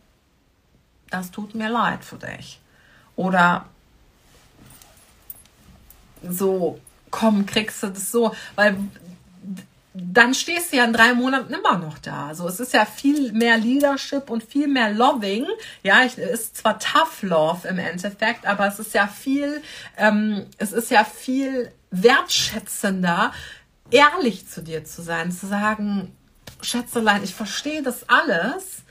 das 1.09 1.31
tut 1.31 1.55
mir 1.55 1.69
leid 1.69 2.03
für 2.03 2.17
dich? 2.17 2.59
Oder 3.15 3.65
so, 6.27 6.79
komm, 7.11 7.45
kriegst 7.45 7.83
du 7.83 7.87
das 7.87 8.11
so, 8.11 8.33
weil 8.55 8.77
dann 9.99 10.33
stehst 10.33 10.71
du 10.71 10.77
ja 10.77 10.85
in 10.85 10.93
drei 10.93 11.13
Monaten 11.13 11.53
immer 11.53 11.77
noch 11.77 11.97
da. 11.97 12.27
Also 12.27 12.47
es 12.47 12.59
ist 12.59 12.73
ja 12.73 12.85
viel 12.85 13.31
mehr 13.31 13.57
Leadership 13.57 14.29
und 14.29 14.43
viel 14.43 14.67
mehr 14.67 14.91
Loving. 14.91 15.45
Ja, 15.81 16.03
es 16.03 16.17
ist 16.17 16.57
zwar 16.57 16.77
Tough 16.77 17.23
Love 17.23 17.67
im 17.67 17.79
Endeffekt, 17.79 18.45
aber 18.45 18.67
es 18.67 18.79
ist 18.79 18.93
ja 18.93 19.07
viel, 19.07 19.61
ähm, 19.97 20.45
es 20.57 20.71
ist 20.71 20.91
ja 20.91 21.03
viel 21.03 21.71
wertschätzender, 21.89 23.33
ehrlich 23.89 24.47
zu 24.47 24.61
dir 24.61 24.83
zu 24.85 25.01
sein, 25.01 25.31
zu 25.31 25.47
sagen, 25.47 26.15
Schätzelein, 26.61 27.23
ich 27.23 27.33
verstehe 27.33 27.81
das 27.81 28.07
alles, 28.09 28.83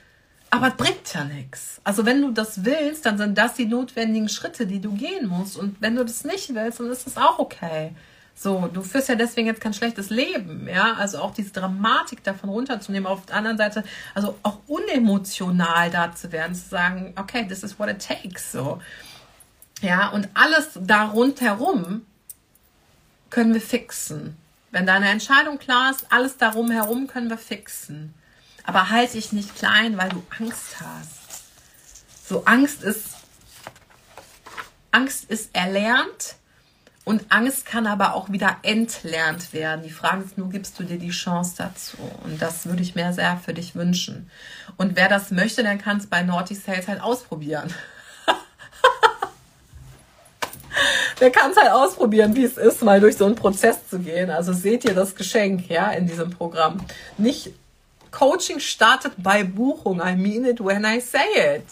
aber 0.50 0.68
es 0.68 0.74
bringt 0.74 1.14
ja 1.14 1.24
nichts. 1.24 1.80
Also 1.84 2.06
wenn 2.06 2.22
du 2.22 2.30
das 2.30 2.64
willst, 2.64 3.06
dann 3.06 3.18
sind 3.18 3.36
das 3.36 3.54
die 3.54 3.66
notwendigen 3.66 4.28
Schritte, 4.28 4.66
die 4.66 4.80
du 4.80 4.92
gehen 4.92 5.28
musst. 5.28 5.56
Und 5.56 5.80
wenn 5.80 5.96
du 5.96 6.04
das 6.04 6.24
nicht 6.24 6.54
willst, 6.54 6.80
dann 6.80 6.90
ist 6.90 7.06
es 7.06 7.16
auch 7.16 7.38
okay. 7.38 7.92
So, 8.38 8.68
du 8.70 8.82
führst 8.82 9.08
ja 9.08 9.14
deswegen 9.14 9.46
jetzt 9.46 9.62
kein 9.62 9.72
schlechtes 9.72 10.10
Leben, 10.10 10.68
ja. 10.68 10.92
Also 10.94 11.20
auch 11.20 11.32
diese 11.32 11.52
Dramatik 11.52 12.22
davon 12.22 12.50
runterzunehmen. 12.50 13.06
Auf 13.06 13.24
der 13.24 13.36
anderen 13.36 13.56
Seite, 13.56 13.82
also 14.14 14.38
auch 14.42 14.58
unemotional 14.66 15.90
da 15.90 16.14
zu 16.14 16.30
werden, 16.32 16.54
zu 16.54 16.68
sagen, 16.68 17.14
okay, 17.16 17.48
this 17.48 17.62
is 17.62 17.78
what 17.78 17.88
it 17.88 18.06
takes, 18.06 18.52
so. 18.52 18.80
Ja, 19.80 20.08
und 20.10 20.28
alles 20.34 20.78
da 20.78 21.06
rundherum 21.06 22.04
können 23.30 23.54
wir 23.54 23.60
fixen. 23.62 24.36
Wenn 24.70 24.86
deine 24.86 25.08
Entscheidung 25.08 25.58
klar 25.58 25.90
ist, 25.90 26.12
alles 26.12 26.36
darum 26.36 26.70
herum 26.70 27.06
können 27.06 27.30
wir 27.30 27.38
fixen. 27.38 28.12
Aber 28.64 28.90
halte 28.90 29.14
dich 29.14 29.32
nicht 29.32 29.54
klein, 29.54 29.96
weil 29.96 30.10
du 30.10 30.22
Angst 30.38 30.80
hast. 30.80 31.44
So, 32.28 32.44
Angst 32.44 32.82
ist, 32.82 33.14
Angst 34.90 35.30
ist 35.30 35.54
erlernt 35.54 36.36
und 37.06 37.26
Angst 37.28 37.66
kann 37.66 37.86
aber 37.86 38.14
auch 38.14 38.32
wieder 38.32 38.56
entlernt 38.62 39.52
werden. 39.52 39.84
Die 39.84 39.90
Frage 39.90 40.24
ist 40.24 40.36
nur, 40.36 40.50
gibst 40.50 40.80
du 40.80 40.82
dir 40.82 40.98
die 40.98 41.10
Chance 41.10 41.54
dazu? 41.56 41.98
Und 42.24 42.42
das 42.42 42.66
würde 42.66 42.82
ich 42.82 42.96
mir 42.96 43.12
sehr 43.12 43.36
für 43.36 43.54
dich 43.54 43.76
wünschen. 43.76 44.28
Und 44.76 44.96
wer 44.96 45.08
das 45.08 45.30
möchte, 45.30 45.62
dann 45.62 45.78
kann 45.78 45.98
es 45.98 46.08
bei 46.08 46.24
Naughty 46.24 46.56
Sales 46.56 46.88
halt 46.88 47.00
ausprobieren. 47.00 47.72
der 51.20 51.30
kann 51.30 51.52
es 51.52 51.56
halt 51.56 51.70
ausprobieren, 51.70 52.34
wie 52.34 52.42
es 52.42 52.56
ist, 52.56 52.82
mal 52.82 52.98
durch 52.98 53.16
so 53.16 53.24
einen 53.24 53.36
Prozess 53.36 53.88
zu 53.88 54.00
gehen. 54.00 54.28
Also 54.28 54.52
seht 54.52 54.84
ihr 54.84 54.94
das 54.94 55.14
Geschenk, 55.14 55.70
ja, 55.70 55.92
in 55.92 56.08
diesem 56.08 56.30
Programm. 56.30 56.84
Nicht 57.18 57.52
Coaching 58.10 58.58
startet 58.58 59.12
bei 59.16 59.44
Buchung. 59.44 60.00
I 60.00 60.16
mean 60.16 60.44
it 60.44 60.58
when 60.58 60.84
I 60.84 60.98
say 60.98 61.54
it. 61.54 61.66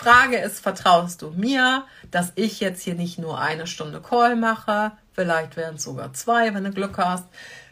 Frage 0.00 0.38
ist, 0.38 0.60
vertraust 0.60 1.20
du 1.20 1.28
mir, 1.30 1.84
dass 2.10 2.32
ich 2.34 2.58
jetzt 2.60 2.82
hier 2.82 2.94
nicht 2.94 3.18
nur 3.18 3.38
eine 3.38 3.66
Stunde 3.66 4.00
Call 4.00 4.34
mache, 4.34 4.92
vielleicht 5.12 5.58
wären 5.58 5.74
es 5.74 5.82
sogar 5.82 6.14
zwei, 6.14 6.54
wenn 6.54 6.64
du 6.64 6.70
Glück 6.70 6.96
hast. 6.96 7.26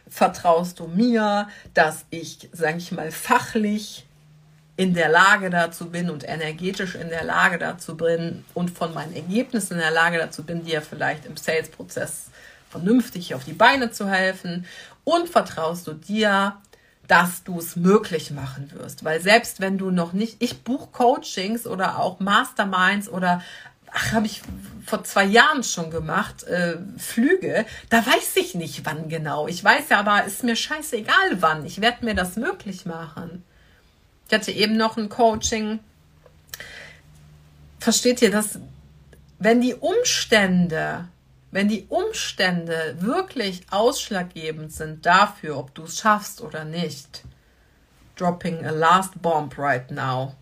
Vertraust 0.07 0.79
du 0.79 0.85
mir, 0.85 1.47
dass 1.73 2.05
ich, 2.11 2.47
sage 2.51 2.77
ich 2.77 2.91
mal, 2.91 3.09
fachlich 3.09 4.05
in 4.77 4.93
der 4.93 5.09
Lage 5.09 5.49
dazu 5.49 5.89
bin 5.89 6.11
und 6.11 6.23
energetisch 6.23 6.93
in 6.93 7.09
der 7.09 7.23
Lage 7.23 7.57
dazu 7.57 7.97
bin 7.97 8.45
und 8.53 8.69
von 8.69 8.93
meinen 8.93 9.15
Ergebnissen 9.15 9.73
in 9.73 9.79
der 9.79 9.89
Lage 9.89 10.19
dazu 10.19 10.43
bin, 10.43 10.63
dir 10.63 10.83
vielleicht 10.83 11.25
im 11.25 11.35
Sales-Prozess 11.35 12.27
vernünftig 12.69 13.33
auf 13.33 13.43
die 13.43 13.53
Beine 13.53 13.89
zu 13.89 14.07
helfen. 14.07 14.67
Und 15.03 15.29
vertraust 15.29 15.87
du 15.87 15.93
dir, 15.93 16.57
dass 17.09 17.43
du 17.43 17.57
es 17.57 17.75
möglich 17.75 18.29
machen 18.29 18.71
wirst. 18.71 19.03
Weil 19.03 19.19
selbst 19.19 19.59
wenn 19.59 19.79
du 19.79 19.89
noch 19.89 20.13
nicht, 20.13 20.37
ich 20.39 20.61
buche 20.63 20.89
Coachings 20.91 21.65
oder 21.65 21.99
auch 21.99 22.19
Masterminds 22.19 23.09
oder 23.09 23.41
ach, 23.91 24.13
habe 24.13 24.27
ich 24.27 24.43
vor 24.85 25.03
zwei 25.03 25.25
Jahren 25.25 25.63
schon 25.63 25.89
gemacht, 25.89 26.43
äh, 26.43 26.77
Flüge, 26.99 27.65
da 27.89 28.05
weiß 28.05 28.35
ich 28.35 28.53
nicht, 28.53 28.85
wann 28.85 29.09
genau. 29.09 29.47
Ich 29.47 29.63
weiß 29.63 29.89
ja, 29.89 29.99
aber 29.99 30.23
ist 30.25 30.43
mir 30.43 30.55
scheißegal, 30.55 31.41
wann. 31.41 31.65
Ich 31.65 31.81
werde 31.81 32.05
mir 32.05 32.13
das 32.13 32.35
möglich 32.35 32.85
machen. 32.85 33.43
Ich 34.27 34.33
hatte 34.35 34.51
eben 34.51 34.77
noch 34.77 34.95
ein 34.95 35.09
Coaching. 35.09 35.79
Versteht 37.79 38.21
ihr, 38.21 38.29
dass 38.29 38.59
wenn 39.39 39.61
die 39.61 39.73
Umstände 39.73 41.07
wenn 41.51 41.67
die 41.67 41.87
Umstände 41.89 42.97
wirklich 42.99 43.65
ausschlaggebend 43.71 44.71
sind 44.71 45.05
dafür, 45.05 45.57
ob 45.57 45.73
du 45.73 45.83
es 45.83 45.99
schaffst 45.99 46.41
oder 46.41 46.63
nicht, 46.63 47.23
dropping 48.15 48.65
a 48.65 48.71
last 48.71 49.21
bomb 49.21 49.57
right 49.57 49.89
now, 49.89 50.35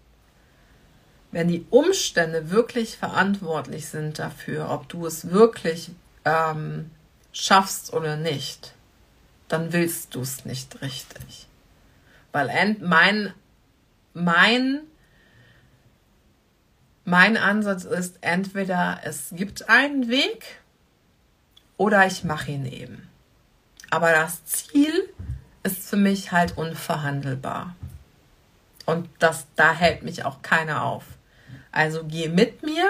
wenn 1.31 1.47
die 1.47 1.65
Umstände 1.69 2.51
wirklich 2.51 2.97
verantwortlich 2.97 3.87
sind 3.87 4.19
dafür, 4.19 4.69
ob 4.69 4.89
du 4.89 5.05
es 5.05 5.29
wirklich 5.29 5.91
ähm, 6.25 6.91
schaffst 7.31 7.93
oder 7.93 8.15
nicht, 8.15 8.73
dann 9.47 9.71
willst 9.71 10.15
du 10.15 10.21
es 10.21 10.45
nicht 10.45 10.81
richtig. 10.81 11.47
Weil 12.31 12.77
mein, 12.81 13.33
mein, 14.13 14.81
mein 17.05 17.37
Ansatz 17.37 17.83
ist 17.85 18.17
entweder 18.21 19.01
es 19.03 19.29
gibt 19.31 19.69
einen 19.69 20.09
Weg 20.09 20.59
oder 21.77 22.05
ich 22.07 22.23
mache 22.23 22.51
ihn 22.51 22.65
eben. 22.65 23.07
Aber 23.89 24.11
das 24.11 24.43
Ziel 24.45 25.09
ist 25.63 25.87
für 25.87 25.97
mich 25.97 26.31
halt 26.31 26.57
unverhandelbar. 26.57 27.75
Und 28.85 29.09
das, 29.19 29.47
da 29.55 29.73
hält 29.73 30.03
mich 30.03 30.25
auch 30.25 30.41
keiner 30.41 30.83
auf. 30.83 31.03
Also 31.71 32.03
geh 32.05 32.29
mit 32.29 32.63
mir 32.63 32.89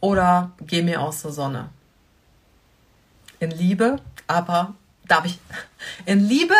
oder 0.00 0.52
geh 0.60 0.82
mir 0.82 1.00
aus 1.00 1.22
der 1.22 1.32
Sonne. 1.32 1.68
In 3.40 3.50
Liebe, 3.50 4.00
aber 4.26 4.74
darf 5.06 5.24
ich 5.26 5.38
in 6.06 6.26
Liebe, 6.26 6.54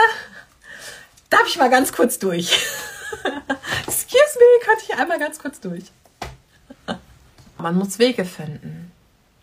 darf 1.31 1.47
ich 1.47 1.59
mal 1.59 1.71
ganz 1.71 1.93
kurz 1.93 2.19
durch? 2.19 2.53
Excuse 3.87 4.39
me, 4.39 4.65
könnte 4.65 4.85
ich 4.87 4.95
einmal 4.95 5.19
ganz 5.19 5.39
kurz 5.39 5.61
durch? 5.61 5.85
Man 7.57 7.75
muss 7.75 7.99
Wege 7.99 8.25
finden. 8.25 8.78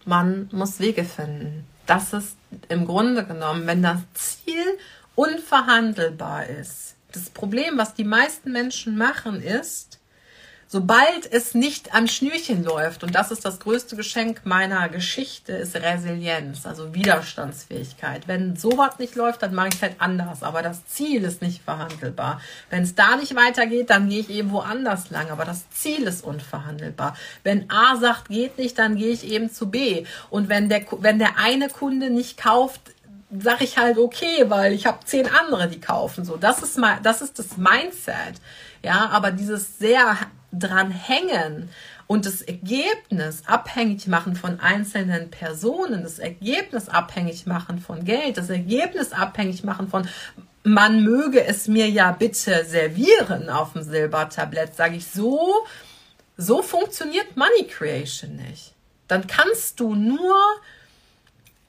Man 0.05 0.49
muss 0.51 0.79
Wege 0.79 1.03
finden. 1.03 1.65
Das 1.85 2.13
ist 2.13 2.37
im 2.69 2.85
Grunde 2.85 3.25
genommen, 3.25 3.67
wenn 3.67 3.83
das 3.83 3.99
Ziel 4.13 4.77
unverhandelbar 5.15 6.47
ist. 6.47 6.95
Das 7.11 7.29
Problem, 7.29 7.77
was 7.77 7.93
die 7.93 8.03
meisten 8.03 8.51
Menschen 8.51 8.97
machen, 8.97 9.41
ist, 9.41 9.99
Sobald 10.67 11.31
es 11.31 11.53
nicht 11.53 11.93
am 11.93 12.07
Schnürchen 12.07 12.63
läuft, 12.63 13.03
und 13.03 13.13
das 13.13 13.29
ist 13.29 13.45
das 13.45 13.59
größte 13.59 13.95
Geschenk 13.95 14.41
meiner 14.45 14.89
Geschichte, 14.89 15.53
ist 15.53 15.75
Resilienz, 15.75 16.65
also 16.65 16.93
Widerstandsfähigkeit. 16.93 18.27
Wenn 18.27 18.55
sowas 18.55 18.97
nicht 18.97 19.15
läuft, 19.15 19.43
dann 19.43 19.53
mache 19.53 19.67
ich 19.69 19.75
es 19.75 19.81
halt 19.83 19.95
anders. 19.99 20.41
Aber 20.41 20.63
das 20.63 20.85
Ziel 20.87 21.23
ist 21.23 21.41
nicht 21.43 21.61
verhandelbar. 21.61 22.41
Wenn 22.71 22.83
es 22.83 22.95
da 22.95 23.15
nicht 23.15 23.35
weitergeht, 23.35 23.91
dann 23.91 24.09
gehe 24.09 24.21
ich 24.21 24.29
eben 24.31 24.51
woanders 24.51 25.11
lang. 25.11 25.29
Aber 25.29 25.45
das 25.45 25.69
Ziel 25.69 26.03
ist 26.03 26.23
unverhandelbar. 26.23 27.15
Wenn 27.43 27.69
A 27.69 27.97
sagt, 27.97 28.29
geht 28.29 28.57
nicht, 28.57 28.79
dann 28.79 28.95
gehe 28.95 29.11
ich 29.11 29.23
eben 29.23 29.51
zu 29.51 29.69
B. 29.69 30.05
Und 30.31 30.49
wenn 30.49 30.67
der, 30.67 30.83
wenn 30.99 31.19
der 31.19 31.37
eine 31.37 31.69
Kunde 31.69 32.09
nicht 32.09 32.37
kauft, 32.37 32.81
sage 33.39 33.63
ich 33.63 33.77
halt 33.77 33.97
okay, 33.97 34.45
weil 34.47 34.73
ich 34.73 34.85
habe 34.85 35.05
zehn 35.05 35.27
andere, 35.27 35.67
die 35.67 35.79
kaufen. 35.79 36.25
So, 36.25 36.37
das 36.37 36.63
ist 36.63 36.77
mal, 36.77 36.99
das 37.03 37.21
ist 37.21 37.37
das 37.39 37.57
Mindset. 37.57 38.41
Ja, 38.83 39.09
aber 39.09 39.31
dieses 39.31 39.79
sehr 39.79 40.17
dran 40.59 40.91
hängen 40.91 41.69
und 42.07 42.25
das 42.25 42.41
Ergebnis 42.41 43.43
abhängig 43.45 44.07
machen 44.07 44.35
von 44.35 44.59
einzelnen 44.59 45.31
Personen, 45.31 46.03
das 46.03 46.19
Ergebnis 46.19 46.89
abhängig 46.89 47.45
machen 47.45 47.79
von 47.79 48.05
Geld, 48.05 48.37
das 48.37 48.49
Ergebnis 48.49 49.11
abhängig 49.11 49.63
machen 49.63 49.87
von 49.87 50.07
man 50.65 51.03
möge 51.03 51.45
es 51.45 51.67
mir 51.67 51.87
ja 51.87 52.11
bitte 52.11 52.65
servieren 52.65 53.49
auf 53.49 53.73
dem 53.73 53.83
Silbertablett, 53.83 54.75
sage 54.75 54.95
ich 54.95 55.05
so, 55.05 55.53
so 56.37 56.63
funktioniert 56.63 57.37
Money 57.37 57.67
Creation 57.69 58.35
nicht. 58.35 58.73
Dann 59.07 59.27
kannst 59.27 59.79
du 59.79 59.93
nur 59.93 60.35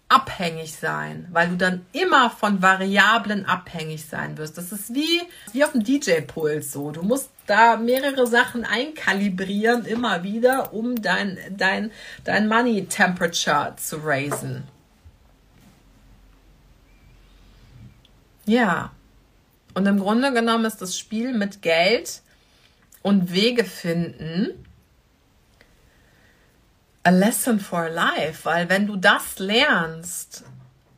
abhängig 0.08 0.74
sein, 0.74 1.26
weil 1.32 1.48
du 1.48 1.56
dann 1.56 1.84
immer 1.92 2.30
von 2.30 2.62
Variablen 2.62 3.44
abhängig 3.44 4.06
sein 4.06 4.38
wirst. 4.38 4.56
Das 4.56 4.70
ist 4.70 4.94
wie, 4.94 5.20
wie 5.52 5.64
auf 5.64 5.72
dem 5.72 5.82
DJ-Puls 5.82 6.72
so. 6.72 6.92
Du 6.92 7.02
musst 7.02 7.30
da 7.46 7.76
mehrere 7.76 8.26
Sachen 8.26 8.64
einkalibrieren 8.64 9.84
immer 9.84 10.22
wieder, 10.22 10.72
um 10.72 11.00
dein, 11.00 11.38
dein, 11.50 11.90
dein 12.24 12.46
Money 12.46 12.86
Temperature 12.86 13.74
zu 13.76 13.96
raisen. 13.96 14.64
Ja. 18.46 18.92
Und 19.74 19.86
im 19.86 19.98
Grunde 19.98 20.32
genommen 20.32 20.64
ist 20.64 20.80
das 20.80 20.96
Spiel 20.96 21.34
mit 21.34 21.62
Geld 21.62 22.22
und 23.02 23.32
Wege 23.32 23.64
finden, 23.64 24.65
a 27.06 27.10
lesson 27.10 27.60
for 27.60 27.88
life, 27.88 28.44
weil 28.44 28.68
wenn 28.68 28.88
du 28.88 28.96
das 28.96 29.38
lernst, 29.38 30.42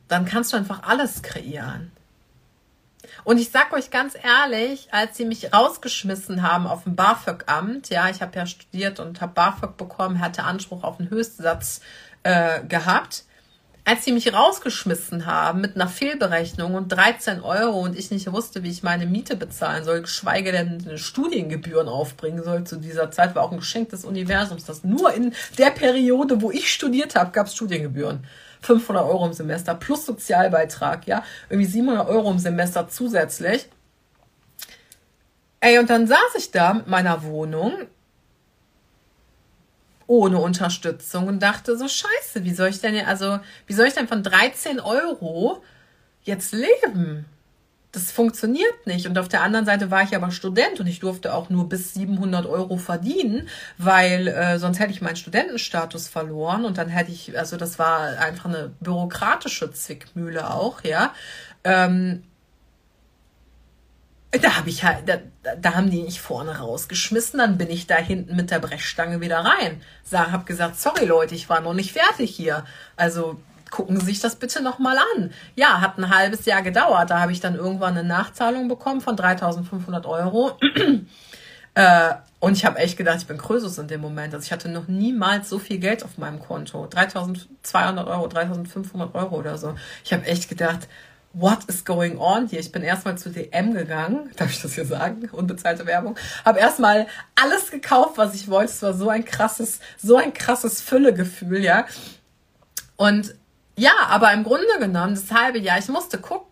dann 0.07 0.25
kannst 0.25 0.51
du 0.51 0.57
einfach 0.57 0.81
alles 0.81 1.21
kreieren. 1.21 1.91
Und 3.23 3.37
ich 3.37 3.51
sag 3.51 3.71
euch 3.73 3.91
ganz 3.91 4.15
ehrlich, 4.15 4.91
als 4.91 5.17
sie 5.17 5.25
mich 5.25 5.53
rausgeschmissen 5.53 6.41
haben 6.41 6.65
auf 6.65 6.85
dem 6.85 6.95
BAföG-Amt, 6.95 7.89
ja, 7.89 8.09
ich 8.09 8.23
habe 8.23 8.35
ja 8.35 8.47
studiert 8.47 8.99
und 8.99 9.21
habe 9.21 9.33
BAföG 9.33 9.77
bekommen, 9.77 10.19
hatte 10.19 10.45
Anspruch 10.45 10.83
auf 10.83 10.99
einen 10.99 11.11
Höchstsatz 11.11 11.81
äh, 12.23 12.63
gehabt 12.63 13.25
als 13.89 14.05
sie 14.05 14.11
mich 14.11 14.31
rausgeschmissen 14.31 15.25
haben 15.25 15.61
mit 15.61 15.75
einer 15.75 15.87
Fehlberechnung 15.87 16.75
und 16.75 16.89
13 16.89 17.41
Euro 17.41 17.79
und 17.79 17.97
ich 17.97 18.11
nicht 18.11 18.31
wusste, 18.31 18.61
wie 18.61 18.69
ich 18.69 18.83
meine 18.83 19.07
Miete 19.07 19.35
bezahlen 19.35 19.83
soll, 19.83 20.03
geschweige 20.03 20.51
denn 20.51 20.95
Studiengebühren 20.95 21.87
aufbringen 21.87 22.43
soll 22.43 22.65
zu 22.65 22.75
dieser 22.75 23.09
Zeit, 23.09 23.33
war 23.33 23.41
auch 23.41 23.51
ein 23.51 23.57
Geschenk 23.57 23.89
des 23.89 24.05
Universums, 24.05 24.65
dass 24.65 24.83
nur 24.83 25.11
in 25.15 25.33
der 25.57 25.71
Periode, 25.71 26.39
wo 26.39 26.51
ich 26.51 26.71
studiert 26.71 27.15
habe, 27.15 27.31
gab 27.31 27.47
es 27.47 27.55
Studiengebühren. 27.55 28.27
500 28.61 29.03
Euro 29.05 29.25
im 29.25 29.33
Semester 29.33 29.73
plus 29.73 30.05
Sozialbeitrag, 30.05 31.07
ja, 31.07 31.23
irgendwie 31.49 31.71
700 31.71 32.07
Euro 32.09 32.29
im 32.29 32.37
Semester 32.37 32.89
zusätzlich. 32.89 33.69
Ey, 35.61 35.79
und 35.79 35.89
dann 35.89 36.05
saß 36.05 36.35
ich 36.37 36.51
da 36.51 36.75
mit 36.75 36.87
meiner 36.87 37.23
Wohnung 37.23 37.73
ohne 40.09 40.39
Unterstützung 40.39 41.27
und 41.27 41.39
dachte 41.41 41.77
so, 41.77 41.87
scheiße, 41.87 42.43
wie 42.43 42.53
soll 42.53 42.69
ich 42.69 42.81
denn, 42.81 43.05
also, 43.05 43.39
wie 43.67 43.73
soll 43.73 43.85
ich 43.85 43.93
denn 43.93 44.07
von 44.07 44.23
13 44.23 44.79
Euro 44.79 45.61
jetzt 46.23 46.51
leben? 46.51 47.25
Das 47.91 48.11
funktioniert 48.11 48.87
nicht. 48.87 49.07
Und 49.07 49.19
auf 49.19 49.27
der 49.27 49.43
anderen 49.43 49.67
Seite 49.67 49.91
war 49.91 50.01
ich 50.01 50.15
aber 50.15 50.31
Student 50.31 50.79
und 50.79 50.87
ich 50.87 50.99
durfte 50.99 51.33
auch 51.33 51.51
nur 51.51 51.69
bis 51.69 51.93
700 51.93 52.47
Euro 52.47 52.77
verdienen, 52.77 53.47
weil 53.77 54.27
äh, 54.27 54.57
sonst 54.57 54.79
hätte 54.79 54.91
ich 54.91 55.01
meinen 55.01 55.15
Studentenstatus 55.15 56.07
verloren 56.07 56.65
und 56.65 56.79
dann 56.79 56.89
hätte 56.89 57.11
ich, 57.11 57.37
also 57.37 57.55
das 57.55 57.77
war 57.77 58.17
einfach 58.17 58.45
eine 58.45 58.71
bürokratische 58.79 59.71
Zwickmühle 59.71 60.51
auch, 60.51 60.83
ja. 60.83 61.13
Ähm, 61.63 62.23
da 64.31 64.57
habe 64.57 64.69
ich 64.69 64.83
halt, 64.83 65.09
da, 65.09 65.17
da 65.59 65.73
haben 65.73 65.89
die 65.89 66.03
nicht 66.03 66.21
vorne 66.21 66.59
rausgeschmissen, 66.59 67.39
dann 67.39 67.57
bin 67.57 67.69
ich 67.69 67.87
da 67.87 67.95
hinten 67.95 68.35
mit 68.35 68.51
der 68.51 68.59
Brechstange 68.59 69.21
wieder 69.21 69.39
rein. 69.39 69.81
Sag, 70.03 70.31
hab 70.31 70.45
gesagt, 70.45 70.79
sorry 70.79 71.05
Leute, 71.05 71.33
ich 71.33 71.49
war 71.49 71.61
noch 71.61 71.73
nicht 71.73 71.93
fertig 71.93 72.35
hier. 72.35 72.63
Also 72.95 73.39
gucken 73.71 73.99
Sie 73.99 74.05
sich 74.05 74.19
das 74.19 74.35
bitte 74.35 74.61
nochmal 74.61 74.97
an. 75.15 75.31
Ja, 75.55 75.81
hat 75.81 75.97
ein 75.97 76.09
halbes 76.09 76.45
Jahr 76.45 76.61
gedauert. 76.61 77.09
Da 77.09 77.19
habe 77.19 77.31
ich 77.31 77.39
dann 77.39 77.55
irgendwann 77.55 77.97
eine 77.97 78.07
Nachzahlung 78.07 78.67
bekommen 78.67 79.01
von 79.01 79.15
3.500 79.15 80.05
Euro. 80.05 80.57
äh, 81.73 82.13
und 82.39 82.55
ich 82.55 82.65
habe 82.65 82.79
echt 82.79 82.97
gedacht, 82.97 83.17
ich 83.17 83.27
bin 83.27 83.37
Krösus 83.37 83.77
in 83.79 83.87
dem 83.87 84.01
Moment. 84.01 84.33
Also 84.33 84.45
ich 84.45 84.51
hatte 84.51 84.69
noch 84.69 84.87
niemals 84.87 85.49
so 85.49 85.59
viel 85.59 85.79
Geld 85.79 86.03
auf 86.03 86.17
meinem 86.17 86.39
Konto. 86.39 86.85
3.200 86.85 88.07
Euro, 88.07 88.27
3.500 88.27 89.13
Euro 89.13 89.35
oder 89.35 89.57
so. 89.57 89.75
Ich 90.03 90.13
habe 90.13 90.25
echt 90.25 90.49
gedacht, 90.49 90.87
what 91.33 91.59
is 91.67 91.85
going 91.85 92.17
on 92.17 92.47
hier? 92.47 92.59
Ich 92.59 92.71
bin 92.71 92.81
erstmal 92.81 93.17
zu 93.17 93.29
DM 93.29 93.73
gegangen, 93.73 94.31
darf 94.37 94.51
ich 94.51 94.61
das 94.61 94.73
hier 94.73 94.85
sagen? 94.85 95.29
Unbezahlte 95.31 95.85
Werbung. 95.85 96.17
Habe 96.45 96.59
erstmal 96.59 97.07
alles 97.35 97.71
gekauft, 97.71 98.17
was 98.17 98.33
ich 98.33 98.49
wollte. 98.49 98.71
Es 98.71 98.81
war 98.81 98.93
so 98.93 99.09
ein 99.09 99.25
krasses, 99.25 99.79
so 99.97 100.17
ein 100.17 100.33
krasses 100.33 100.81
Füllegefühl, 100.81 101.63
ja. 101.63 101.85
Und 102.95 103.35
ja, 103.75 103.93
aber 104.09 104.33
im 104.33 104.43
Grunde 104.43 104.79
genommen, 104.79 105.15
das 105.15 105.31
halbe 105.31 105.59
Jahr, 105.59 105.77
ich 105.77 105.87
musste 105.87 106.17
gucken. 106.17 106.47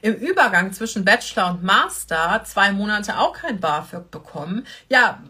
Im 0.00 0.14
Übergang 0.14 0.72
zwischen 0.72 1.04
Bachelor 1.04 1.50
und 1.50 1.64
Master 1.64 2.42
zwei 2.44 2.70
Monate 2.70 3.18
auch 3.18 3.32
kein 3.32 3.58
BAföG 3.58 4.10
bekommen. 4.10 4.64
Ja, 4.88 5.20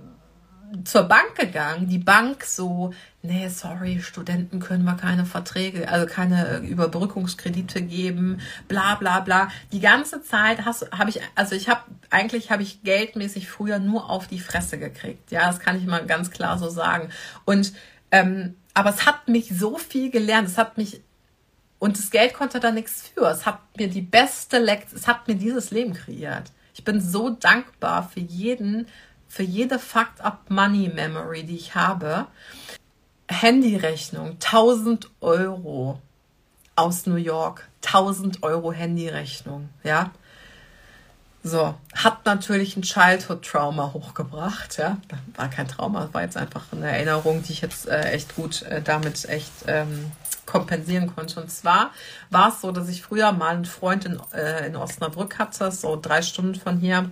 zur 0.85 1.05
Bank 1.05 1.37
gegangen, 1.37 1.89
die 1.89 1.99
Bank 1.99 2.45
so, 2.45 2.93
nee, 3.23 3.49
sorry, 3.49 4.01
Studenten 4.01 4.61
können 4.61 4.85
wir 4.85 4.95
keine 4.95 5.27
Verträge, 5.27 5.89
also 5.89 6.07
keine 6.07 6.59
Überbrückungskredite 6.59 7.83
geben, 7.83 8.41
bla 8.69 8.95
bla 8.95 9.21
bla. 9.21 9.49
Die 9.73 9.81
ganze 9.81 10.23
Zeit 10.23 10.65
habe 10.65 11.11
ich, 11.11 11.21
also 11.35 11.55
ich 11.55 11.69
habe, 11.69 11.83
eigentlich 12.11 12.51
habe 12.51 12.63
ich 12.63 12.83
geldmäßig 12.83 13.49
früher 13.49 13.79
nur 13.79 14.09
auf 14.09 14.27
die 14.27 14.41
Fresse 14.41 14.79
gekriegt. 14.79 15.31
Ja, 15.31 15.47
das 15.47 15.61
kann 15.61 15.79
ich 15.79 15.87
mal 15.87 16.07
ganz 16.07 16.31
klar 16.31 16.59
so 16.59 16.69
sagen. 16.69 17.11
Und 17.45 17.73
ähm, 18.11 18.57
aber 18.75 18.91
es 18.91 19.07
hat 19.07 19.29
mich 19.29 19.49
so 19.49 19.77
viel 19.79 20.11
gelernt, 20.11 20.49
es 20.49 20.59
hat 20.59 20.79
mich 20.79 21.01
und 21.79 21.99
das 21.99 22.11
Geld 22.11 22.35
konnte 22.35 22.61
da 22.61 22.71
nichts 22.71 23.09
für. 23.09 23.27
Es 23.27 23.47
hat 23.47 23.61
mir 23.77 23.89
die 23.89 24.03
beste 24.03 24.59
Lektion, 24.59 24.99
es 24.99 25.09
hat 25.09 25.29
mir 25.29 25.35
dieses 25.35 25.71
Leben 25.71 25.95
kreiert. 25.95 26.53
Ich 26.75 26.85
bin 26.85 27.01
so 27.01 27.31
dankbar 27.31 28.09
für 28.09 28.21
jeden, 28.21 28.87
für 29.29 29.43
jede 29.43 29.79
Fucked 29.79 30.21
Up 30.21 30.51
Money 30.51 30.91
Memory, 30.95 31.45
die 31.45 31.57
ich 31.57 31.75
habe. 31.75 32.27
Handyrechnung, 33.31 34.33
1000 34.33 35.11
Euro 35.21 36.01
aus 36.77 37.07
New 37.07 37.17
York, 37.17 37.69
1000 37.85 38.43
Euro 38.43 38.73
Handyrechnung, 38.73 39.69
ja. 39.85 40.11
So, 41.43 41.75
hat 41.95 42.27
natürlich 42.27 42.77
ein 42.77 42.83
Childhood-Trauma 42.83 43.93
hochgebracht, 43.95 44.77
ja. 44.77 44.99
War 45.37 45.49
kein 45.49 45.69
Trauma, 45.69 46.11
war 46.13 46.23
jetzt 46.23 46.37
einfach 46.37 46.67
eine 46.73 46.91
Erinnerung, 46.91 47.43
die 47.43 47.53
ich 47.53 47.63
jetzt 47.63 47.89
äh, 47.89 48.11
echt 48.11 48.37
gut 48.37 48.63
äh, 48.63 48.83
damit 48.83 49.27
echt 49.27 49.53
ähm, 49.67 50.13
kompensieren 50.45 51.15
konnte. 51.15 51.41
Und 51.41 51.51
zwar 51.51 51.93
war 52.29 52.51
es 52.51 52.61
so, 52.61 52.73
dass 52.73 52.89
ich 52.89 53.03
früher 53.03 53.33
mal 53.33 53.55
einen 53.55 53.65
Freund 53.65 54.05
in, 54.05 54.21
äh, 54.35 54.67
in 54.67 54.77
Osnabrück 54.77 55.39
hatte, 55.39 55.71
so 55.73 55.99
drei 56.01 56.21
Stunden 56.21 56.57
von 56.57 56.79
hier 56.79 57.11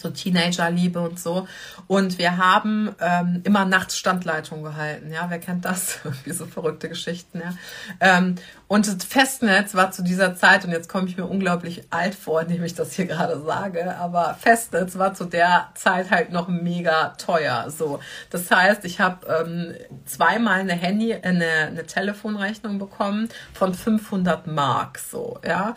so 0.00 0.10
Teenagerliebe 0.10 1.00
und 1.00 1.18
so. 1.18 1.46
Und 1.86 2.18
wir 2.18 2.36
haben 2.36 2.94
ähm, 3.00 3.40
immer 3.44 3.64
nachts 3.64 3.96
Standleitung 3.96 4.62
gehalten. 4.62 5.12
Ja, 5.12 5.26
wer 5.28 5.38
kennt 5.38 5.64
das? 5.64 6.00
Wie 6.24 6.32
so 6.32 6.46
verrückte 6.46 6.88
Geschichten, 6.88 7.40
ja. 7.40 7.54
Ähm, 8.00 8.36
und 8.68 8.86
das 8.86 9.02
Festnetz 9.04 9.74
war 9.74 9.92
zu 9.92 10.02
dieser 10.02 10.36
Zeit, 10.36 10.64
und 10.64 10.72
jetzt 10.72 10.90
komme 10.90 11.08
ich 11.08 11.16
mir 11.16 11.24
unglaublich 11.24 11.84
alt 11.88 12.14
vor, 12.14 12.42
indem 12.42 12.62
ich 12.64 12.74
das 12.74 12.92
hier 12.92 13.06
gerade 13.06 13.40
sage, 13.40 13.96
aber 13.96 14.36
Festnetz 14.38 14.98
war 14.98 15.14
zu 15.14 15.24
der 15.24 15.70
Zeit 15.74 16.10
halt 16.10 16.32
noch 16.32 16.48
mega 16.48 17.14
teuer. 17.16 17.70
So, 17.70 18.00
das 18.28 18.50
heißt, 18.50 18.84
ich 18.84 19.00
habe 19.00 19.26
ähm, 19.26 19.74
zweimal 20.04 20.60
eine 20.60 20.74
Handy, 20.74 21.14
eine, 21.14 21.46
eine 21.46 21.86
Telefonrechnung 21.86 22.78
bekommen 22.78 23.30
von 23.54 23.72
500 23.72 24.46
Mark. 24.46 24.98
So, 24.98 25.38
ja. 25.46 25.74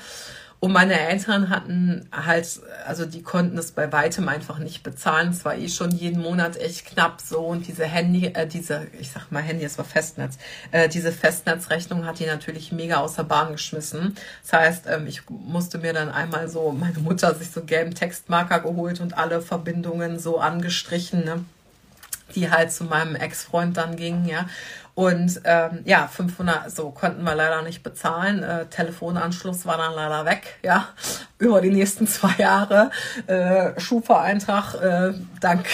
Und 0.62 0.74
meine 0.74 1.00
Eltern 1.00 1.50
hatten 1.50 2.08
halt, 2.12 2.48
also 2.86 3.08
die 3.08 3.24
konnten 3.24 3.58
es 3.58 3.72
bei 3.72 3.92
weitem 3.92 4.30
einfach 4.30 4.60
nicht 4.60 4.84
bezahlen. 4.84 5.30
Es 5.30 5.44
war 5.44 5.56
eh 5.56 5.68
schon 5.68 5.90
jeden 5.90 6.22
Monat 6.22 6.56
echt 6.56 6.86
knapp 6.86 7.20
so. 7.20 7.40
Und 7.40 7.68
diese 7.68 7.86
Handy, 7.86 8.28
äh, 8.28 8.46
diese, 8.46 8.86
ich 9.00 9.10
sag 9.10 9.32
mal 9.32 9.42
Handy, 9.42 9.66
es 9.66 9.80
war 9.80 9.86
Festnetz, 9.86 10.38
äh, 10.70 10.88
diese 10.88 11.12
Festnetzrechnung 11.12 12.06
hat 12.06 12.20
die 12.20 12.28
natürlich 12.28 12.72
mega 12.72 12.98
aus 12.98 13.16
der 13.16 13.24
Bahn 13.24 13.54
geschmissen. 13.54 14.16
Das 14.44 14.54
heißt, 14.54 14.86
ähm, 14.86 15.08
ich 15.08 15.28
musste 15.30 15.80
mir 15.80 15.94
dann 15.94 16.10
einmal 16.10 16.48
so, 16.48 16.72
meine 16.72 17.00
Mutter 17.00 17.34
sich 17.34 17.50
so 17.50 17.64
gelben 17.64 17.96
Textmarker 17.96 18.60
geholt 18.60 19.02
und 19.02 19.18
alle 19.18 19.42
Verbindungen 19.42 20.20
so 20.20 20.38
angestrichen, 20.38 21.26
ne? 21.26 21.44
die 22.36 22.50
halt 22.52 22.72
zu 22.72 22.84
meinem 22.84 23.16
Ex-Freund 23.16 23.78
dann 23.78 23.96
gingen, 23.96 24.28
ja. 24.28 24.46
Und 24.94 25.42
ähm, 25.46 25.82
ja, 25.86 26.08
500, 26.08 26.70
so 26.70 26.92
konnten 26.92 27.24
wir 27.24 27.34
leider 27.34 27.62
nicht 27.62 27.82
bezahlen. 27.82 28.44
Äh, 28.44 28.66
Telefonanschluss 28.66 29.66
war 29.66 29.78
dann 29.78 29.94
leider 29.94 30.26
weg, 30.26 30.60
ja, 30.64 30.90
über 31.38 31.62
die 31.62 31.70
nächsten 31.70 32.08
zwei 32.08 32.36
Jahre. 32.38 32.92
Äh, 33.28 33.80
Schufa-Eintrag 33.80 34.76
äh, 34.76 35.14
dank 35.40 35.66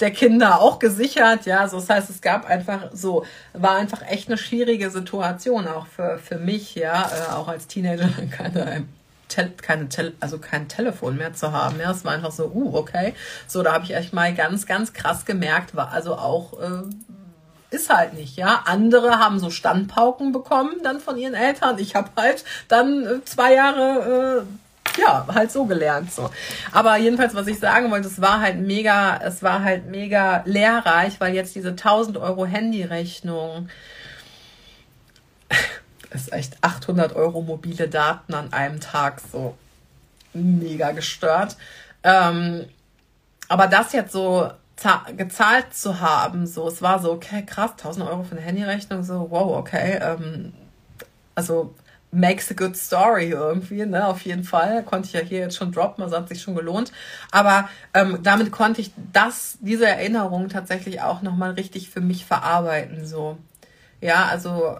der 0.00 0.12
Kinder 0.12 0.60
auch 0.60 0.78
gesichert, 0.78 1.46
ja. 1.46 1.66
So, 1.68 1.78
das 1.78 1.90
heißt, 1.90 2.10
es 2.10 2.20
gab 2.20 2.48
einfach 2.48 2.90
so, 2.92 3.24
war 3.52 3.76
einfach 3.76 4.02
echt 4.08 4.28
eine 4.28 4.38
schwierige 4.38 4.90
Situation 4.90 5.66
auch 5.66 5.86
für, 5.86 6.18
für 6.18 6.38
mich, 6.38 6.76
ja, 6.76 7.02
äh, 7.02 7.32
auch 7.32 7.48
als 7.48 7.66
Teenager 7.66 8.08
keine 8.30 8.84
keine 9.62 9.88
Tel 9.88 10.14
also 10.18 10.38
kein 10.38 10.68
Telefon 10.68 11.16
mehr 11.16 11.34
zu 11.34 11.52
haben. 11.52 11.78
Ja, 11.78 11.92
es 11.92 12.04
war 12.04 12.12
einfach 12.12 12.32
so, 12.32 12.50
uh, 12.52 12.76
okay. 12.76 13.14
So, 13.46 13.62
da 13.62 13.72
habe 13.72 13.84
ich 13.84 13.94
echt 13.94 14.12
mal 14.12 14.34
ganz, 14.34 14.66
ganz 14.66 14.92
krass 14.92 15.24
gemerkt, 15.24 15.76
war 15.76 15.92
also 15.92 16.16
auch 16.16 16.60
äh, 16.60 16.82
ist 17.70 17.88
halt 17.88 18.14
nicht, 18.14 18.36
ja. 18.36 18.62
Andere 18.66 19.18
haben 19.18 19.38
so 19.38 19.50
Standpauken 19.50 20.32
bekommen 20.32 20.76
dann 20.82 21.00
von 21.00 21.16
ihren 21.16 21.34
Eltern. 21.34 21.78
Ich 21.78 21.94
habe 21.94 22.10
halt 22.16 22.44
dann 22.68 23.06
äh, 23.06 23.24
zwei 23.24 23.54
Jahre 23.54 24.44
äh, 24.44 25.00
ja, 25.00 25.26
halt 25.32 25.52
so 25.52 25.64
gelernt 25.66 26.12
so. 26.12 26.30
Aber 26.72 26.96
jedenfalls, 26.96 27.34
was 27.34 27.46
ich 27.46 27.58
sagen 27.58 27.90
wollte, 27.90 28.08
es 28.08 28.20
war 28.20 28.40
halt 28.40 28.58
mega, 28.58 29.18
es 29.22 29.42
war 29.42 29.62
halt 29.62 29.86
mega 29.86 30.42
lehrreich, 30.46 31.20
weil 31.20 31.34
jetzt 31.34 31.54
diese 31.54 31.70
1000 31.70 32.16
Euro 32.18 32.44
Handyrechnung 32.44 33.68
ist 36.10 36.32
echt 36.32 36.56
800 36.62 37.14
Euro 37.14 37.42
mobile 37.42 37.88
Daten 37.88 38.34
an 38.34 38.52
einem 38.52 38.80
Tag 38.80 39.20
so 39.32 39.56
mega 40.32 40.92
gestört. 40.92 41.56
Ähm, 42.02 42.66
aber 43.48 43.66
das 43.66 43.92
jetzt 43.92 44.12
so 44.12 44.50
gezahlt 45.16 45.74
zu 45.74 46.00
haben. 46.00 46.46
So, 46.46 46.68
es 46.68 46.82
war 46.82 46.98
so, 47.00 47.12
okay, 47.12 47.44
krass, 47.44 47.72
1000 47.72 48.06
Euro 48.06 48.22
für 48.22 48.32
eine 48.36 48.40
Handyrechnung, 48.40 49.02
so, 49.02 49.28
wow, 49.30 49.56
okay, 49.58 49.98
ähm, 50.02 50.52
also 51.34 51.74
makes 52.12 52.50
a 52.50 52.54
good 52.54 52.76
story 52.76 53.30
irgendwie, 53.30 53.86
ne, 53.86 54.06
auf 54.06 54.22
jeden 54.22 54.44
Fall. 54.44 54.82
Konnte 54.82 55.06
ich 55.06 55.12
ja 55.12 55.20
hier 55.20 55.40
jetzt 55.40 55.56
schon 55.56 55.72
droppen, 55.72 56.02
also 56.02 56.16
hat 56.16 56.28
sich 56.28 56.42
schon 56.42 56.54
gelohnt. 56.56 56.92
Aber 57.30 57.68
ähm, 57.94 58.18
damit 58.22 58.50
konnte 58.50 58.80
ich 58.80 58.92
das, 59.12 59.58
diese 59.60 59.86
Erinnerung 59.86 60.48
tatsächlich 60.48 61.02
auch 61.02 61.22
nochmal 61.22 61.52
richtig 61.52 61.90
für 61.90 62.00
mich 62.00 62.24
verarbeiten, 62.24 63.06
so. 63.06 63.38
Ja, 64.00 64.26
also, 64.26 64.78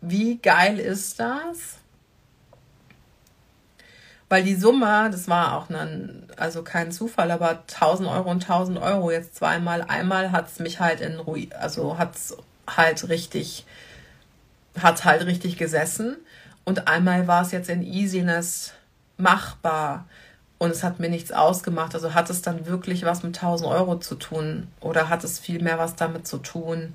wie 0.00 0.38
geil 0.38 0.78
ist 0.78 1.20
das? 1.20 1.78
Weil 4.28 4.44
die 4.44 4.56
Summe, 4.56 5.08
das 5.10 5.28
war 5.28 5.56
auch 5.56 5.70
ein, 5.70 6.26
also 6.36 6.62
kein 6.62 6.92
Zufall, 6.92 7.30
aber 7.30 7.60
1000 7.60 8.08
Euro 8.08 8.30
und 8.30 8.42
1000 8.42 8.78
Euro 8.78 9.10
jetzt 9.10 9.36
zweimal. 9.36 9.82
Einmal 9.82 10.32
hat 10.32 10.48
es 10.48 10.58
mich 10.58 10.80
halt 10.80 11.00
in 11.00 11.18
Ruhe, 11.18 11.48
also 11.58 11.96
hat 11.96 12.14
es 12.14 12.36
halt 12.66 13.08
richtig, 13.08 13.64
hat 14.78 15.04
halt 15.04 15.24
richtig 15.24 15.56
gesessen. 15.56 16.16
Und 16.64 16.88
einmal 16.88 17.26
war 17.26 17.42
es 17.42 17.52
jetzt 17.52 17.70
in 17.70 17.82
Easiness 17.82 18.74
machbar. 19.16 20.06
Und 20.58 20.72
es 20.72 20.82
hat 20.82 20.98
mir 21.00 21.08
nichts 21.08 21.32
ausgemacht. 21.32 21.94
Also 21.94 22.12
hat 22.14 22.28
es 22.28 22.42
dann 22.42 22.66
wirklich 22.66 23.04
was 23.04 23.22
mit 23.22 23.36
1000 23.36 23.70
Euro 23.70 23.98
zu 23.98 24.16
tun? 24.16 24.68
Oder 24.80 25.08
hat 25.08 25.24
es 25.24 25.38
vielmehr 25.38 25.78
was 25.78 25.96
damit 25.96 26.26
zu 26.26 26.38
tun, 26.38 26.94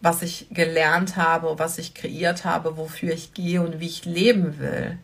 was 0.00 0.22
ich 0.22 0.46
gelernt 0.50 1.16
habe, 1.16 1.58
was 1.58 1.78
ich 1.78 1.94
kreiert 1.94 2.44
habe, 2.44 2.76
wofür 2.76 3.12
ich 3.12 3.34
gehe 3.34 3.62
und 3.62 3.80
wie 3.80 3.86
ich 3.86 4.04
leben 4.04 4.58
will? 4.58 4.98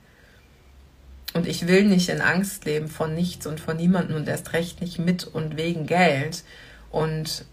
Und 1.37 1.47
ich 1.47 1.69
will 1.69 1.85
nicht 1.85 2.09
in 2.09 2.23
Angst 2.23 2.65
leben 2.65 2.89
von 2.89 3.15
nichts 3.15 3.47
und 3.47 3.61
von 3.61 3.77
niemandem 3.77 4.17
und 4.17 4.27
erst 4.27 4.55
recht 4.55 4.81
nicht 4.81 4.99
mit 4.99 5.25
und 5.25 5.59
wegen 5.59 5.87
Geld. 5.87 6.45
Und 6.91 7.45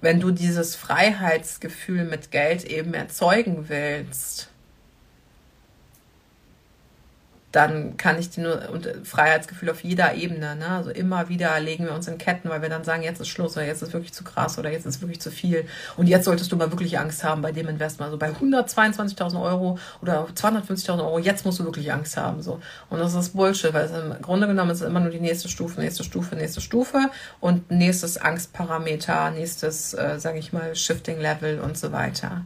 wenn 0.00 0.18
du 0.18 0.32
dieses 0.32 0.74
Freiheitsgefühl 0.74 2.04
mit 2.04 2.32
Geld 2.32 2.64
eben 2.64 2.92
erzeugen 2.92 3.68
willst, 3.68 4.50
dann 7.54 7.96
kann 7.96 8.18
ich 8.18 8.30
die 8.30 8.40
nur 8.40 8.68
und 8.70 8.88
Freiheitsgefühl 9.04 9.70
auf 9.70 9.84
jeder 9.84 10.14
Ebene, 10.14 10.56
ne? 10.56 10.68
Also 10.70 10.90
immer 10.90 11.28
wieder 11.28 11.60
legen 11.60 11.84
wir 11.84 11.94
uns 11.94 12.08
in 12.08 12.18
Ketten, 12.18 12.48
weil 12.48 12.62
wir 12.62 12.68
dann 12.68 12.82
sagen, 12.82 13.04
jetzt 13.04 13.20
ist 13.20 13.28
Schluss 13.28 13.56
oder 13.56 13.64
jetzt 13.64 13.80
ist 13.80 13.92
wirklich 13.92 14.12
zu 14.12 14.24
krass 14.24 14.58
oder 14.58 14.72
jetzt 14.72 14.86
ist 14.86 15.00
wirklich 15.00 15.20
zu 15.20 15.30
viel. 15.30 15.64
Und 15.96 16.08
jetzt 16.08 16.24
solltest 16.24 16.50
du 16.50 16.56
mal 16.56 16.72
wirklich 16.72 16.98
Angst 16.98 17.22
haben 17.22 17.42
bei 17.42 17.52
dem 17.52 17.68
Investment. 17.68 18.06
Also 18.06 18.18
bei 18.18 18.30
122.000 18.30 19.40
Euro 19.40 19.78
oder 20.02 20.26
250.000 20.34 20.98
Euro, 20.98 21.20
jetzt 21.20 21.44
musst 21.44 21.60
du 21.60 21.64
wirklich 21.64 21.92
Angst 21.92 22.16
haben. 22.16 22.42
So. 22.42 22.60
Und 22.90 22.98
das 22.98 23.14
ist 23.14 23.36
Bullshit, 23.36 23.72
weil 23.72 23.84
es 23.84 23.92
im 23.92 24.20
Grunde 24.20 24.48
genommen 24.48 24.70
ist 24.70 24.80
es 24.80 24.88
immer 24.88 25.00
nur 25.00 25.10
die 25.10 25.20
nächste 25.20 25.48
Stufe, 25.48 25.80
nächste 25.80 26.02
Stufe, 26.02 26.34
nächste 26.34 26.60
Stufe 26.60 27.08
und 27.38 27.70
nächstes 27.70 28.18
Angstparameter, 28.18 29.30
nächstes, 29.30 29.94
äh, 29.94 30.18
sage 30.18 30.40
ich 30.40 30.52
mal, 30.52 30.74
Shifting 30.74 31.20
Level 31.20 31.60
und 31.60 31.78
so 31.78 31.92
weiter. 31.92 32.44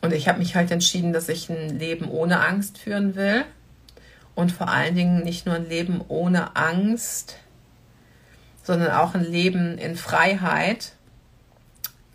Und 0.00 0.12
ich 0.12 0.28
habe 0.28 0.38
mich 0.38 0.54
halt 0.54 0.70
entschieden, 0.70 1.12
dass 1.12 1.28
ich 1.28 1.48
ein 1.48 1.78
Leben 1.78 2.08
ohne 2.08 2.40
Angst 2.40 2.78
führen 2.78 3.16
will. 3.16 3.44
Und 4.34 4.52
vor 4.52 4.68
allen 4.68 4.94
Dingen 4.94 5.24
nicht 5.24 5.46
nur 5.46 5.56
ein 5.56 5.68
Leben 5.68 6.00
ohne 6.06 6.54
Angst, 6.54 7.36
sondern 8.62 8.92
auch 8.92 9.14
ein 9.14 9.24
Leben 9.24 9.78
in 9.78 9.96
Freiheit, 9.96 10.92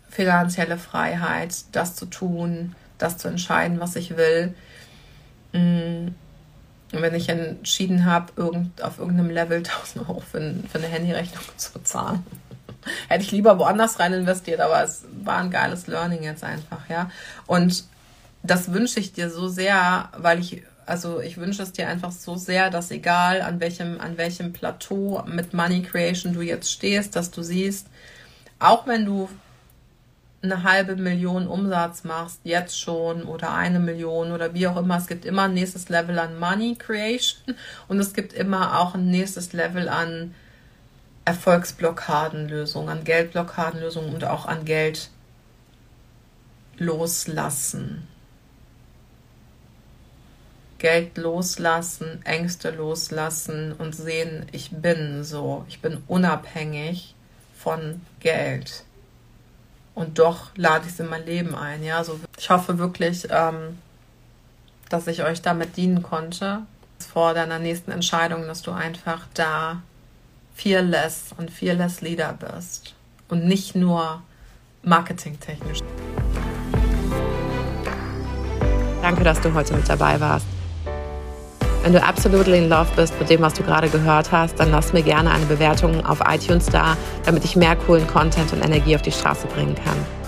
finanzielle 0.08 0.78
Freiheit, 0.78 1.54
das 1.72 1.96
zu 1.96 2.06
tun, 2.06 2.74
das 2.96 3.18
zu 3.18 3.28
entscheiden, 3.28 3.80
was 3.80 3.96
ich 3.96 4.16
will. 4.16 4.54
Mm. 5.52 6.14
Und 6.92 7.02
wenn 7.02 7.14
ich 7.14 7.28
entschieden 7.28 8.04
habe, 8.04 8.32
irgend, 8.36 8.80
auf 8.82 8.98
irgendeinem 8.98 9.30
Level 9.30 9.58
1000 9.66 10.08
Euro 10.08 10.20
für, 10.20 10.54
für 10.70 10.78
eine 10.78 10.86
Handyrechnung 10.86 11.42
zu 11.56 11.72
bezahlen, 11.72 12.24
Hätte 13.08 13.24
ich 13.24 13.32
lieber 13.32 13.58
woanders 13.58 13.98
rein 13.98 14.12
investiert, 14.12 14.60
aber 14.60 14.82
es 14.82 15.04
war 15.22 15.38
ein 15.38 15.50
geiles 15.50 15.86
Learning 15.86 16.22
jetzt 16.22 16.44
einfach, 16.44 16.88
ja. 16.88 17.10
Und 17.46 17.84
das 18.42 18.72
wünsche 18.72 19.00
ich 19.00 19.12
dir 19.12 19.30
so 19.30 19.48
sehr, 19.48 20.10
weil 20.16 20.38
ich, 20.38 20.62
also 20.86 21.20
ich 21.20 21.38
wünsche 21.38 21.62
es 21.62 21.72
dir 21.72 21.88
einfach 21.88 22.12
so 22.12 22.36
sehr, 22.36 22.70
dass 22.70 22.90
egal 22.90 23.40
an 23.40 23.60
welchem, 23.60 24.00
an 24.00 24.18
welchem 24.18 24.52
Plateau 24.52 25.22
mit 25.26 25.54
Money 25.54 25.82
Creation 25.82 26.34
du 26.34 26.42
jetzt 26.42 26.70
stehst, 26.70 27.16
dass 27.16 27.30
du 27.30 27.42
siehst, 27.42 27.86
auch 28.58 28.86
wenn 28.86 29.04
du 29.04 29.28
eine 30.44 30.62
halbe 30.62 30.96
Million 30.96 31.48
Umsatz 31.48 32.04
machst, 32.04 32.40
jetzt 32.44 32.78
schon 32.78 33.24
oder 33.24 33.54
eine 33.54 33.80
Million 33.80 34.30
oder 34.30 34.54
wie 34.54 34.68
auch 34.68 34.76
immer, 34.76 34.98
es 34.98 35.06
gibt 35.06 35.24
immer 35.24 35.42
ein 35.42 35.54
nächstes 35.54 35.88
Level 35.88 36.18
an 36.18 36.38
Money 36.38 36.76
Creation 36.78 37.56
und 37.88 37.98
es 37.98 38.12
gibt 38.12 38.34
immer 38.34 38.78
auch 38.78 38.94
ein 38.94 39.10
nächstes 39.10 39.52
Level 39.54 39.88
an 39.88 40.34
Erfolgsblockadenlösung, 41.24 42.88
an 42.90 43.04
Geldblockadenlösungen 43.04 44.14
und 44.14 44.24
auch 44.24 44.46
an 44.46 44.64
Geld 44.64 45.10
loslassen. 46.76 48.06
Geld 50.78 51.16
loslassen, 51.16 52.20
Ängste 52.24 52.70
loslassen 52.70 53.72
und 53.72 53.94
sehen, 53.94 54.46
ich 54.52 54.70
bin 54.70 55.24
so, 55.24 55.64
ich 55.68 55.80
bin 55.80 56.02
unabhängig 56.08 57.14
von 57.56 58.02
Geld. 58.20 58.84
Und 59.94 60.18
doch 60.18 60.50
lade 60.56 60.84
ich 60.86 60.92
es 60.92 61.00
in 61.00 61.08
mein 61.08 61.24
Leben 61.24 61.54
ein. 61.54 61.82
Ja, 61.84 62.04
so 62.04 62.20
ich 62.36 62.50
hoffe 62.50 62.78
wirklich, 62.78 63.28
ähm, 63.30 63.78
dass 64.90 65.06
ich 65.06 65.22
euch 65.22 65.40
damit 65.40 65.76
dienen 65.76 66.02
konnte 66.02 66.62
vor 66.98 67.32
deiner 67.32 67.58
nächsten 67.58 67.90
Entscheidung, 67.90 68.46
dass 68.46 68.62
du 68.62 68.72
einfach 68.72 69.26
da 69.34 69.82
fearless 70.54 71.34
und 71.36 71.50
fearless 71.50 72.00
Leader 72.00 72.38
bist 72.38 72.94
und 73.28 73.44
nicht 73.44 73.74
nur 73.74 74.22
marketingtechnisch. 74.82 75.80
Danke, 79.02 79.24
dass 79.24 79.40
du 79.40 79.52
heute 79.52 79.74
mit 79.74 79.88
dabei 79.88 80.18
warst. 80.18 80.46
Wenn 81.82 81.92
du 81.92 82.02
absolutely 82.02 82.56
in 82.56 82.70
love 82.70 82.88
bist 82.96 83.12
mit 83.20 83.28
dem, 83.28 83.42
was 83.42 83.52
du 83.52 83.62
gerade 83.62 83.90
gehört 83.90 84.32
hast, 84.32 84.58
dann 84.58 84.70
lass 84.70 84.94
mir 84.94 85.02
gerne 85.02 85.30
eine 85.30 85.44
Bewertung 85.44 86.06
auf 86.06 86.20
iTunes 86.26 86.64
da, 86.66 86.96
damit 87.26 87.44
ich 87.44 87.56
mehr 87.56 87.76
coolen 87.76 88.06
Content 88.06 88.50
und 88.54 88.64
Energie 88.64 88.96
auf 88.96 89.02
die 89.02 89.12
Straße 89.12 89.46
bringen 89.48 89.74
kann. 89.74 90.23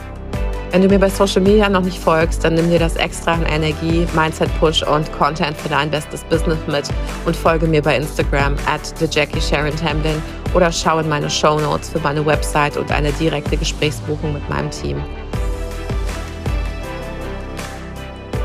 Wenn 0.73 0.83
du 0.83 0.89
mir 0.89 0.99
bei 0.99 1.09
Social 1.09 1.41
Media 1.43 1.69
noch 1.69 1.83
nicht 1.83 1.99
folgst, 1.99 2.45
dann 2.45 2.55
nimm 2.55 2.69
dir 2.69 2.79
das 2.79 2.97
extra 2.97 3.33
an 3.33 3.47
Energie, 3.47 4.07
Mindset 4.15 4.51
Push 4.59 4.83
und 4.83 5.11
Content 5.13 5.57
für 5.57 5.69
dein 5.69 5.91
bestes 5.91 6.25
Business 6.25 6.59
mit 6.67 6.85
und 7.25 7.37
folge 7.37 7.67
mir 7.67 7.81
bei 7.81 7.97
Instagram 7.97 8.57
at 8.67 8.95
TheJackieSharonTamblin 8.99 10.21
oder 10.55 10.71
schau 10.73 10.99
in 10.99 11.09
meine 11.09 11.31
Show 11.31 11.61
Notes 11.61 11.91
für 11.91 12.01
meine 12.01 12.27
Website 12.27 12.77
und 12.77 12.91
eine 12.91 13.13
direkte 13.13 13.57
Gesprächsbuchung 13.57 14.33
mit 14.33 14.49
meinem 14.51 14.71
Team. 14.71 15.01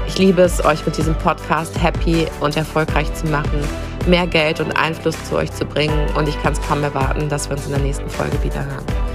Ich 0.08 0.18
liebe 0.18 0.44
es, 0.44 0.64
euch 0.64 0.86
mit 0.86 0.98
diesem 0.98 1.16
Podcast 1.16 1.82
happy 1.82 2.28
und 2.40 2.56
erfolgreich 2.56 3.12
zu 3.14 3.26
machen, 3.28 3.60
mehr 4.06 4.28
Geld 4.28 4.60
und 4.60 4.72
Einfluss 4.78 5.16
zu 5.28 5.38
euch 5.38 5.52
zu 5.52 5.66
bringen 5.66 6.08
und 6.16 6.30
ich 6.30 6.42
kann 6.44 6.54
es 6.54 6.62
kaum 6.62 6.84
erwarten, 6.84 7.30
dass 7.30 7.50
wir 7.50 7.58
uns 7.58 7.66
in 7.66 7.72
der 7.72 7.82
nächsten 7.82 8.10
Folge 8.10 8.42
wieder 8.44 8.64
hören. 8.64 9.11